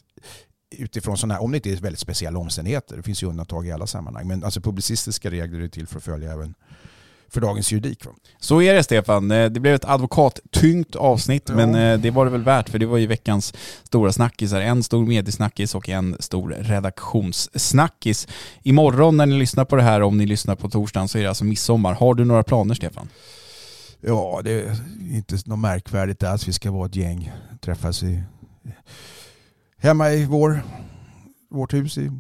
utifrån 0.79 1.17
sådana 1.17 1.35
här, 1.35 1.43
om 1.43 1.51
det 1.51 1.57
inte 1.57 1.71
är 1.71 1.77
väldigt 1.77 2.01
speciella 2.01 2.39
omständigheter. 2.39 2.97
Det 2.97 3.03
finns 3.03 3.23
ju 3.23 3.27
undantag 3.27 3.67
i 3.67 3.73
alla 3.73 3.87
sammanhang. 3.87 4.29
Men 4.29 4.45
alltså 4.45 4.61
publicistiska 4.61 5.31
regler 5.31 5.61
är 5.61 5.69
till 5.69 5.87
för 5.87 5.97
att 5.97 6.05
följa 6.05 6.33
även 6.33 6.55
för 7.29 7.41
dagens 7.41 7.73
juridik. 7.73 8.05
Va? 8.05 8.13
Så 8.39 8.63
är 8.63 8.75
det 8.75 8.83
Stefan. 8.83 9.31
Eh, 9.31 9.51
det 9.51 9.61
blev 9.61 9.75
ett 9.75 9.85
advokattyngt 9.85 10.97
avsnitt 10.97 11.45
ja. 11.49 11.55
men 11.55 11.75
eh, 11.75 12.01
det 12.01 12.11
var 12.11 12.25
det 12.25 12.31
väl 12.31 12.43
värt 12.43 12.69
för 12.69 12.79
det 12.79 12.87
var 12.87 12.99
ju 12.99 13.07
veckans 13.07 13.55
stora 13.83 14.13
snackisar. 14.13 14.61
En 14.61 14.83
stor 14.83 15.07
mediesnackis 15.07 15.75
och 15.75 15.89
en 15.89 16.17
stor 16.21 16.57
redaktionssnackis. 16.59 18.29
Imorgon 18.63 19.17
när 19.17 19.27
ni 19.27 19.39
lyssnar 19.39 19.65
på 19.65 19.77
det 19.77 19.83
här, 19.83 20.03
om 20.03 20.19
ni 20.19 20.27
lyssnar 20.27 20.57
på 20.57 20.71
torsdagen, 20.71 21.09
så 21.09 21.19
är 21.19 21.23
det 21.23 21.29
alltså 21.29 21.45
midsommar. 21.45 21.95
Har 21.95 22.15
du 22.15 22.25
några 22.25 22.43
planer 22.43 22.75
Stefan? 22.75 23.09
Ja, 24.01 24.41
det 24.45 24.53
är 24.53 24.77
inte 25.11 25.39
något 25.45 25.59
märkvärdigt 25.59 26.23
alls. 26.23 26.49
Vi 26.49 26.53
ska 26.53 26.71
vara 26.71 26.87
ett 26.87 26.97
gäng, 26.97 27.33
träffas 27.61 28.03
i, 28.03 28.23
hemma 29.79 30.11
i 30.11 30.25
vår, 30.25 30.63
vårt 31.51 31.75
hus 31.75 31.99
i 31.99 32.11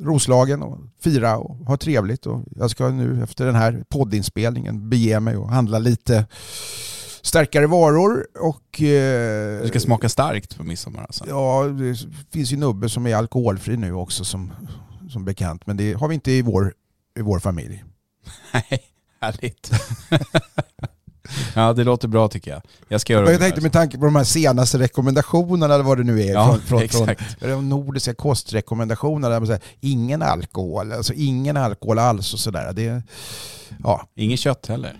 Roslagen 0.00 0.62
och 0.62 0.78
fira 1.00 1.36
och 1.36 1.56
ha 1.56 1.76
trevligt. 1.76 2.26
Och 2.26 2.44
jag 2.56 2.70
ska 2.70 2.88
nu 2.88 3.22
efter 3.22 3.46
den 3.46 3.54
här 3.54 3.84
poddinspelningen 3.88 4.88
bege 4.88 5.20
mig 5.20 5.36
och 5.36 5.48
handla 5.48 5.78
lite 5.78 6.26
starkare 7.22 7.66
varor 7.66 8.26
och... 8.40 8.82
Eh, 8.82 9.62
du 9.62 9.68
ska 9.68 9.80
smaka 9.80 10.08
starkt 10.08 10.56
på 10.56 10.64
midsommar 10.64 11.02
alltså? 11.02 11.24
Ja, 11.28 11.64
det 11.64 11.96
finns 12.32 12.52
ju 12.52 12.56
nubbe 12.56 12.88
som 12.88 13.06
är 13.06 13.16
alkoholfri 13.16 13.76
nu 13.76 13.92
också 13.92 14.24
som, 14.24 14.52
som 15.10 15.24
bekant. 15.24 15.66
Men 15.66 15.76
det 15.76 15.92
har 15.92 16.08
vi 16.08 16.14
inte 16.14 16.30
i 16.30 16.42
vår, 16.42 16.74
i 17.18 17.22
vår 17.22 17.38
familj. 17.38 17.84
Nej, 18.52 18.82
härligt. 19.20 19.70
Ja, 21.54 21.72
det 21.72 21.84
låter 21.84 22.08
bra 22.08 22.28
tycker 22.28 22.50
jag. 22.50 22.62
Jag 22.88 23.00
ska 23.00 23.12
göra 23.12 23.30
Jag 23.30 23.40
tänkte 23.40 23.60
med 23.60 23.72
tanke 23.72 23.98
på 23.98 24.04
de 24.04 24.16
här 24.16 24.24
senaste 24.24 24.78
rekommendationerna 24.78 25.74
eller 25.74 25.84
vad 25.84 25.98
det 25.98 26.04
nu 26.04 26.22
är 26.22 26.32
ja, 26.32 26.58
från, 26.64 26.88
från, 26.88 27.06
från 27.40 27.50
de 27.50 27.68
nordiska 27.68 28.14
kostrekommendationerna 28.14 29.28
där 29.28 29.40
man 29.40 29.46
säger 29.46 29.62
ingen 29.80 30.22
alkohol, 30.22 30.92
alltså 30.92 31.12
ingen 31.12 31.56
alkohol 31.56 31.98
alls 31.98 32.34
och 32.34 32.40
sådär. 32.40 32.72
Det, 32.72 33.02
ja. 33.84 34.08
Ingen 34.14 34.36
kött 34.36 34.66
heller? 34.66 34.96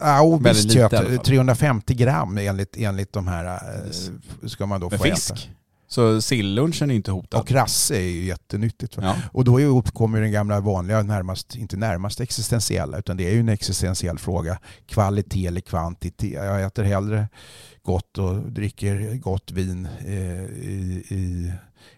Ja, 0.00 0.40
visst 0.44 0.72
kött. 0.72 1.24
350 1.24 1.94
gram 1.94 2.38
enligt, 2.38 2.76
enligt 2.76 3.12
de 3.12 3.26
här 3.26 3.44
eh, 3.44 4.48
ska 4.48 4.66
man 4.66 4.80
då 4.80 4.90
Men 4.90 4.98
få 4.98 5.04
fisk? 5.04 5.30
äta. 5.30 5.40
Så 5.88 6.22
sillunchen 6.22 6.90
är 6.90 6.94
inte 6.94 7.10
hotad. 7.10 7.40
Och 7.40 7.52
rasse 7.52 7.96
är 7.96 8.08
ju 8.08 8.24
jättenyttigt. 8.24 8.96
Ja. 9.00 9.16
Och 9.32 9.44
då 9.44 9.60
uppkommer 9.60 10.20
den 10.20 10.32
gamla 10.32 10.60
vanliga, 10.60 11.02
närmast, 11.02 11.56
inte 11.56 11.76
närmast 11.76 12.20
existentiella, 12.20 12.98
utan 12.98 13.16
det 13.16 13.28
är 13.28 13.32
ju 13.32 13.40
en 13.40 13.48
existentiell 13.48 14.18
fråga. 14.18 14.58
Kvalitet 14.86 15.46
eller 15.46 15.60
kvantitet. 15.60 16.32
Jag 16.32 16.62
äter 16.62 16.84
hellre 16.84 17.28
gott 17.82 18.18
och 18.18 18.52
dricker 18.52 19.14
gott 19.14 19.50
vin 19.50 19.88
eh, 20.06 20.44
i, 20.44 21.04
i 21.08 21.52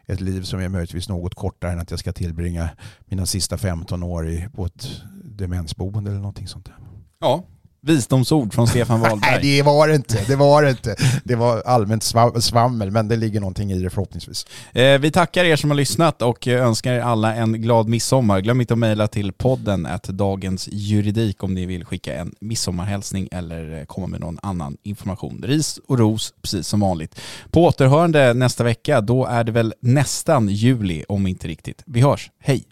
ett 0.06 0.20
liv 0.20 0.42
som 0.42 0.60
är 0.60 0.68
möjligtvis 0.68 1.08
något 1.08 1.34
kortare 1.34 1.72
än 1.72 1.80
att 1.80 1.90
jag 1.90 2.00
ska 2.00 2.12
tillbringa 2.12 2.68
mina 3.06 3.26
sista 3.26 3.58
15 3.58 4.02
år 4.02 4.28
i, 4.28 4.48
på 4.54 4.66
ett 4.66 5.02
demensboende 5.24 6.10
eller 6.10 6.20
någonting 6.20 6.48
sånt 6.48 6.64
där. 6.64 6.76
Ja, 7.18 7.44
visdomsord 7.86 8.54
från 8.54 8.66
Stefan 8.68 9.00
Nej, 9.00 9.10
Wahlberg. 9.10 9.42
det 9.42 9.62
var 9.62 9.88
det 9.88 9.94
inte. 9.94 10.24
Det 10.26 10.36
var 10.36 10.62
det 10.62 10.70
inte. 10.70 10.96
Det 11.24 11.34
var 11.34 11.62
allmänt 11.66 12.02
sva- 12.02 12.40
svammel, 12.40 12.90
men 12.90 13.08
det 13.08 13.16
ligger 13.16 13.40
någonting 13.40 13.72
i 13.72 13.78
det 13.82 13.90
förhoppningsvis. 13.90 14.46
Eh, 14.72 14.98
vi 14.98 15.10
tackar 15.10 15.44
er 15.44 15.56
som 15.56 15.70
har 15.70 15.76
lyssnat 15.76 16.22
och 16.22 16.48
eh, 16.48 16.66
önskar 16.66 16.92
er 16.92 17.00
alla 17.00 17.34
en 17.34 17.52
glad 17.62 17.88
midsommar. 17.88 18.40
Glöm 18.40 18.60
inte 18.60 18.74
att 18.74 18.78
mejla 18.78 19.08
till 19.08 19.32
podden 19.32 19.86
att 19.86 20.02
dagens 20.02 20.68
juridik 20.72 21.42
om 21.42 21.54
ni 21.54 21.66
vill 21.66 21.84
skicka 21.84 22.14
en 22.14 22.34
midsommarhälsning 22.40 23.28
eller 23.32 23.78
eh, 23.78 23.84
komma 23.84 24.06
med 24.06 24.20
någon 24.20 24.38
annan 24.42 24.76
information. 24.82 25.42
Ris 25.46 25.80
och 25.88 25.98
ros, 25.98 26.34
precis 26.42 26.68
som 26.68 26.80
vanligt. 26.80 27.20
På 27.50 27.64
återhörande 27.64 28.34
nästa 28.34 28.64
vecka, 28.64 29.00
då 29.00 29.24
är 29.26 29.44
det 29.44 29.52
väl 29.52 29.74
nästan 29.80 30.48
juli 30.48 31.04
om 31.08 31.26
inte 31.26 31.48
riktigt. 31.48 31.82
Vi 31.86 32.00
hörs, 32.00 32.30
hej! 32.40 32.64